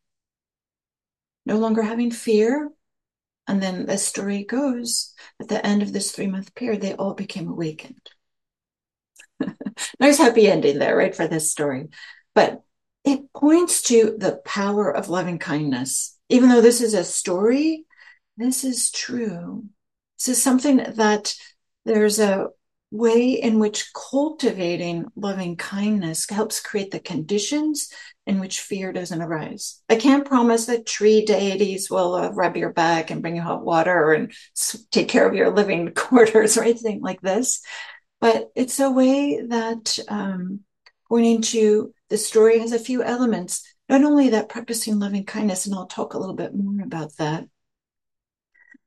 no 1.45 1.57
longer 1.57 1.83
having 1.83 2.11
fear. 2.11 2.69
And 3.47 3.61
then 3.61 3.85
the 3.85 3.97
story 3.97 4.45
goes, 4.45 5.13
at 5.39 5.47
the 5.47 5.63
end 5.65 5.81
of 5.81 5.93
this 5.93 6.11
three 6.11 6.27
month 6.27 6.55
period, 6.55 6.81
they 6.81 6.93
all 6.93 7.13
became 7.13 7.49
awakened. 7.49 8.09
nice 9.99 10.17
happy 10.17 10.47
ending 10.47 10.79
there, 10.79 10.95
right, 10.95 11.15
for 11.15 11.27
this 11.27 11.51
story. 11.51 11.89
But 12.35 12.63
it 13.03 13.33
points 13.33 13.81
to 13.83 14.15
the 14.17 14.41
power 14.45 14.95
of 14.95 15.09
loving 15.09 15.39
kindness. 15.39 16.17
Even 16.29 16.49
though 16.49 16.61
this 16.61 16.81
is 16.81 16.93
a 16.93 17.03
story, 17.03 17.85
this 18.37 18.63
is 18.63 18.91
true 18.91 19.65
This 20.17 20.37
is 20.37 20.43
something 20.43 20.77
that 20.77 21.35
there's 21.85 22.19
a 22.19 22.47
way 22.91 23.31
in 23.31 23.59
which 23.59 23.91
cultivating 24.11 25.05
loving 25.15 25.57
kindness 25.57 26.29
helps 26.29 26.59
create 26.59 26.91
the 26.91 26.99
conditions 26.99 27.89
in 28.27 28.39
which 28.39 28.61
fear 28.61 28.93
doesn't 28.93 29.21
arise. 29.21 29.81
I 29.89 29.95
can't 29.95 30.25
promise 30.25 30.67
that 30.67 30.85
tree 30.85 31.25
deities 31.25 31.89
will 31.89 32.13
uh, 32.15 32.29
rub 32.29 32.55
your 32.55 32.71
back 32.71 33.09
and 33.09 33.21
bring 33.21 33.35
you 33.35 33.41
hot 33.41 33.65
water 33.65 34.13
and 34.13 34.31
take 34.91 35.09
care 35.09 35.27
of 35.27 35.33
your 35.33 35.49
living 35.49 35.91
quarters 35.95 36.57
or 36.57 36.63
anything 36.63 37.01
like 37.01 37.21
this. 37.21 37.61
But 38.23 38.51
it's 38.55 38.79
a 38.79 38.89
way 38.89 39.41
that 39.45 39.99
um, 40.07 40.61
pointing 41.09 41.41
to 41.41 41.93
the 42.09 42.17
story 42.17 42.59
has 42.59 42.71
a 42.71 42.79
few 42.79 43.03
elements. 43.03 43.67
Not 43.89 44.05
only 44.05 44.29
that 44.29 44.47
practicing 44.47 44.97
loving 44.97 45.25
kindness, 45.25 45.65
and 45.65 45.75
I'll 45.75 45.87
talk 45.87 46.13
a 46.13 46.17
little 46.17 46.35
bit 46.35 46.55
more 46.55 46.81
about 46.81 47.17
that, 47.17 47.43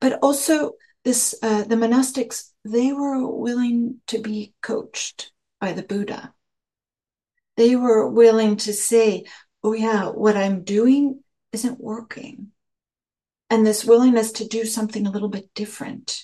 but 0.01 0.19
also 0.23 0.73
this 1.05 1.35
uh, 1.43 1.65
the 1.65 1.77
monastics 1.77 2.51
they 2.65 2.95
were 2.95 3.27
willing 3.29 4.01
to 4.07 4.19
be 4.21 4.55
coached 4.63 5.33
by 5.61 5.73
the 5.73 5.83
Buddha 5.83 6.33
they 7.57 7.75
were 7.75 8.09
willing 8.09 8.57
to 8.57 8.73
say, 8.73 9.25
oh, 9.63 9.73
yeah, 9.73 10.07
what 10.07 10.37
I'm 10.37 10.63
doing 10.63 11.23
isn't 11.53 11.81
working. 11.81 12.49
And 13.49 13.67
this 13.67 13.85
willingness 13.85 14.33
to 14.33 14.47
do 14.47 14.65
something 14.65 15.07
a 15.07 15.11
little 15.11 15.29
bit 15.29 15.53
different. 15.55 16.23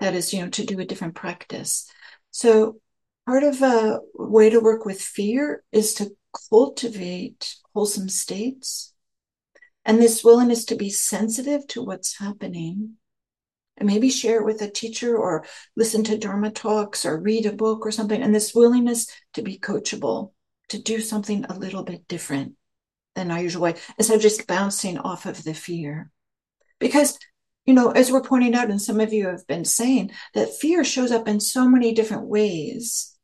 That 0.00 0.14
is, 0.14 0.32
you 0.32 0.42
know, 0.42 0.50
to 0.50 0.64
do 0.64 0.78
a 0.78 0.84
different 0.84 1.14
practice. 1.14 1.90
So 2.36 2.76
part 3.24 3.44
of 3.44 3.62
a 3.62 4.00
way 4.12 4.50
to 4.50 4.60
work 4.60 4.84
with 4.84 5.00
fear 5.00 5.64
is 5.72 5.94
to 5.94 6.14
cultivate 6.50 7.56
wholesome 7.72 8.10
states 8.10 8.92
and 9.86 10.02
this 10.02 10.22
willingness 10.22 10.66
to 10.66 10.76
be 10.76 10.90
sensitive 10.90 11.66
to 11.68 11.82
what's 11.82 12.18
happening 12.18 12.96
and 13.78 13.86
maybe 13.86 14.10
share 14.10 14.40
it 14.40 14.44
with 14.44 14.60
a 14.60 14.70
teacher 14.70 15.16
or 15.16 15.46
listen 15.76 16.04
to 16.04 16.18
Dharma 16.18 16.50
talks 16.50 17.06
or 17.06 17.18
read 17.18 17.46
a 17.46 17.54
book 17.54 17.86
or 17.86 17.90
something. 17.90 18.20
And 18.20 18.34
this 18.34 18.54
willingness 18.54 19.06
to 19.32 19.40
be 19.40 19.58
coachable 19.58 20.32
to 20.68 20.78
do 20.78 21.00
something 21.00 21.46
a 21.46 21.58
little 21.58 21.84
bit 21.84 22.06
different 22.06 22.52
than 23.14 23.30
our 23.30 23.40
usual 23.40 23.62
way 23.62 23.76
instead 23.96 24.16
of 24.16 24.20
just 24.20 24.46
bouncing 24.46 24.98
off 24.98 25.24
of 25.24 25.42
the 25.42 25.54
fear. 25.54 26.10
Because, 26.80 27.18
you 27.66 27.74
know, 27.74 27.90
as 27.90 28.10
we're 28.10 28.22
pointing 28.22 28.54
out, 28.54 28.70
and 28.70 28.80
some 28.80 29.00
of 29.00 29.12
you 29.12 29.26
have 29.26 29.46
been 29.46 29.64
saying, 29.64 30.12
that 30.34 30.54
fear 30.54 30.84
shows 30.84 31.12
up 31.12 31.28
in 31.28 31.40
so 31.40 31.68
many 31.68 31.92
different 31.92 32.26
ways. 32.26 33.16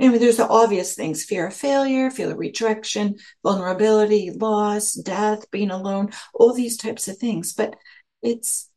I 0.00 0.08
mean, 0.08 0.18
there's 0.18 0.38
the 0.38 0.48
obvious 0.48 0.94
things 0.94 1.24
fear 1.24 1.48
of 1.48 1.54
failure, 1.54 2.10
fear 2.10 2.30
of 2.30 2.38
rejection, 2.38 3.16
vulnerability, 3.42 4.30
loss, 4.30 4.94
death, 4.94 5.50
being 5.50 5.70
alone, 5.70 6.10
all 6.32 6.54
these 6.54 6.78
types 6.78 7.06
of 7.06 7.18
things. 7.18 7.52
But 7.52 7.76
it's 8.22 8.70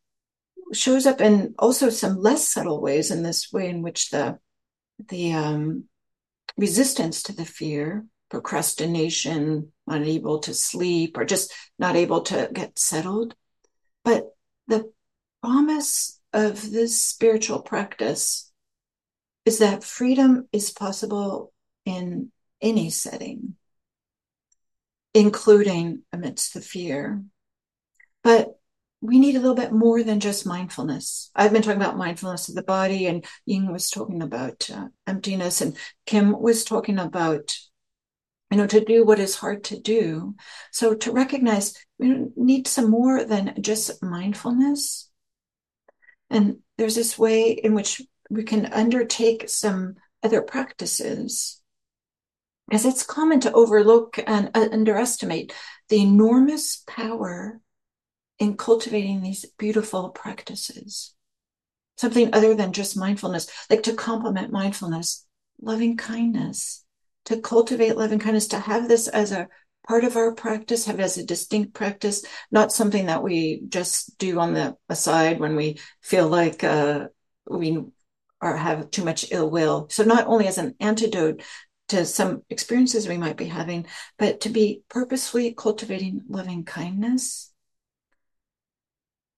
shows 0.73 1.05
up 1.05 1.21
in 1.21 1.55
also 1.59 1.89
some 1.89 2.19
less 2.19 2.49
subtle 2.49 2.81
ways 2.81 3.11
in 3.11 3.23
this 3.23 3.51
way 3.53 3.69
in 3.69 3.81
which 3.81 4.09
the 4.09 4.39
the 5.07 5.33
um, 5.33 5.85
resistance 6.57 7.23
to 7.23 7.33
the 7.33 7.45
fear 7.45 8.05
procrastination, 8.33 9.71
unable 9.87 10.39
to 10.39 10.53
sleep, 10.55 11.17
or 11.17 11.23
just 11.23 11.53
not 11.77 11.95
able 11.95 12.21
to 12.21 12.49
get 12.51 12.79
settled. 12.79 13.35
But 14.03 14.25
promise 15.43 16.21
of 16.31 16.71
this 16.71 17.01
spiritual 17.01 17.61
practice 17.61 18.49
is 19.45 19.59
that 19.59 19.83
freedom 19.83 20.47
is 20.53 20.71
possible 20.71 21.51
in 21.83 22.31
any 22.61 22.89
setting, 22.89 23.55
including 25.13 26.01
amidst 26.13 26.53
the 26.53 26.61
fear. 26.61 27.21
But 28.23 28.57
we 29.01 29.19
need 29.19 29.35
a 29.35 29.39
little 29.39 29.53
bit 29.53 29.73
more 29.73 30.01
than 30.01 30.21
just 30.21 30.45
mindfulness. 30.45 31.29
I've 31.35 31.51
been 31.51 31.61
talking 31.61 31.81
about 31.81 31.97
mindfulness 31.97 32.47
of 32.47 32.55
the 32.55 32.63
body, 32.63 33.05
and 33.07 33.25
Ying 33.45 33.69
was 33.69 33.89
talking 33.89 34.21
about 34.21 34.69
uh, 34.73 34.87
emptiness, 35.05 35.59
and 35.59 35.75
Kim 36.05 36.39
was 36.39 36.63
talking 36.63 36.99
about 36.99 37.53
you 38.49 38.57
know, 38.57 38.67
to 38.67 38.85
do 38.85 39.03
what 39.03 39.19
is 39.19 39.35
hard 39.35 39.63
to 39.65 39.79
do. 39.79 40.35
So 40.71 40.93
to 40.93 41.11
recognize 41.11 41.73
we 41.97 42.27
need 42.35 42.67
some 42.67 42.89
more 42.89 43.25
than 43.25 43.55
just 43.59 44.01
mindfulness. 44.03 45.09
And 46.33 46.57
there's 46.77 46.95
this 46.95 47.17
way 47.17 47.51
in 47.51 47.73
which 47.75 48.01
we 48.29 48.43
can 48.43 48.73
undertake 48.73 49.47
some 49.47 49.95
other 50.23 50.41
practices. 50.41 51.61
As 52.71 52.85
it's 52.85 53.03
common 53.03 53.39
to 53.41 53.53
overlook 53.53 54.17
and 54.25 54.49
uh, 54.53 54.67
underestimate 54.71 55.53
the 55.89 56.01
enormous 56.01 56.83
power 56.87 57.59
in 58.39 58.57
cultivating 58.57 59.21
these 59.21 59.45
beautiful 59.57 60.09
practices. 60.09 61.13
Something 61.97 62.33
other 62.33 62.55
than 62.55 62.73
just 62.73 62.97
mindfulness, 62.97 63.47
like 63.69 63.83
to 63.83 63.93
complement 63.93 64.51
mindfulness, 64.51 65.27
loving 65.61 65.97
kindness, 65.97 66.83
to 67.25 67.39
cultivate 67.39 67.95
loving 67.95 68.19
kindness, 68.19 68.47
to 68.47 68.59
have 68.59 68.87
this 68.87 69.07
as 69.07 69.31
a 69.31 69.49
part 69.87 70.03
of 70.03 70.15
our 70.15 70.33
practice, 70.33 70.85
have 70.85 70.99
it 70.99 71.03
as 71.03 71.17
a 71.17 71.25
distinct 71.25 71.73
practice, 71.73 72.23
not 72.51 72.71
something 72.71 73.07
that 73.07 73.23
we 73.23 73.61
just 73.67 74.17
do 74.17 74.39
on 74.39 74.53
the 74.53 74.75
aside 74.89 75.39
when 75.39 75.55
we 75.55 75.79
feel 76.01 76.27
like 76.27 76.63
uh, 76.63 77.07
we 77.49 77.83
are 78.41 78.57
have 78.57 78.91
too 78.91 79.03
much 79.03 79.31
ill 79.31 79.49
will. 79.49 79.87
So 79.89 80.03
not 80.03 80.27
only 80.27 80.47
as 80.47 80.57
an 80.57 80.75
antidote 80.79 81.41
to 81.89 82.05
some 82.05 82.43
experiences 82.49 83.07
we 83.07 83.17
might 83.17 83.37
be 83.37 83.45
having, 83.45 83.85
but 84.17 84.41
to 84.41 84.49
be 84.49 84.83
purposefully 84.89 85.53
cultivating 85.53 86.21
loving 86.27 86.63
kindness 86.63 87.51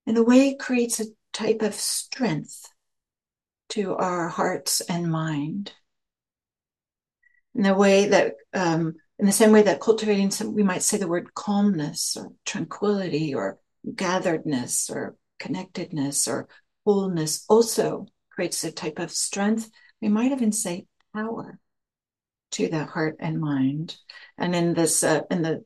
in 0.06 0.18
a 0.18 0.24
way 0.24 0.56
creates 0.56 1.00
a 1.00 1.06
type 1.34 1.62
of 1.62 1.74
strength 1.74 2.72
to 3.70 3.96
our 3.96 4.28
hearts 4.28 4.82
and 4.82 5.12
mind 5.12 5.74
in 7.56 7.64
the 7.64 7.74
way 7.74 8.10
that 8.10 8.36
um, 8.54 8.96
in 9.20 9.26
the 9.26 9.32
same 9.32 9.52
way 9.52 9.62
that 9.62 9.80
cultivating 9.80 10.32
some 10.32 10.54
we 10.54 10.64
might 10.64 10.84
say 10.84 10.98
the 10.98 11.08
word 11.08 11.34
calmness 11.34 12.18
or 12.18 12.32
tranquility 12.46 13.34
or 13.34 13.58
gatheredness 13.96 14.90
or 14.90 15.16
connectedness 15.40 16.28
or 16.28 16.48
wholeness 16.86 17.46
also 17.50 18.06
creates 18.32 18.64
a 18.64 18.72
type 18.72 19.00
of 19.00 19.12
strength 19.12 19.70
we 20.02 20.10
might 20.10 20.32
even 20.32 20.52
say 20.52 20.86
power 21.14 21.60
to 22.52 22.68
the 22.68 22.86
heart 22.86 23.16
and 23.20 23.40
mind 23.40 23.98
and 24.38 24.56
in 24.56 24.74
this 24.74 25.04
uh, 25.04 25.22
in 25.30 25.42
the 25.42 25.64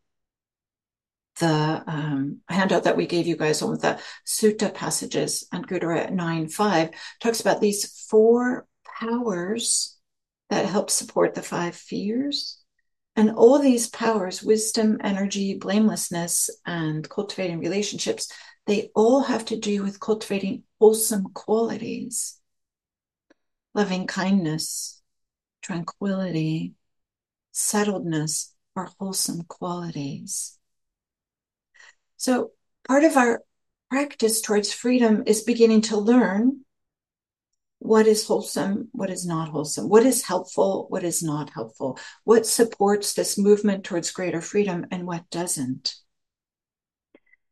the 1.40 1.84
um, 1.88 2.40
handout 2.50 2.84
that 2.84 2.98
we 2.98 3.08
gave 3.08 3.26
you 3.26 3.38
guys 3.38 3.62
on 3.62 3.78
the 3.78 4.00
sutta 4.28 4.74
passages 4.74 5.48
on 5.54 5.64
Anguttara 5.64 6.12
9 6.12 6.50
5 6.50 6.90
talks 7.22 7.40
about 7.40 7.62
these 7.62 8.06
four 8.10 8.68
powers 9.00 9.98
that 10.50 10.66
help 10.66 10.90
support 10.90 11.34
the 11.34 11.42
five 11.42 11.76
fears. 11.76 12.59
And 13.20 13.32
all 13.32 13.60
these 13.60 13.90
powers, 13.90 14.42
wisdom, 14.42 14.98
energy, 15.04 15.54
blamelessness, 15.54 16.50
and 16.66 17.08
cultivating 17.10 17.60
relationships, 17.60 18.32
they 18.66 18.92
all 18.96 19.24
have 19.24 19.44
to 19.48 19.58
do 19.58 19.84
with 19.84 20.00
cultivating 20.00 20.64
wholesome 20.80 21.26
qualities 21.34 22.40
loving 23.74 24.08
kindness, 24.08 25.02
tranquility, 25.62 26.76
settledness 27.54 28.54
are 28.78 28.90
wholesome 28.98 29.44
qualities. 29.44 30.58
So, 32.16 32.52
part 32.88 33.04
of 33.04 33.18
our 33.18 33.44
practice 33.90 34.40
towards 34.40 34.72
freedom 34.72 35.24
is 35.26 35.42
beginning 35.42 35.82
to 35.82 35.98
learn 35.98 36.62
what 37.80 38.08
is 38.08 38.28
wholesome, 38.28 38.90
what 38.92 39.10
is 39.10 39.26
not 39.26 39.50
wholesome, 39.50 39.90
what 39.90 40.06
is 40.06 40.24
helpful, 40.24 40.86
what 40.90 41.04
is 41.04 41.24
not 41.24 41.50
helpful, 41.50 41.98
what 42.26 42.46
supports 42.46 43.14
this 43.14 43.38
movement 43.38 43.86
towards 43.86 44.12
greater 44.12 44.42
freedom 44.42 44.86
and 44.92 45.08
what 45.08 45.30
doesn't. 45.30 45.96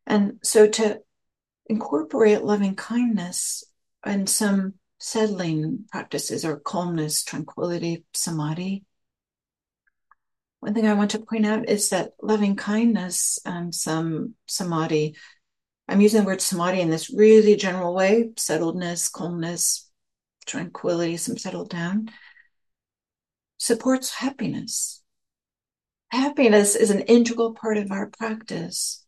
And 0.05 0.39
so 0.43 0.67
to 0.67 0.99
incorporate 1.67 2.43
loving 2.43 2.75
kindness 2.75 3.63
and 4.03 4.29
some 4.29 4.75
settling 4.99 5.85
practices 5.91 6.43
or 6.43 6.59
calmness, 6.59 7.23
tranquility, 7.23 8.05
samadhi. 8.13 8.83
One 10.59 10.73
thing 10.73 10.87
I 10.87 10.93
want 10.93 11.11
to 11.11 11.19
point 11.19 11.45
out 11.45 11.69
is 11.69 11.89
that 11.89 12.11
loving 12.21 12.55
kindness 12.55 13.39
and 13.45 13.73
some 13.73 14.33
samadhi, 14.47 15.15
I'm 15.87 16.01
using 16.01 16.21
the 16.21 16.25
word 16.25 16.41
samadhi 16.41 16.81
in 16.81 16.89
this 16.89 17.13
really 17.13 17.55
general 17.55 17.93
way, 17.93 18.31
settledness, 18.35 19.11
calmness, 19.11 19.86
tranquility, 20.47 21.17
some 21.17 21.37
settled 21.37 21.69
down, 21.69 22.09
supports 23.57 24.15
happiness. 24.15 25.03
Happiness 26.09 26.75
is 26.75 26.89
an 26.89 27.01
integral 27.01 27.53
part 27.53 27.77
of 27.77 27.91
our 27.91 28.07
practice. 28.07 29.05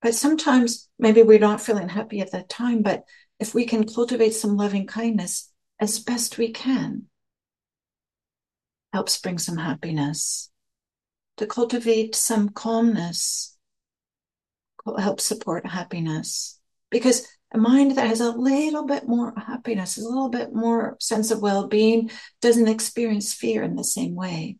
But 0.00 0.14
sometimes 0.14 0.88
maybe 0.98 1.22
we're 1.22 1.38
not 1.38 1.60
feeling 1.60 1.88
happy 1.88 2.20
at 2.20 2.32
that 2.32 2.48
time, 2.48 2.82
but 2.82 3.04
if 3.38 3.54
we 3.54 3.66
can 3.66 3.86
cultivate 3.86 4.34
some 4.34 4.56
loving 4.56 4.86
kindness 4.86 5.52
as 5.78 6.00
best 6.00 6.38
we 6.38 6.52
can, 6.52 7.04
helps 8.92 9.20
bring 9.20 9.38
some 9.38 9.58
happiness. 9.58 10.50
To 11.38 11.46
cultivate 11.46 12.14
some 12.14 12.50
calmness 12.50 13.56
helps 14.98 15.24
support 15.24 15.66
happiness. 15.66 16.58
Because 16.90 17.26
A 17.54 17.58
mind 17.58 17.96
that 17.96 18.06
has 18.06 18.20
a 18.20 18.30
little 18.30 18.86
bit 18.86 19.06
more 19.06 19.34
happiness, 19.36 19.98
a 19.98 20.08
little 20.08 20.30
bit 20.30 20.54
more 20.54 20.96
sense 21.00 21.30
of 21.30 21.42
well 21.42 21.68
being, 21.68 22.10
doesn't 22.40 22.68
experience 22.68 23.34
fear 23.34 23.62
in 23.62 23.76
the 23.76 23.84
same 23.84 24.14
way, 24.14 24.56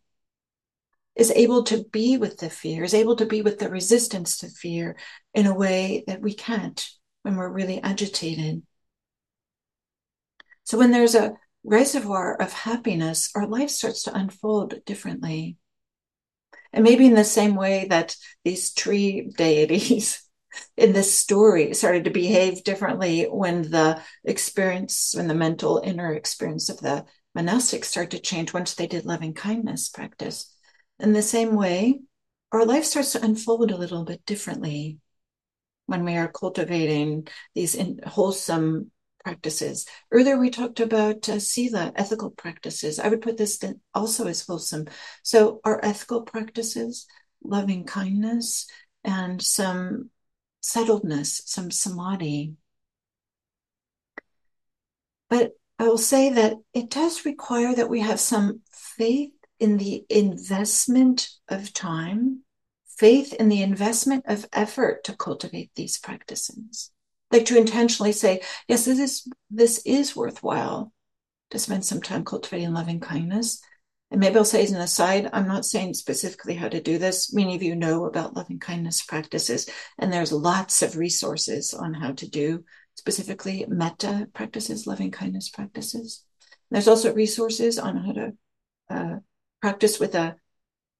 is 1.15 1.31
able 1.31 1.63
to 1.63 1.85
be 1.91 2.17
with 2.17 2.37
the 2.37 2.51
fear, 2.51 2.83
is 2.83 2.93
able 2.93 3.15
to 3.15 3.25
be 3.25 3.41
with 3.41 3.57
the 3.57 3.69
resistance 3.69 4.37
to 4.37 4.47
fear 4.47 4.95
in 5.33 5.47
a 5.47 5.55
way 5.55 6.03
that 6.05 6.21
we 6.21 6.33
can't 6.35 6.87
when 7.23 7.35
we're 7.35 7.49
really 7.49 7.81
agitated. 7.81 8.61
So 10.63 10.77
when 10.77 10.91
there's 10.91 11.15
a 11.15 11.33
reservoir 11.63 12.35
of 12.35 12.53
happiness, 12.53 13.31
our 13.35 13.47
life 13.47 13.69
starts 13.69 14.03
to 14.03 14.15
unfold 14.15 14.85
differently. 14.85 15.57
And 16.71 16.83
maybe 16.83 17.05
in 17.05 17.15
the 17.15 17.23
same 17.23 17.55
way 17.55 17.87
that 17.89 18.15
these 18.43 18.73
tree 18.73 19.31
deities 19.35 20.22
in 20.77 20.93
this 20.93 21.17
story 21.17 21.73
started 21.73 22.03
to 22.05 22.09
behave 22.09 22.63
differently 22.63 23.23
when 23.23 23.63
the 23.69 24.01
experience, 24.23 25.13
when 25.15 25.27
the 25.27 25.35
mental 25.35 25.81
inner 25.83 26.13
experience 26.13 26.69
of 26.69 26.79
the 26.79 27.05
monastics 27.37 27.85
started 27.85 28.11
to 28.11 28.19
change 28.19 28.53
once 28.53 28.73
they 28.73 28.87
did 28.87 29.05
loving 29.05 29.33
kindness 29.33 29.89
practice. 29.89 30.55
In 30.99 31.13
the 31.13 31.21
same 31.21 31.55
way, 31.55 32.01
our 32.51 32.65
life 32.65 32.85
starts 32.85 33.13
to 33.13 33.23
unfold 33.23 33.71
a 33.71 33.77
little 33.77 34.05
bit 34.05 34.25
differently 34.25 34.99
when 35.87 36.05
we 36.05 36.15
are 36.15 36.27
cultivating 36.27 37.27
these 37.55 37.77
wholesome 38.05 38.91
practices. 39.23 39.85
Earlier, 40.11 40.37
we 40.37 40.49
talked 40.49 40.79
about 40.79 41.27
uh, 41.29 41.39
sila, 41.39 41.91
ethical 41.95 42.31
practices. 42.31 42.99
I 42.99 43.07
would 43.07 43.21
put 43.21 43.37
this 43.37 43.59
also 43.93 44.27
as 44.27 44.45
wholesome. 44.45 44.87
So, 45.23 45.61
our 45.63 45.83
ethical 45.83 46.21
practices, 46.23 47.07
loving 47.43 47.85
kindness, 47.85 48.67
and 49.03 49.41
some 49.41 50.09
settledness, 50.63 51.41
some 51.45 51.69
samadhi. 51.69 52.53
But 55.29 55.51
I 55.77 55.87
will 55.87 55.97
say 55.97 56.29
that 56.29 56.53
it 56.73 56.89
does 56.89 57.25
require 57.25 57.75
that 57.75 57.89
we 57.89 57.99
have 57.99 58.19
some 58.19 58.61
faith 58.71 59.31
in 59.59 59.77
the 59.77 60.05
investment 60.09 61.29
of 61.49 61.73
time, 61.73 62.43
faith 62.97 63.33
in 63.33 63.49
the 63.49 63.61
investment 63.61 64.25
of 64.27 64.45
effort 64.53 65.03
to 65.05 65.15
cultivate 65.15 65.71
these 65.75 65.97
practices. 65.97 66.91
Like 67.31 67.45
to 67.45 67.57
intentionally 67.57 68.11
say, 68.11 68.41
yes, 68.67 68.85
this 68.85 68.99
is 68.99 69.27
this 69.49 69.81
is 69.85 70.15
worthwhile 70.15 70.93
to 71.49 71.59
spend 71.59 71.83
some 71.83 72.01
time 72.01 72.23
cultivating 72.23 72.73
loving 72.73 72.99
kindness. 72.99 73.61
And 74.13 74.19
maybe 74.19 74.35
I'll 74.35 74.45
say 74.45 74.61
as 74.61 74.71
an 74.71 74.79
aside, 74.79 75.27
I'm 75.33 75.47
not 75.47 75.65
saying 75.65 75.95
specifically 75.95 76.53
how 76.53 76.69
to 76.69 76.79
do 76.79 76.99
this. 76.99 77.33
Many 77.33 77.55
of 77.55 77.63
you 77.63 77.75
know 77.75 78.05
about 78.05 78.35
loving 78.35 78.59
kindness 78.59 79.01
practices, 79.01 79.67
and 79.97 80.13
there's 80.13 80.31
lots 80.31 80.83
of 80.83 80.97
resources 80.97 81.73
on 81.73 81.95
how 81.95 82.11
to 82.11 82.29
do 82.29 82.63
specifically 82.93 83.65
metta 83.67 84.29
practices, 84.31 84.85
loving 84.85 85.09
kindness 85.09 85.49
practices. 85.49 86.23
There's 86.69 86.87
also 86.87 87.11
resources 87.11 87.79
on 87.79 87.97
how 87.97 88.11
to 88.11 88.33
uh, 88.87 89.15
practice 89.63 89.99
with 89.99 90.13
a 90.13 90.35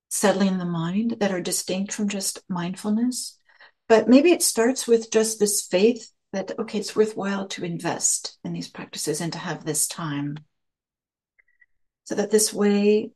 settling 0.09 0.57
the 0.57 0.65
mind 0.65 1.17
that 1.19 1.31
are 1.31 1.39
distinct 1.39 1.93
from 1.93 2.09
just 2.09 2.41
mindfulness. 2.49 3.37
But 3.87 4.09
maybe 4.09 4.31
it 4.31 4.41
starts 4.41 4.87
with 4.87 5.11
just 5.11 5.39
this 5.39 5.67
faith 5.67 6.09
that, 6.31 6.57
okay, 6.57 6.79
it's 6.79 6.95
worthwhile 6.95 7.47
to 7.49 7.63
invest 7.63 8.39
in 8.43 8.53
these 8.53 8.69
practices 8.69 9.21
and 9.21 9.31
to 9.33 9.39
have 9.39 9.63
this 9.65 9.87
time 9.87 10.37
so 12.05 12.15
that 12.15 12.31
this 12.31 12.53
way 12.53 13.11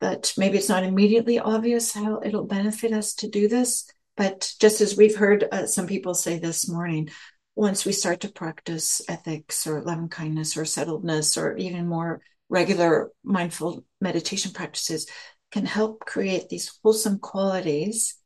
that 0.00 0.32
maybe 0.36 0.58
it's 0.58 0.68
not 0.68 0.84
immediately 0.84 1.38
obvious 1.38 1.92
how 1.92 2.20
it'll 2.24 2.44
benefit 2.44 2.92
us 2.92 3.14
to 3.14 3.28
do 3.28 3.48
this. 3.48 3.90
But 4.16 4.52
just 4.60 4.80
as 4.80 4.96
we've 4.96 5.16
heard 5.16 5.44
uh, 5.50 5.66
some 5.66 5.86
people 5.86 6.14
say 6.14 6.38
this 6.38 6.68
morning 6.68 7.10
once 7.54 7.84
we 7.84 7.92
start 7.92 8.20
to 8.20 8.28
practice 8.28 9.02
ethics 9.08 9.66
or 9.66 9.82
loving 9.82 10.08
kindness 10.08 10.56
or 10.56 10.62
settledness 10.62 11.36
or 11.36 11.56
even 11.56 11.88
more 11.88 12.20
regular 12.48 13.10
mindful 13.24 13.84
meditation 14.00 14.52
practices 14.52 15.08
can 15.50 15.66
help 15.66 16.00
create 16.00 16.48
these 16.48 16.78
wholesome 16.82 17.18
qualities 17.18 18.16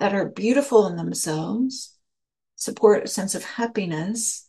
that 0.00 0.14
are 0.14 0.28
beautiful 0.28 0.86
in 0.86 0.96
themselves 0.96 1.96
support 2.56 3.04
a 3.04 3.08
sense 3.08 3.34
of 3.34 3.44
happiness 3.44 4.48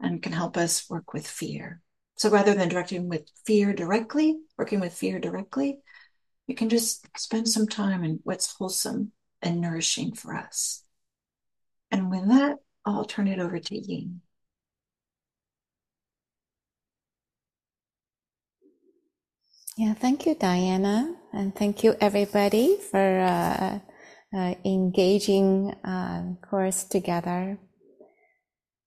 and 0.00 0.22
can 0.22 0.32
help 0.32 0.56
us 0.56 0.88
work 0.90 1.14
with 1.14 1.26
fear 1.26 1.80
so 2.22 2.30
rather 2.30 2.54
than 2.54 2.68
directing 2.68 3.08
with 3.08 3.28
fear 3.44 3.72
directly, 3.72 4.38
working 4.56 4.78
with 4.78 4.94
fear 4.94 5.18
directly, 5.18 5.80
you 6.46 6.54
can 6.54 6.68
just 6.68 7.04
spend 7.18 7.48
some 7.48 7.66
time 7.66 8.04
in 8.04 8.20
what's 8.22 8.54
wholesome 8.54 9.10
and 9.42 9.60
nourishing 9.60 10.14
for 10.14 10.36
us. 10.36 10.84
And 11.90 12.12
with 12.12 12.28
that, 12.28 12.58
I'll 12.86 13.06
turn 13.06 13.26
it 13.26 13.40
over 13.40 13.58
to 13.58 13.76
Ying. 13.76 14.20
Yeah, 19.76 19.94
thank 19.94 20.24
you, 20.24 20.36
Diana, 20.36 21.16
and 21.32 21.52
thank 21.52 21.82
you 21.82 21.96
everybody 22.00 22.76
for 22.76 23.18
uh, 23.18 23.80
uh, 24.32 24.54
engaging 24.64 25.74
uh, 25.82 26.34
course 26.48 26.84
together. 26.84 27.58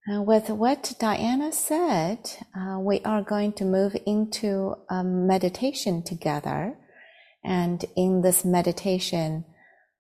Uh, 0.08 0.22
with 0.22 0.52
what 0.52 0.94
Diana 1.00 1.52
said, 1.52 2.30
uh, 2.56 2.78
we 2.80 3.02
are 3.02 3.24
going 3.24 3.54
to 3.54 3.66
move 3.66 3.96
into 4.06 4.76
a 4.88 5.04
meditation 5.04 6.04
together. 6.04 6.78
And 7.44 7.84
in 7.96 8.22
this 8.22 8.46
meditation, 8.46 9.46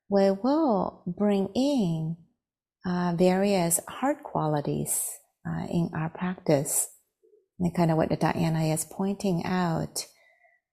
we 0.07 0.29
will 0.29 1.01
bring 1.07 1.49
in 1.55 2.17
uh, 2.85 3.15
various 3.17 3.79
heart 3.87 4.21
qualities 4.21 5.09
uh, 5.43 5.65
in 5.71 5.89
our 5.97 6.09
practice. 6.09 6.87
And 7.57 7.73
kind 7.73 7.89
of 7.89 7.97
what 7.97 8.19
Diana 8.19 8.65
is 8.65 8.85
pointing 8.85 9.43
out. 9.43 10.05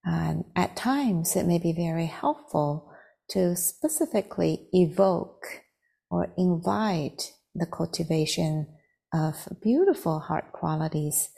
at 0.05 0.77
times, 0.77 1.37
it 1.37 1.47
may 1.47 1.59
be 1.59 1.73
very 1.73 2.07
helpful 2.07 2.93
to 3.31 3.57
specifically 3.57 4.69
evoke 4.73 5.63
or 6.11 6.35
invite 6.37 7.33
the 7.55 7.65
cultivation 7.67 8.67
of 9.13 9.49
beautiful 9.63 10.21
heart 10.21 10.53
qualities 10.53 11.29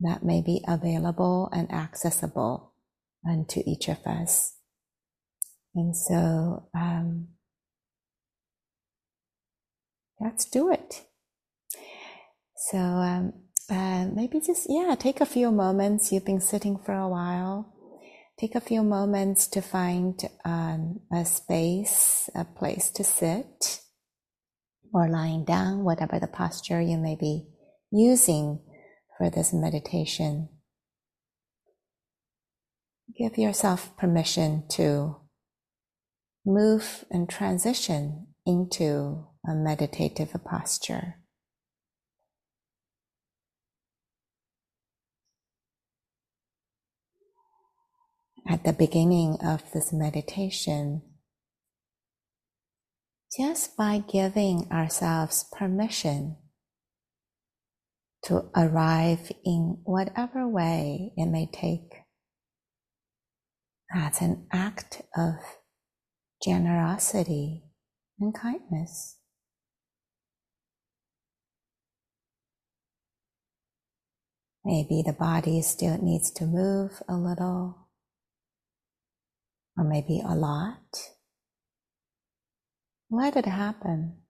that 0.00 0.24
may 0.24 0.42
be 0.42 0.62
available 0.66 1.48
and 1.52 1.72
accessible 1.72 2.72
unto 3.28 3.62
each 3.64 3.88
of 3.88 3.98
us. 4.06 4.56
And 5.74 5.96
so, 5.96 6.68
um, 6.74 7.28
let's 10.20 10.44
do 10.44 10.72
it. 10.72 11.02
So, 12.56 12.78
um, 12.78 13.32
uh, 13.70 14.06
maybe 14.12 14.40
just, 14.40 14.66
yeah, 14.68 14.94
take 14.98 15.20
a 15.20 15.26
few 15.26 15.50
moments. 15.50 16.12
You've 16.12 16.24
been 16.24 16.40
sitting 16.40 16.78
for 16.78 16.94
a 16.94 17.08
while. 17.08 17.72
Take 18.38 18.54
a 18.54 18.60
few 18.60 18.82
moments 18.82 19.46
to 19.48 19.60
find 19.62 20.20
um, 20.44 21.00
a 21.12 21.24
space, 21.24 22.28
a 22.34 22.44
place 22.44 22.90
to 22.90 23.04
sit 23.04 23.82
or 24.92 25.08
lying 25.08 25.44
down, 25.44 25.84
whatever 25.84 26.18
the 26.18 26.26
posture 26.26 26.80
you 26.80 26.98
may 26.98 27.16
be 27.16 27.46
using 27.90 28.60
for 29.16 29.30
this 29.30 29.52
meditation. 29.52 30.48
Give 33.18 33.36
yourself 33.36 33.96
permission 33.96 34.64
to 34.70 35.16
move 36.44 37.04
and 37.10 37.28
transition 37.28 38.28
into 38.46 39.26
a 39.46 39.54
meditative 39.54 40.34
posture. 40.44 41.16
At 48.48 48.64
the 48.64 48.72
beginning 48.72 49.38
of 49.44 49.62
this 49.72 49.92
meditation, 49.92 51.02
just 53.36 53.76
by 53.76 54.02
giving 54.12 54.68
ourselves 54.70 55.46
permission 55.56 56.36
to 58.24 58.50
arrive 58.54 59.32
in 59.44 59.78
whatever 59.84 60.46
way 60.46 61.12
it 61.16 61.26
may 61.26 61.48
take. 61.52 62.02
That's 63.92 64.20
an 64.20 64.46
act 64.52 65.02
of 65.16 65.34
generosity 66.44 67.64
and 68.20 68.34
kindness. 68.34 69.18
Maybe 74.64 75.02
the 75.04 75.12
body 75.12 75.60
still 75.62 75.98
needs 76.00 76.30
to 76.32 76.44
move 76.44 77.02
a 77.08 77.16
little, 77.16 77.88
or 79.76 79.84
maybe 79.84 80.22
a 80.24 80.36
lot. 80.36 80.78
Let 83.14 83.36
it 83.36 83.44
happen. 83.44 84.22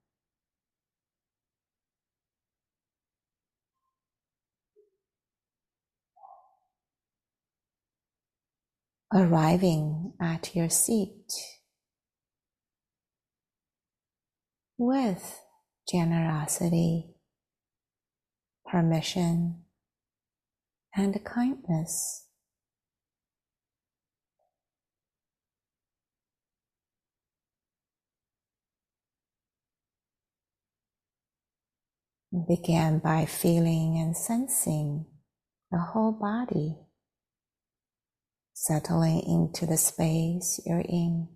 Arriving 9.15 10.15
at 10.21 10.57
your 10.57 10.69
seat 10.69 11.33
with 14.77 15.39
generosity 15.89 17.15
permission 18.67 19.63
and 20.97 21.25
kindness. 21.25 22.27
Begin 32.33 32.99
by 32.99 33.27
feeling 33.27 33.99
and 33.99 34.17
sensing 34.17 35.05
the 35.71 35.77
whole 35.79 36.13
body 36.13 36.79
settling 38.55 39.21
into 39.27 39.67
the 39.67 39.77
space 39.77 40.59
you're 40.65 40.81
in. 40.81 41.29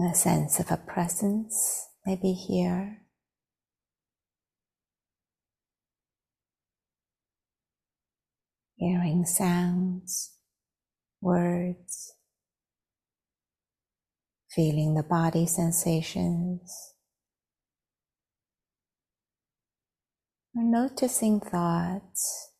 A 0.00 0.14
sense 0.14 0.60
of 0.60 0.70
a 0.70 0.76
presence 0.76 1.88
maybe 2.06 2.32
here. 2.32 3.07
Hearing 8.78 9.26
sounds, 9.26 10.34
words, 11.20 12.14
feeling 14.48 14.94
the 14.94 15.02
body 15.02 15.46
sensations, 15.46 16.94
or 20.54 20.62
noticing 20.62 21.40
thoughts 21.40 22.52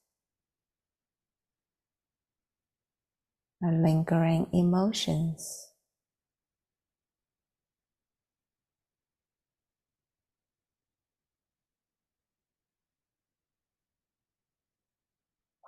or 3.63 3.73
lingering 3.73 4.49
emotions. 4.53 5.68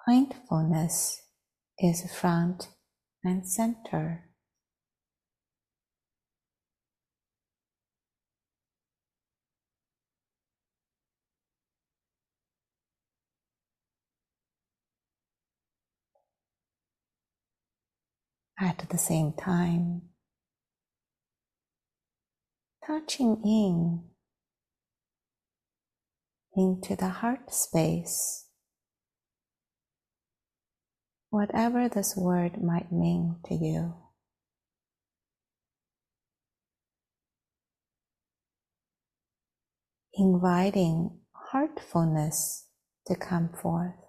Mindfulness 0.06 1.22
is 1.78 2.10
front 2.12 2.68
and 3.24 3.46
center. 3.46 4.24
At 18.62 18.86
the 18.90 18.98
same 18.98 19.32
time, 19.32 20.02
touching 22.86 23.40
in 23.42 24.02
into 26.54 26.94
the 26.94 27.08
heart 27.08 27.54
space 27.54 28.49
whatever 31.30 31.88
this 31.88 32.16
word 32.16 32.62
might 32.62 32.92
mean 32.92 33.36
to 33.46 33.54
you. 33.54 33.94
Inviting 40.14 41.18
heartfulness 41.52 42.66
to 43.06 43.14
come 43.14 43.50
forth. 43.62 43.99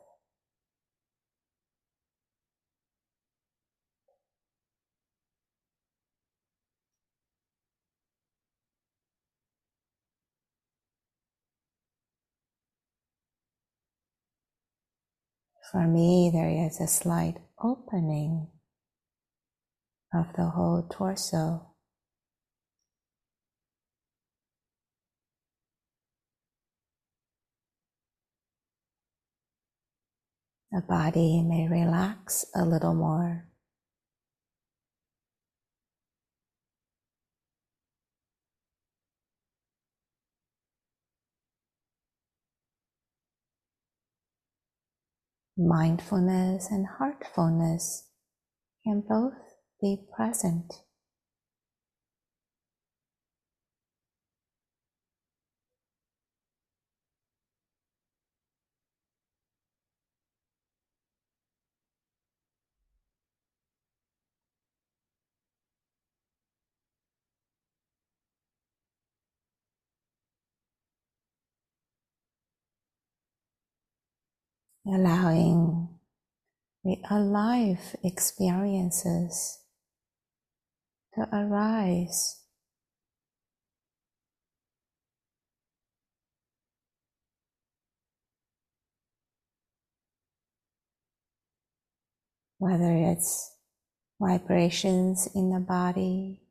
For 15.71 15.87
me, 15.87 16.29
there 16.33 16.49
is 16.49 16.81
a 16.81 16.87
slight 16.87 17.37
opening 17.63 18.47
of 20.13 20.25
the 20.35 20.47
whole 20.47 20.85
torso. 20.91 21.67
The 30.73 30.81
body 30.81 31.41
may 31.41 31.69
relax 31.69 32.45
a 32.53 32.65
little 32.65 32.93
more. 32.93 33.50
Mindfulness 45.57 46.69
and 46.71 46.85
heartfulness 46.97 48.09
can 48.83 49.03
both 49.07 49.33
be 49.81 50.01
present. 50.15 50.73
Allowing 74.85 75.89
the 76.83 76.97
alive 77.09 77.95
experiences 78.03 79.59
to 81.13 81.27
arise. 81.31 82.37
Whether 92.57 92.93
it's 92.95 93.55
vibrations 94.19 95.27
in 95.33 95.49
the 95.51 95.59
body 95.59 96.43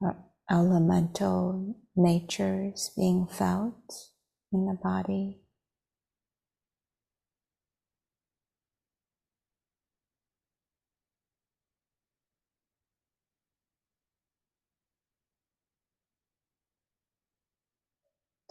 or 0.00 0.16
elemental 0.48 1.74
natures 1.96 2.90
being 2.96 3.26
felt 3.26 4.10
in 4.52 4.66
the 4.66 4.78
body. 4.82 5.38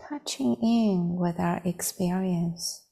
Touching 0.09 0.55
in 0.63 1.17
with 1.19 1.39
our 1.39 1.61
experience 1.63 2.85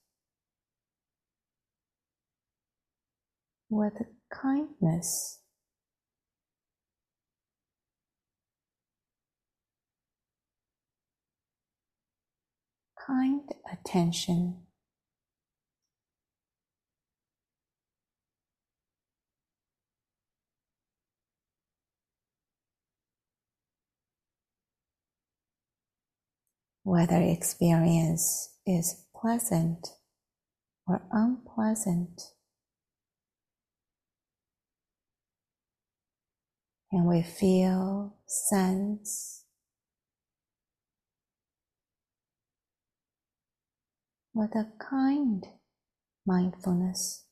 with 3.70 3.93
kindness. 4.32 5.39
Kind 13.08 13.41
attention. 13.72 14.58
Whether 26.84 27.22
experience 27.22 28.55
is 28.66 29.05
pleasant 29.16 29.88
or 30.88 31.01
unpleasant. 31.12 32.22
And 36.91 37.05
we 37.05 37.22
feel, 37.22 38.16
sense, 38.26 39.43
with 44.38 44.55
a 44.55 44.67
kind 44.79 45.47
mindfulness. 46.25 47.26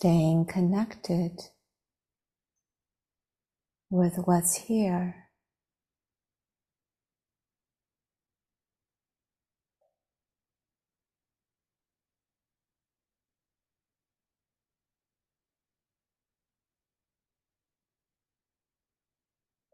Staying 0.00 0.46
connected 0.46 1.32
with 3.90 4.14
what's 4.26 4.54
here. 4.54 5.24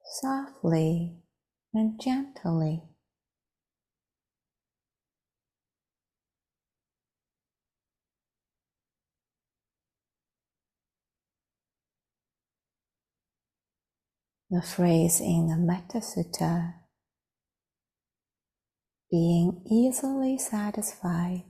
Softly 0.06 1.18
and 1.74 2.00
gently. 2.00 2.93
The 14.50 14.62
phrase 14.62 15.20
in 15.20 15.48
the 15.48 15.56
Metta 15.56 15.98
Sutta 15.98 16.74
being 19.10 19.62
easily 19.70 20.36
satisfied. 20.36 21.44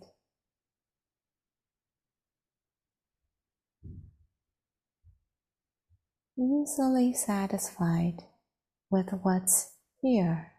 Easily 6.38 7.14
satisfied 7.14 8.22
with 8.90 9.10
what's 9.22 9.72
here. 10.02 10.52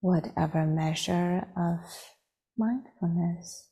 Whatever 0.00 0.66
measure 0.66 1.48
of 1.56 2.15
mindfulness 2.56 3.68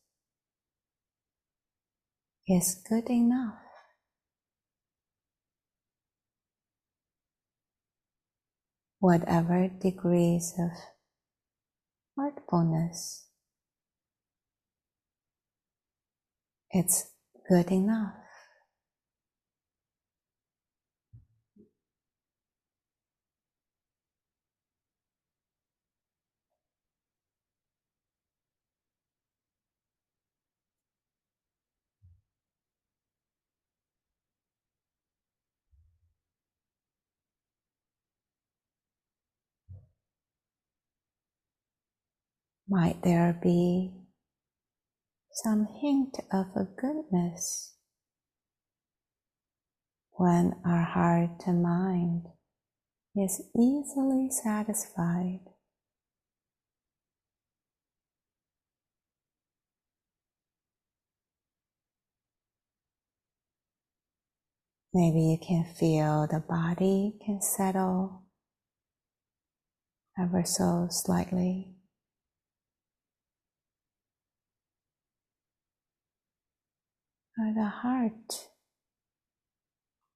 is 2.47 2.83
good 2.89 3.09
enough. 3.11 3.59
Whatever 9.01 9.69
degrees 9.69 10.55
of 10.59 10.71
heartfulness, 12.17 13.27
it's 16.71 17.11
good 17.49 17.71
enough. 17.71 18.24
Might 42.67 43.03
there 43.03 43.39
be 43.43 43.93
some 45.33 45.69
hint 45.83 46.17
of 46.33 46.47
a 46.57 46.65
goodness 46.65 47.75
when 50.13 50.55
our 50.65 50.83
heart 50.83 51.43
and 51.47 51.63
mind 51.63 52.27
is 53.15 53.43
easily 53.55 54.31
satisfied? 54.31 55.41
Maybe 64.95 65.21
you 65.21 65.39
can 65.39 65.65
feel 65.65 66.27
the 66.31 66.41
body 66.41 67.19
can 67.27 67.43
settle 67.43 68.23
ever 70.19 70.45
so 70.47 70.87
slightly. 70.89 71.74
Or 77.39 77.53
the 77.55 77.65
heart 77.65 78.49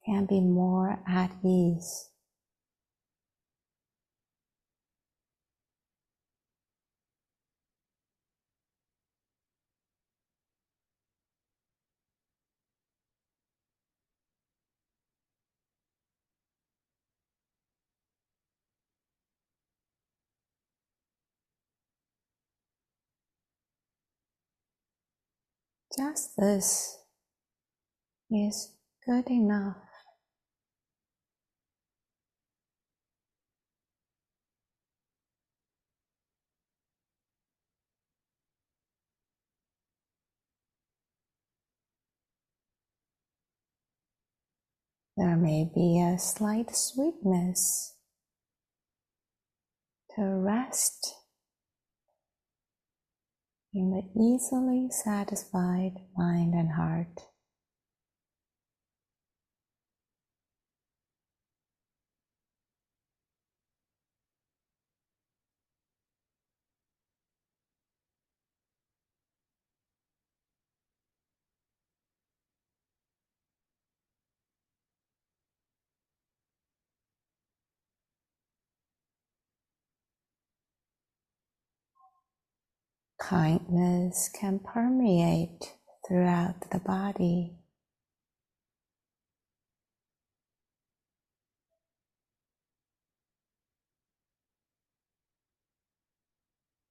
can 0.05 0.27
be 0.27 0.41
more 0.41 1.03
at 1.07 1.33
ease. 1.45 2.11
Just 25.97 26.37
this 26.37 26.97
is 28.31 28.72
good 29.07 29.29
enough. 29.31 29.76
There 45.16 45.37
may 45.37 45.68
be 45.74 46.01
a 46.01 46.16
slight 46.16 46.76
sweetness 46.76 47.97
to 50.14 50.22
rest 50.22 51.14
in 53.74 53.91
the 53.91 54.03
easily 54.20 54.89
satisfied 54.91 55.95
mind 56.16 56.55
and 56.55 56.70
heart. 56.70 57.28
Kindness 83.19 84.31
can 84.33 84.61
permeate 84.61 85.75
throughout 86.07 86.71
the 86.71 86.79
body. 86.79 87.57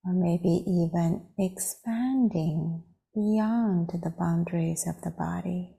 Or 0.06 0.14
maybe 0.14 0.64
even 0.66 1.28
expanding 1.38 2.84
beyond 3.14 3.90
the 4.02 4.14
boundaries 4.18 4.86
of 4.88 5.02
the 5.02 5.12
body. 5.12 5.77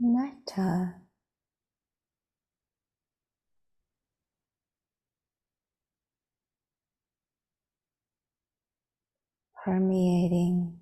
Metta 0.00 0.94
permeating. 9.64 10.78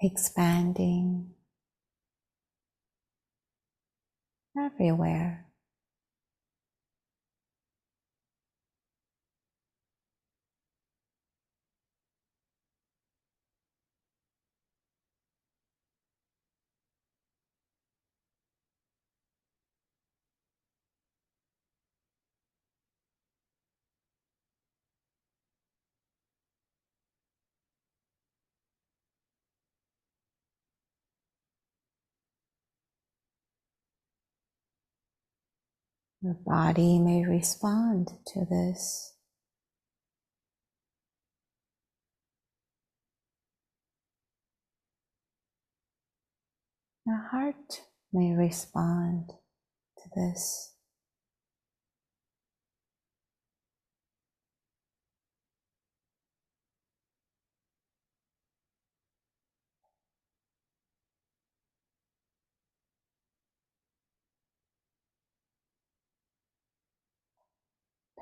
Expanding. 0.00 1.30
Everywhere. 4.58 5.51
The 36.24 36.36
body 36.46 37.00
may 37.00 37.24
respond 37.24 38.12
to 38.28 38.44
this. 38.48 39.14
The 47.04 47.16
heart 47.32 47.82
may 48.12 48.36
respond 48.36 49.30
to 49.98 50.10
this. 50.14 50.71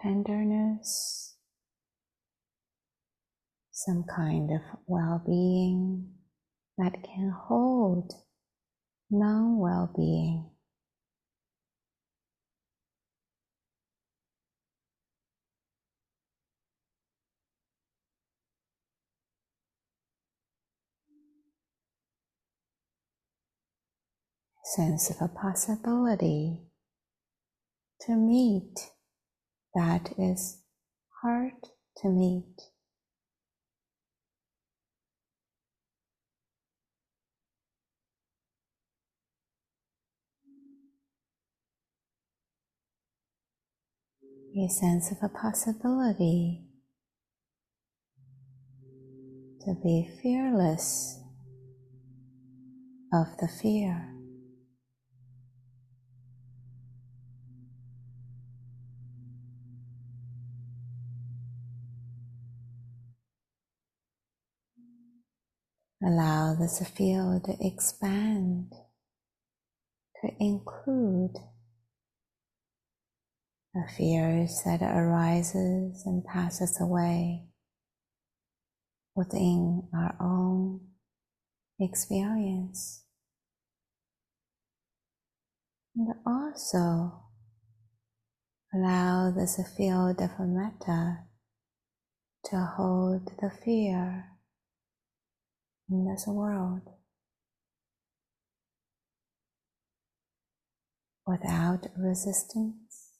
Tenderness, 0.03 1.37
some 3.71 4.05
kind 4.05 4.51
of 4.51 4.61
well 4.87 5.23
being 5.27 6.11
that 6.79 6.93
can 7.05 7.33
hold 7.49 8.13
non 9.11 9.59
well 9.59 9.93
being. 9.97 10.51
Sense 24.65 25.11
of 25.11 25.17
a 25.21 25.27
possibility 25.29 26.61
to 28.03 28.15
meet 28.15 28.93
that 29.75 30.13
is 30.19 30.59
hard 31.23 31.53
to 31.99 32.09
meet. 32.09 32.71
A 44.57 44.69
sense 44.69 45.13
of 45.13 45.19
a 45.23 45.29
possibility 45.29 46.65
to 49.65 49.75
be 49.83 50.11
fearless 50.21 51.21
of 53.13 53.29
the 53.39 53.47
fear. 53.47 54.10
Allow 66.03 66.55
this 66.55 66.81
field 66.97 67.45
to 67.45 67.57
expand, 67.61 68.73
to 70.23 70.31
include 70.41 71.35
the 73.75 73.85
fears 73.97 74.63
that 74.65 74.81
arises 74.81 76.03
and 76.07 76.25
passes 76.25 76.81
away 76.81 77.45
within 79.15 79.89
our 79.95 80.17
own 80.19 80.81
experience. 81.79 83.05
And 85.95 86.15
also 86.27 87.25
allow 88.73 89.31
this 89.31 89.61
field 89.77 90.19
of 90.23 90.31
metta 90.41 91.25
to 92.47 92.57
hold 92.77 93.27
the 93.41 93.51
fear 93.51 94.30
in 95.91 96.05
this 96.05 96.25
world 96.27 96.83
without 101.27 101.87
resistance, 101.97 103.13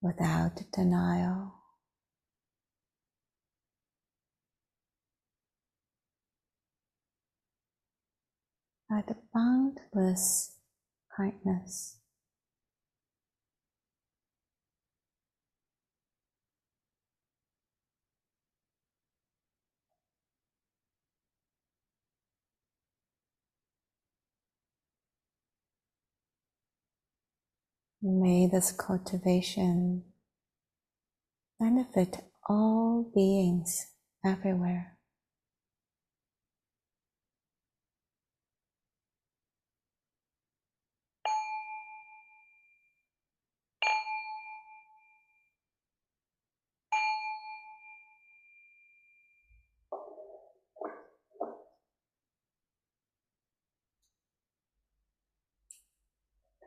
without 0.00 0.60
denial. 0.74 1.54
By 8.90 9.02
the 9.08 9.16
boundless 9.32 10.56
kindness. 11.16 12.01
May 28.04 28.48
this 28.48 28.72
cultivation 28.72 30.02
benefit 31.60 32.16
all 32.48 33.12
beings 33.14 33.86
everywhere. 34.24 34.98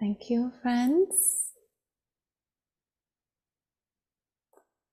Thank 0.06 0.30
you, 0.30 0.52
friends. 0.62 1.16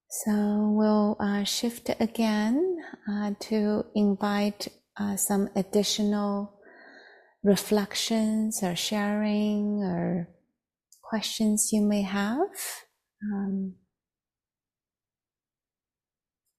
So 0.09 0.73
we'll 0.75 1.17
uh, 1.19 1.43
shift 1.43 1.91
again 1.99 2.77
uh, 3.07 3.33
to 3.41 3.85
invite 3.93 4.69
uh, 4.99 5.15
some 5.15 5.49
additional 5.55 6.59
reflections 7.43 8.63
or 8.63 8.75
sharing 8.75 9.83
or 9.83 10.29
questions 11.03 11.69
you 11.71 11.83
may 11.83 12.01
have 12.01 12.49
um, 13.31 13.75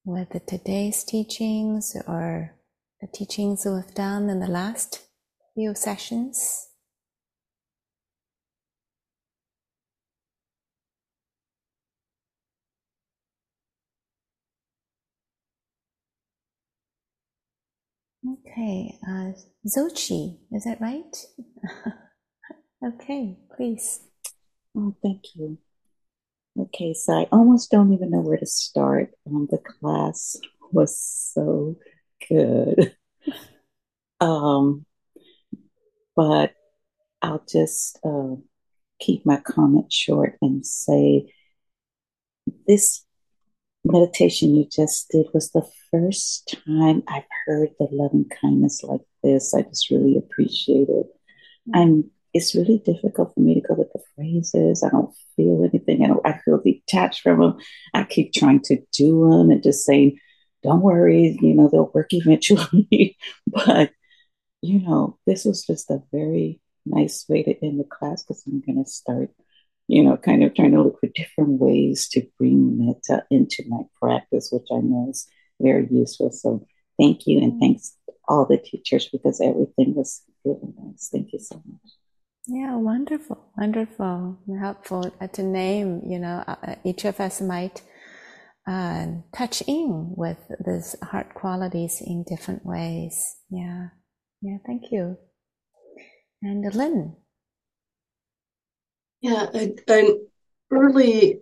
with 0.05 0.29
today's 0.47 1.03
teachings 1.03 1.93
or 2.07 2.55
the 3.01 3.07
teachings 3.13 3.65
we've 3.65 3.93
done 3.93 4.29
in 4.29 4.39
the 4.39 4.47
last 4.47 5.01
few 5.55 5.75
sessions. 5.75 6.69
Okay, 18.27 18.97
uh, 19.07 19.33
Zochi, 19.67 20.37
is 20.51 20.63
that 20.63 20.81
right? 20.81 21.15
okay, 22.83 23.37
please. 23.55 23.99
Oh, 24.75 24.95
thank 25.03 25.35
you. 25.35 25.59
Okay, 26.57 26.93
so 26.93 27.13
I 27.13 27.27
almost 27.31 27.69
don't 27.69 27.93
even 27.93 28.09
know 28.09 28.21
where 28.21 28.37
to 28.37 28.45
start. 28.45 29.11
Um, 29.27 29.47
the 29.51 29.59
class 29.59 30.37
was 30.71 30.97
so 30.97 31.75
good. 32.27 32.95
um, 34.21 34.85
but 36.15 36.53
I'll 37.21 37.45
just 37.47 37.99
uh, 38.03 38.35
keep 38.99 39.25
my 39.25 39.37
comment 39.37 39.91
short 39.93 40.37
and 40.41 40.65
say 40.65 41.31
this 42.67 43.04
meditation 43.85 44.55
you 44.55 44.67
just 44.71 45.09
did 45.09 45.27
was 45.33 45.51
the 45.51 45.67
first 45.91 46.57
time 46.65 47.03
I've 47.07 47.23
heard 47.45 47.69
the 47.79 47.87
loving 47.91 48.29
kindness 48.41 48.83
like 48.83 49.01
this. 49.23 49.53
I 49.53 49.61
just 49.61 49.89
really 49.89 50.17
appreciate 50.17 50.89
it. 50.89 51.07
Mm. 51.69 51.81
And 51.81 52.03
it's 52.33 52.55
really 52.55 52.79
difficult 52.79 53.33
for 53.33 53.39
me 53.39 53.53
to 53.53 53.61
go 53.61 53.75
with 53.75 53.93
the 53.93 54.01
phrases. 54.15 54.83
I 54.83 54.89
don't 54.89 55.13
feel 55.35 55.63
anything. 55.63 56.03
I, 56.03 56.07
don't, 56.07 56.27
I 56.27 56.39
feel 56.39 56.61
detached 56.61 57.21
from 57.21 57.39
them. 57.39 57.57
I 57.93 58.03
keep 58.03 58.33
trying 58.33 58.61
to 58.63 58.81
do 58.91 59.29
them 59.29 59.51
and 59.51 59.63
just 59.63 59.85
saying, 59.85 60.17
don't 60.61 60.81
worry, 60.81 61.37
you 61.41 61.53
know, 61.53 61.69
they'll 61.71 61.91
work 61.93 62.07
eventually. 62.11 63.17
but, 63.47 63.91
you 64.61 64.81
know, 64.81 65.17
this 65.25 65.45
was 65.45 65.65
just 65.65 65.89
a 65.89 66.03
very 66.11 66.59
nice 66.85 67.25
way 67.29 67.43
to 67.43 67.65
end 67.65 67.79
the 67.79 67.85
class 67.85 68.23
because 68.23 68.43
I'm 68.45 68.61
going 68.61 68.83
to 68.83 68.89
start 68.89 69.31
you 69.87 70.03
know, 70.03 70.17
kind 70.17 70.43
of 70.43 70.53
trying 70.55 70.71
to 70.71 70.81
look 70.81 70.99
for 70.99 71.09
different 71.13 71.59
ways 71.59 72.07
to 72.09 72.25
bring 72.37 72.85
metta 72.85 73.23
into 73.29 73.63
my 73.67 73.81
practice, 74.01 74.49
which 74.51 74.67
I 74.71 74.79
know 74.81 75.07
is 75.09 75.27
very 75.59 75.87
useful. 75.91 76.31
So 76.31 76.65
thank 76.99 77.27
you. 77.27 77.39
And 77.39 77.59
thanks 77.59 77.95
all 78.27 78.45
the 78.45 78.57
teachers 78.57 79.07
because 79.11 79.39
everything 79.41 79.93
was 79.93 80.23
really 80.43 80.73
nice. 80.77 81.09
Thank 81.11 81.33
you 81.33 81.39
so 81.39 81.61
much. 81.65 81.91
Yeah, 82.47 82.75
wonderful, 82.75 83.43
wonderful, 83.57 84.37
helpful 84.59 85.11
uh, 85.19 85.27
to 85.27 85.43
name. 85.43 86.01
You 86.05 86.19
know, 86.19 86.43
uh, 86.47 86.55
uh, 86.61 86.75
each 86.83 87.05
of 87.05 87.19
us 87.19 87.41
might 87.41 87.81
uh, 88.67 89.07
touch 89.35 89.63
in 89.67 90.13
with 90.15 90.37
these 90.65 90.95
heart 91.01 91.33
qualities 91.33 92.01
in 92.05 92.23
different 92.23 92.65
ways. 92.65 93.37
Yeah, 93.49 93.87
yeah. 94.41 94.57
Thank 94.65 94.91
you. 94.91 95.17
And 96.43 96.71
Lynn. 96.73 97.15
Yeah, 99.21 99.47
an 99.87 100.27
early 100.71 101.39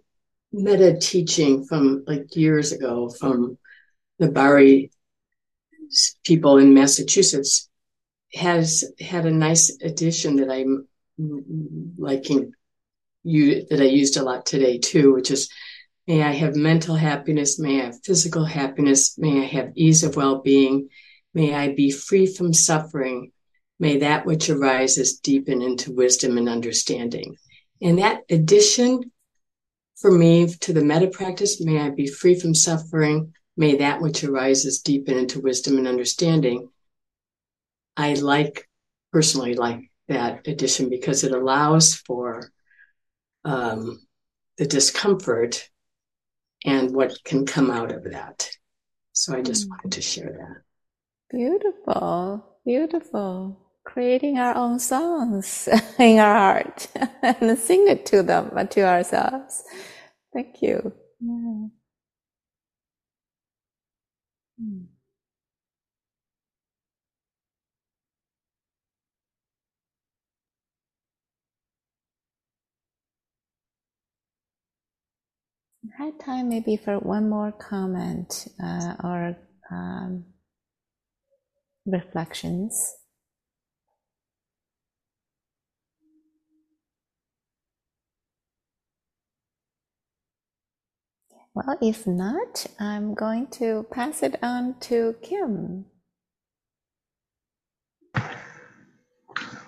metta 0.52 0.98
teaching 1.00 1.66
from 1.66 2.04
like 2.08 2.36
years 2.36 2.72
ago 2.72 3.10
from 3.10 3.58
the 4.20 4.32
Barre 4.32 4.90
people 6.24 6.58
in 6.58 6.74
Massachusetts 6.74 7.70
has 8.34 8.84
had 9.00 9.26
a 9.26 9.32
nice 9.32 9.78
addition 9.82 10.38
that 10.38 10.50
I'm 10.50 10.88
liking 11.98 12.54
you 13.24 13.66
that 13.70 13.80
I 13.80 13.86
used 13.86 14.18
a 14.18 14.24
lot 14.24 14.46
today 14.46 14.78
too, 14.78 15.14
which 15.14 15.32
is 15.32 15.50
may 16.08 16.22
I 16.22 16.32
have 16.32 16.56
mental 16.56 16.96
happiness, 16.96 17.60
may 17.60 17.82
I 17.82 17.86
have 17.86 18.04
physical 18.04 18.46
happiness, 18.46 19.18
may 19.18 19.42
I 19.42 19.46
have 19.46 19.72
ease 19.76 20.04
of 20.04 20.16
well-being, 20.16 20.90
may 21.34 21.54
I 21.54 21.74
be 21.74 21.92
free 21.92 22.28
from 22.28 22.54
suffering, 22.54 23.32
may 23.80 24.00
that 24.00 24.26
which 24.26 24.50
arises 24.50 25.20
deepen 25.20 25.62
into 25.62 25.94
wisdom 25.94 26.38
and 26.38 26.50
understanding. 26.50 27.38
And 27.84 28.00
that 28.00 28.22
addition 28.30 29.12
for 29.98 30.10
me 30.10 30.48
to 30.62 30.72
the 30.72 30.84
metta 30.84 31.08
practice, 31.08 31.62
may 31.62 31.80
I 31.80 31.90
be 31.90 32.08
free 32.08 32.40
from 32.40 32.56
suffering, 32.56 33.34
may 33.58 33.76
that 33.76 34.02
which 34.02 34.24
arises 34.24 34.80
deepen 34.80 35.18
into 35.18 35.42
wisdom 35.42 35.78
and 35.78 35.88
understanding. 35.88 36.70
I 37.98 38.14
like, 38.14 38.70
personally 39.12 39.54
like 39.56 39.92
that 40.08 40.48
addition 40.48 40.90
because 40.90 41.26
it 41.26 41.34
allows 41.34 41.94
for 41.94 42.52
um, 43.44 44.00
the 44.58 44.66
discomfort 44.66 45.70
and 46.66 46.96
what 46.96 47.22
can 47.26 47.46
come 47.46 47.70
out 47.70 47.92
of 47.92 48.06
that. 48.06 48.50
So 49.12 49.36
I 49.36 49.42
just 49.42 49.68
mm. 49.68 49.72
wanted 49.72 49.92
to 49.92 50.02
share 50.02 50.32
that. 50.32 51.38
Beautiful, 51.38 52.46
beautiful 52.66 53.63
creating 53.86 54.40
our 54.40 54.56
own 54.56 54.80
songs 54.80 55.70
in 56.00 56.20
our 56.20 56.36
heart 56.36 56.88
and 57.24 57.58
sing 57.60 57.88
it 57.90 58.06
to 58.08 58.24
them 58.24 58.52
but 58.54 58.72
to 58.72 58.82
ourselves. 58.84 59.64
Thank 60.34 60.62
you. 60.62 60.94
Yeah. 61.22 61.68
Hmm. 64.60 64.84
had 75.98 76.20
time 76.20 76.50
maybe 76.50 76.78
for 76.78 77.00
one 77.00 77.30
more 77.30 77.52
comment 77.54 78.48
uh, 78.64 78.96
or 79.04 79.38
um, 79.72 80.26
reflections. 81.86 82.96
Well, 91.56 91.78
if 91.82 92.08
not, 92.08 92.66
I'm 92.80 93.14
going 93.14 93.48
to 93.60 93.86
pass 93.92 94.24
it 94.24 94.42
on 94.42 94.76
to 94.82 95.16
Kim. 95.22 95.86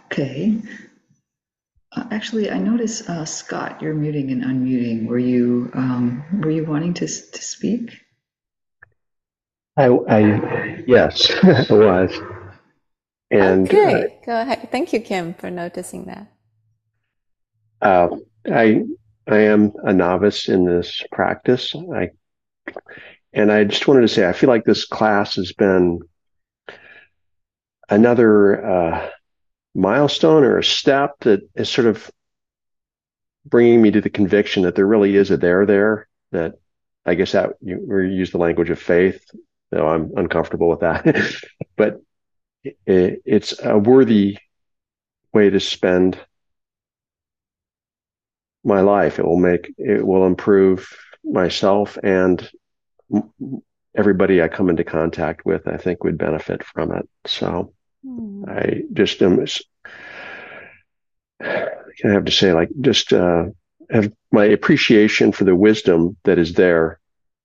Okay. 0.06 0.62
Uh, 1.92 2.06
actually, 2.10 2.50
I 2.50 2.58
noticed 2.58 3.08
uh, 3.08 3.26
Scott, 3.26 3.82
you're 3.82 3.94
muting 3.94 4.32
and 4.32 4.44
unmuting. 4.44 5.08
Were 5.08 5.20
you 5.20 5.70
um, 5.74 6.24
were 6.42 6.50
you 6.50 6.66
wanting 6.66 6.94
to 6.96 7.08
to 7.08 7.42
speak? 7.42 8.02
I, 9.78 9.88
I 9.88 10.84
yes, 10.88 11.32
I 11.44 11.66
was. 11.70 12.20
And 13.30 13.68
okay, 13.68 14.04
uh, 14.04 14.26
go 14.26 14.42
ahead. 14.42 14.70
Thank 14.72 14.94
you, 14.94 15.02
Kim, 15.02 15.34
for 15.34 15.52
noticing 15.52 16.06
that. 16.06 16.32
Uh, 17.82 18.16
I 18.52 18.86
I 19.28 19.38
am 19.38 19.74
a 19.84 19.94
novice 19.94 20.50
in 20.50 20.66
this 20.66 21.02
practice. 21.12 21.74
I 21.76 22.12
and 23.34 23.52
I 23.52 23.64
just 23.64 23.88
wanted 23.88 24.02
to 24.02 24.08
say 24.08 24.28
I 24.28 24.34
feel 24.34 24.50
like 24.50 24.64
this 24.64 24.86
class 24.86 25.36
has 25.36 25.52
been 25.54 26.00
another 27.90 28.66
uh, 28.66 29.10
milestone 29.74 30.44
or 30.44 30.58
a 30.58 30.64
step 30.64 31.16
that 31.22 31.42
is 31.56 31.70
sort 31.70 31.88
of 31.88 32.10
bringing 33.46 33.82
me 33.82 33.92
to 33.92 34.02
the 34.02 34.10
conviction 34.10 34.64
that 34.64 34.76
there 34.76 34.88
really 34.88 35.16
is 35.16 35.32
a 35.32 35.38
there 35.38 35.66
there. 35.66 36.08
That 36.32 36.56
I 37.06 37.16
guess 37.16 37.34
that 37.34 37.54
you 37.62 38.02
use 38.02 38.32
the 38.32 38.38
language 38.38 38.70
of 38.70 38.80
faith, 38.80 39.24
though 39.72 39.88
I'm 39.88 40.12
uncomfortable 40.16 40.70
with 40.70 40.80
that. 40.82 41.06
but 41.76 42.02
it, 42.64 43.22
it's 43.26 43.56
a 43.64 43.78
worthy 43.78 44.38
way 45.34 45.50
to 45.50 45.60
spend 45.60 46.18
my 48.66 48.82
life. 48.82 49.20
It 49.20 49.26
will 49.26 49.40
make 49.40 49.74
it 49.78 50.06
will 50.06 50.26
improve 50.26 50.88
myself 51.24 51.98
and 52.04 52.50
everybody 53.96 54.42
I 54.42 54.48
come 54.48 54.70
into 54.70 54.84
contact 54.84 55.46
with. 55.46 55.68
I 55.68 55.78
think 55.78 56.04
would 56.04 56.18
benefit 56.18 56.64
from 56.64 56.92
it. 56.92 57.08
So 57.26 57.74
mm. 58.06 58.48
I 58.50 58.84
just 58.94 59.22
am. 59.22 59.46
I 61.42 62.08
have 62.10 62.26
to 62.26 62.32
say, 62.32 62.54
like, 62.54 62.70
just 62.82 63.14
uh, 63.14 63.46
have 63.90 64.12
my 64.32 64.46
appreciation 64.46 65.32
for 65.32 65.44
the 65.44 65.56
wisdom 65.56 66.18
that 66.24 66.40
is 66.40 66.54
there, 66.54 67.00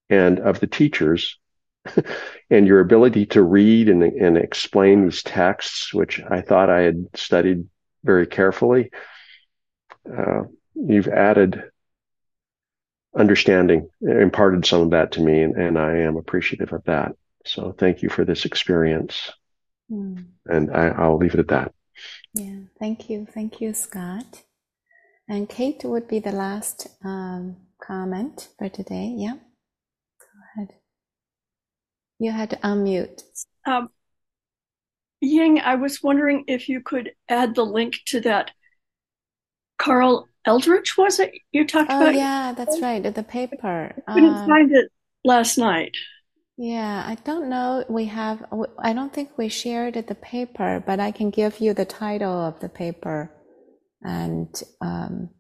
and 0.09 0.41
of 0.41 0.61
the 0.61 0.67
teachers, 0.67 1.39
and 2.51 2.67
your 2.67 2.81
ability 2.81 3.27
to 3.27 3.43
read 3.43 3.89
and 3.89 4.03
and 4.03 4.37
explain 4.37 5.05
these 5.05 5.23
texts, 5.23 5.93
which 5.95 6.21
I 6.23 6.41
thought 6.41 6.71
I 6.71 6.81
had 6.81 7.07
studied 7.15 7.69
very 8.03 8.27
carefully. 8.27 8.91
Uh, 10.07 10.45
you've 10.75 11.09
added 11.09 11.63
understanding, 13.17 13.89
imparted 14.01 14.65
some 14.65 14.83
of 14.83 14.91
that 14.91 15.13
to 15.13 15.21
me, 15.21 15.43
and, 15.43 15.57
and 15.57 15.79
I 15.79 15.99
am 15.99 16.17
appreciative 16.17 16.73
of 16.73 16.85
that. 16.85 17.13
So 17.45 17.73
thank 17.73 18.03
you 18.03 18.09
for 18.09 18.25
this 18.25 18.45
experience. 18.45 19.33
Mm. 19.91 20.27
And 20.47 20.71
I, 20.71 21.09
will 21.09 21.19
leave 21.19 21.35
it 21.35 21.41
at 21.41 21.49
that. 21.49 21.73
Yeah, 22.35 22.61
thank 22.79 23.11
you. 23.11 23.27
Thank 23.33 23.61
you, 23.61 23.75
Scott. 23.75 24.43
And 25.29 25.49
Kate 25.49 25.83
would 25.85 26.09
be 26.09 26.19
the 26.19 26.33
last 26.33 26.89
um, 27.05 27.57
comment 27.83 28.49
for 28.59 28.69
today. 28.69 29.15
Yeah. 29.17 29.35
Go 29.35 30.27
ahead. 30.57 30.75
You 32.19 32.33
had 32.33 32.51
to 32.51 32.57
unmute. 32.57 33.23
Um, 33.67 33.91
Ying, 35.21 35.61
I 35.61 35.75
was 35.75 36.03
wondering 36.03 36.45
if 36.47 36.69
you 36.69 36.81
could 36.81 37.13
add 37.29 37.55
the 37.55 37.65
link 37.65 37.99
to 38.07 38.21
that 38.21 38.53
Carl 39.79 40.29
Eldredge, 40.47 40.97
was 40.97 41.21
it 41.21 41.33
you 41.53 41.67
talked 41.67 41.91
oh, 41.91 42.03
about? 42.03 42.15
yeah, 42.15 42.55
that's 42.57 42.81
right. 42.81 43.03
The 43.03 43.23
paper. 43.23 43.93
I 44.09 44.15
couldn't 44.15 44.35
um, 44.35 44.49
find 44.49 44.73
it 44.75 44.91
last 45.25 45.59
night. 45.59 45.95
Yeah, 46.57 47.05
I 47.07 47.15
don't 47.25 47.49
know. 47.49 47.85
We 47.89 48.07
have. 48.07 48.45
I 48.79 48.93
don't 48.93 49.13
think 49.13 49.31
we 49.37 49.49
shared 49.49 49.95
the 49.95 50.15
paper, 50.15 50.83
but 50.87 51.01
I 51.01 51.11
can 51.11 51.31
give 51.31 51.61
you 51.61 51.75
the 51.75 51.85
title 51.85 52.33
of 52.33 52.61
the 52.61 52.69
paper, 52.69 53.31
and 54.03 54.49
um, 54.81 55.31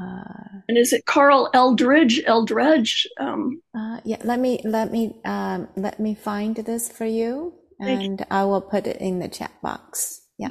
uh, 0.00 0.62
and 0.68 0.78
is 0.78 0.92
it 0.92 1.06
Carl 1.06 1.50
Eldridge? 1.54 2.22
Eldridge? 2.26 3.06
Um, 3.18 3.60
uh, 3.76 4.00
yeah. 4.04 4.18
Let 4.24 4.38
me 4.38 4.60
let 4.64 4.92
me 4.92 5.20
um, 5.24 5.68
let 5.76 5.98
me 5.98 6.14
find 6.14 6.56
this 6.56 6.90
for 6.90 7.06
you, 7.06 7.54
and 7.80 8.20
you. 8.20 8.26
I 8.30 8.44
will 8.44 8.60
put 8.60 8.86
it 8.86 8.98
in 9.00 9.18
the 9.18 9.28
chat 9.28 9.52
box. 9.62 10.22
Yeah. 10.38 10.50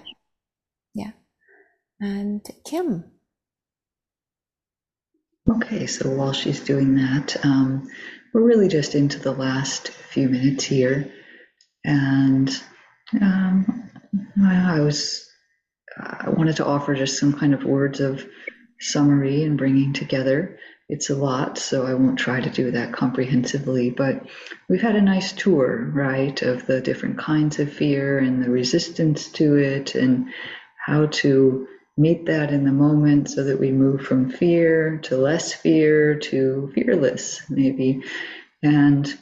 And 2.00 2.46
Kim. 2.66 3.06
Okay, 5.50 5.88
so 5.88 6.10
while 6.10 6.34
she's 6.34 6.60
doing 6.60 6.96
that, 6.96 7.44
um, 7.44 7.90
we're 8.34 8.44
really 8.44 8.68
just 8.68 8.96
into 8.96 9.20
the 9.20 9.32
last 9.32 9.90
few 9.90 10.30
minutes 10.30 10.66
here. 10.66 11.12
And 11.84 12.50
um, 13.22 13.90
I 14.46 14.82
was, 14.82 15.26
I 15.98 16.30
wanted 16.30 16.58
to 16.58 16.66
offer 16.66 16.94
just 16.96 17.18
some 17.18 17.34
kind 17.34 17.54
of 17.54 17.64
words 17.64 18.00
of 18.02 18.26
summary 18.80 19.44
and 19.44 19.58
bringing 19.58 19.94
together. 19.94 20.60
It's 20.90 21.10
a 21.10 21.16
lot, 21.16 21.58
so 21.58 21.86
I 21.86 21.94
won't 21.96 22.20
try 22.20 22.42
to 22.42 22.50
do 22.50 22.72
that 22.72 22.94
comprehensively, 22.94 23.90
but 23.90 24.26
we've 24.70 24.82
had 24.82 24.96
a 24.96 25.02
nice 25.02 25.34
tour, 25.34 25.90
right, 25.94 26.40
of 26.42 26.66
the 26.66 26.82
different 26.82 27.18
kinds 27.18 27.60
of 27.60 27.74
fear 27.74 28.20
and 28.20 28.44
the 28.44 28.50
resistance 28.50 29.30
to 29.34 29.56
it 29.56 29.96
and 29.96 30.28
how 30.86 31.08
to 31.08 31.68
meet 31.98 32.28
that 32.28 32.52
in 32.52 32.64
the 32.64 32.72
moment 32.72 33.30
so 33.30 33.44
that 33.44 33.60
we 33.60 33.72
move 33.72 34.02
from 34.02 34.30
fear 34.30 35.00
to 35.04 35.18
less 35.18 35.54
fear 35.54 36.16
to 36.20 36.72
fearless, 36.76 37.42
maybe. 37.50 38.04
And 38.62 39.18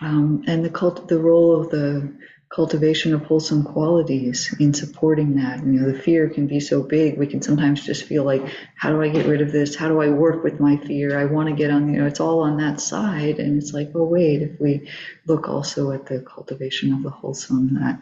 um, 0.00 0.44
and 0.46 0.64
the 0.64 0.70
cult, 0.70 1.08
the 1.08 1.18
role 1.18 1.60
of 1.60 1.70
the 1.70 2.12
cultivation 2.54 3.12
of 3.12 3.22
wholesome 3.22 3.64
qualities 3.64 4.54
in 4.60 4.72
supporting 4.72 5.36
that. 5.36 5.58
You 5.58 5.72
know, 5.72 5.90
the 5.90 5.98
fear 5.98 6.28
can 6.28 6.46
be 6.46 6.60
so 6.60 6.82
big. 6.82 7.18
We 7.18 7.26
can 7.26 7.42
sometimes 7.42 7.84
just 7.84 8.04
feel 8.04 8.24
like, 8.24 8.42
how 8.76 8.90
do 8.90 9.02
I 9.02 9.08
get 9.08 9.26
rid 9.26 9.40
of 9.40 9.52
this? 9.52 9.74
How 9.74 9.88
do 9.88 10.00
I 10.00 10.10
work 10.10 10.44
with 10.44 10.60
my 10.60 10.76
fear? 10.76 11.18
I 11.18 11.24
want 11.24 11.48
to 11.48 11.54
get 11.54 11.70
on, 11.70 11.92
you 11.92 12.00
know, 12.00 12.06
it's 12.06 12.20
all 12.20 12.40
on 12.40 12.58
that 12.58 12.80
side. 12.80 13.40
And 13.40 13.60
it's 13.60 13.72
like, 13.72 13.90
oh 13.94 14.04
wait, 14.04 14.42
if 14.42 14.60
we 14.60 14.88
look 15.26 15.48
also 15.48 15.90
at 15.90 16.06
the 16.06 16.20
cultivation 16.20 16.92
of 16.92 17.02
the 17.02 17.10
wholesome, 17.10 17.74
that 17.74 18.00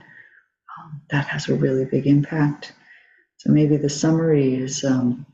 um, 0.79 1.01
that 1.11 1.27
has 1.27 1.49
a 1.49 1.55
really 1.55 1.85
big 1.85 2.07
impact. 2.07 2.73
So 3.45 3.53
maybe 3.53 3.77
the 3.77 3.91
summary 3.91 4.55
is 4.55 4.85
um, 4.85 5.27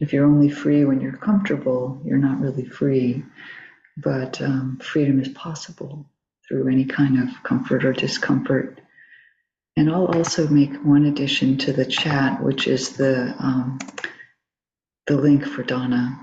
if 0.00 0.12
you're 0.12 0.24
only 0.24 0.48
free 0.48 0.86
when 0.86 1.02
you're 1.02 1.18
comfortable, 1.18 2.00
you're 2.02 2.16
not 2.16 2.40
really 2.40 2.64
free. 2.64 3.24
But 3.98 4.40
um, 4.40 4.78
freedom 4.82 5.20
is 5.20 5.28
possible 5.28 6.06
through 6.46 6.68
any 6.68 6.86
kind 6.86 7.18
of 7.18 7.42
comfort 7.42 7.84
or 7.84 7.92
discomfort. 7.92 8.80
And 9.76 9.90
I'll 9.90 10.06
also 10.06 10.48
make 10.48 10.72
one 10.82 11.04
addition 11.04 11.58
to 11.58 11.72
the 11.72 11.84
chat, 11.84 12.42
which 12.42 12.66
is 12.66 12.96
the 12.96 13.34
um, 13.38 13.78
the 15.06 15.16
link 15.16 15.44
for 15.44 15.62
dana, 15.62 16.18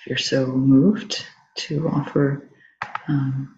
if 0.00 0.06
you're 0.08 0.18
so 0.18 0.46
moved 0.46 1.24
to 1.58 1.88
offer. 1.88 2.48
Um, 3.06 3.56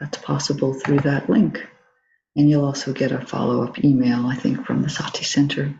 that's 0.00 0.18
possible 0.18 0.74
through 0.74 1.00
that 1.00 1.28
link. 1.28 1.66
And 2.34 2.48
you'll 2.48 2.64
also 2.64 2.92
get 2.92 3.12
a 3.12 3.20
follow 3.20 3.62
up 3.62 3.84
email, 3.84 4.26
I 4.26 4.36
think, 4.36 4.64
from 4.66 4.82
the 4.82 4.88
Sati 4.88 5.24
Center. 5.24 5.78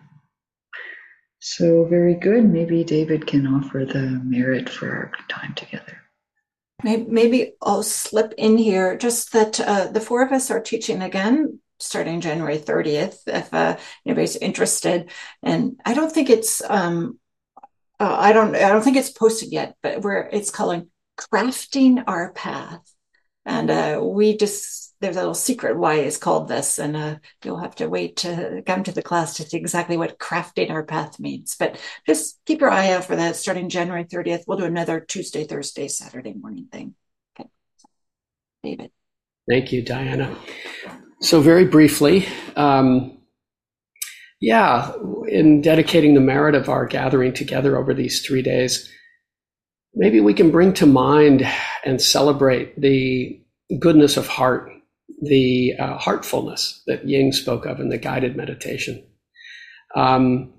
So, 1.44 1.84
very 1.86 2.14
good. 2.14 2.44
Maybe 2.44 2.84
David 2.84 3.26
can 3.26 3.48
offer 3.48 3.84
the 3.84 4.20
merit 4.24 4.68
for 4.68 4.88
our 4.88 5.12
time 5.28 5.54
together. 5.54 5.98
Maybe 6.84 7.54
I'll 7.60 7.82
slip 7.82 8.32
in 8.38 8.56
here 8.56 8.96
just 8.96 9.32
that 9.32 9.58
uh, 9.60 9.88
the 9.88 10.00
four 10.00 10.22
of 10.22 10.30
us 10.30 10.52
are 10.52 10.60
teaching 10.60 11.02
again 11.02 11.58
starting 11.80 12.20
January 12.20 12.58
30th, 12.58 13.22
if 13.26 13.52
uh, 13.52 13.76
anybody's 14.06 14.36
interested. 14.36 15.10
And 15.42 15.80
I 15.84 15.94
don't 15.94 16.12
think 16.12 16.30
it's, 16.30 16.62
um, 16.68 17.18
uh, 17.98 18.16
I 18.18 18.32
don't, 18.32 18.54
I 18.54 18.68
don't 18.68 18.82
think 18.82 18.96
it's 18.96 19.10
posted 19.10 19.52
yet, 19.52 19.74
but 19.82 20.02
where 20.02 20.28
it's 20.32 20.50
calling 20.50 20.90
crafting 21.18 22.04
our 22.06 22.32
path. 22.32 22.82
And 23.44 23.68
uh, 23.68 24.00
we 24.02 24.36
just, 24.36 24.81
there's 25.02 25.16
a 25.16 25.20
little 25.20 25.34
secret 25.34 25.76
why 25.76 25.96
it's 25.96 26.16
called 26.16 26.48
this. 26.48 26.78
And 26.78 26.96
uh, 26.96 27.16
you'll 27.44 27.58
have 27.58 27.74
to 27.76 27.88
wait 27.88 28.16
to 28.18 28.62
come 28.64 28.84
to 28.84 28.92
the 28.92 29.02
class 29.02 29.36
to 29.36 29.42
see 29.42 29.58
exactly 29.58 29.96
what 29.96 30.18
crafting 30.18 30.70
our 30.70 30.84
path 30.84 31.20
means. 31.20 31.56
But 31.58 31.78
just 32.06 32.40
keep 32.46 32.60
your 32.60 32.70
eye 32.70 32.92
out 32.92 33.04
for 33.04 33.16
that 33.16 33.36
starting 33.36 33.68
January 33.68 34.04
30th. 34.04 34.44
We'll 34.46 34.58
do 34.58 34.64
another 34.64 35.00
Tuesday, 35.00 35.44
Thursday, 35.44 35.88
Saturday 35.88 36.32
morning 36.32 36.68
thing. 36.72 36.94
Okay. 37.38 37.50
David. 38.62 38.90
Thank 39.48 39.72
you, 39.72 39.82
Diana. 39.82 40.36
So, 41.20 41.40
very 41.40 41.64
briefly, 41.64 42.26
um, 42.56 43.18
yeah, 44.40 44.92
in 45.28 45.60
dedicating 45.60 46.14
the 46.14 46.20
merit 46.20 46.54
of 46.54 46.68
our 46.68 46.86
gathering 46.86 47.32
together 47.32 47.76
over 47.76 47.92
these 47.92 48.24
three 48.24 48.42
days, 48.42 48.90
maybe 49.94 50.20
we 50.20 50.34
can 50.34 50.50
bring 50.50 50.72
to 50.74 50.86
mind 50.86 51.46
and 51.84 52.00
celebrate 52.00 52.80
the 52.80 53.40
goodness 53.78 54.16
of 54.16 54.26
heart, 54.26 54.70
the 55.22 55.74
uh, 55.78 55.96
heartfulness 55.98 56.82
that 56.86 57.08
Ying 57.08 57.32
spoke 57.32 57.64
of 57.64 57.80
in 57.80 57.88
the 57.88 57.98
guided 57.98 58.36
meditation, 58.36 59.02
um, 59.94 60.52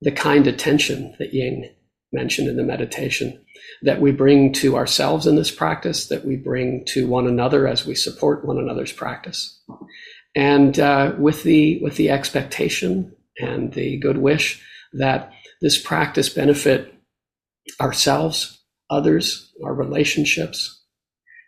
the 0.00 0.12
kind 0.12 0.46
attention 0.46 1.14
that 1.18 1.32
Ying 1.32 1.70
mentioned 2.12 2.48
in 2.48 2.56
the 2.56 2.62
meditation 2.62 3.42
that 3.82 4.00
we 4.00 4.10
bring 4.10 4.52
to 4.52 4.76
ourselves 4.76 5.26
in 5.26 5.36
this 5.36 5.50
practice, 5.50 6.08
that 6.08 6.24
we 6.24 6.36
bring 6.36 6.84
to 6.86 7.06
one 7.06 7.26
another 7.26 7.66
as 7.66 7.86
we 7.86 7.94
support 7.94 8.44
one 8.44 8.58
another's 8.58 8.92
practice, 8.92 9.60
and 10.34 10.78
uh, 10.78 11.14
with 11.18 11.42
the 11.44 11.80
with 11.82 11.96
the 11.96 12.10
expectation 12.10 13.14
and 13.38 13.72
the 13.74 13.98
good 13.98 14.18
wish 14.18 14.62
that 14.92 15.32
this 15.60 15.80
practice 15.80 16.28
benefit 16.28 16.94
ourselves 17.80 18.58
others, 18.90 19.52
our 19.64 19.74
relationships, 19.74 20.82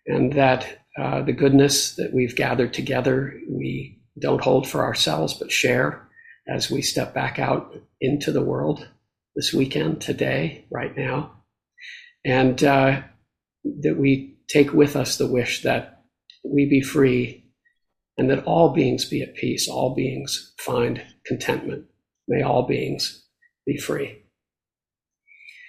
and 0.06 0.32
that 0.34 0.79
uh, 0.98 1.22
the 1.22 1.32
goodness 1.32 1.94
that 1.96 2.12
we've 2.12 2.36
gathered 2.36 2.74
together, 2.74 3.38
we 3.48 4.00
don't 4.18 4.42
hold 4.42 4.68
for 4.68 4.82
ourselves, 4.82 5.34
but 5.34 5.52
share 5.52 6.08
as 6.48 6.70
we 6.70 6.82
step 6.82 7.14
back 7.14 7.38
out 7.38 7.74
into 8.00 8.32
the 8.32 8.42
world 8.42 8.88
this 9.36 9.52
weekend, 9.52 10.00
today, 10.00 10.64
right 10.70 10.96
now. 10.96 11.32
And 12.24 12.62
uh, 12.62 13.02
that 13.82 13.96
we 13.96 14.38
take 14.48 14.72
with 14.72 14.96
us 14.96 15.16
the 15.16 15.26
wish 15.26 15.62
that 15.62 16.02
we 16.44 16.66
be 16.66 16.80
free 16.80 17.44
and 18.18 18.28
that 18.30 18.44
all 18.44 18.74
beings 18.74 19.04
be 19.04 19.22
at 19.22 19.34
peace, 19.34 19.68
all 19.68 19.94
beings 19.94 20.52
find 20.58 21.02
contentment. 21.24 21.86
May 22.28 22.42
all 22.42 22.66
beings 22.66 23.24
be 23.66 23.78
free. 23.78 24.24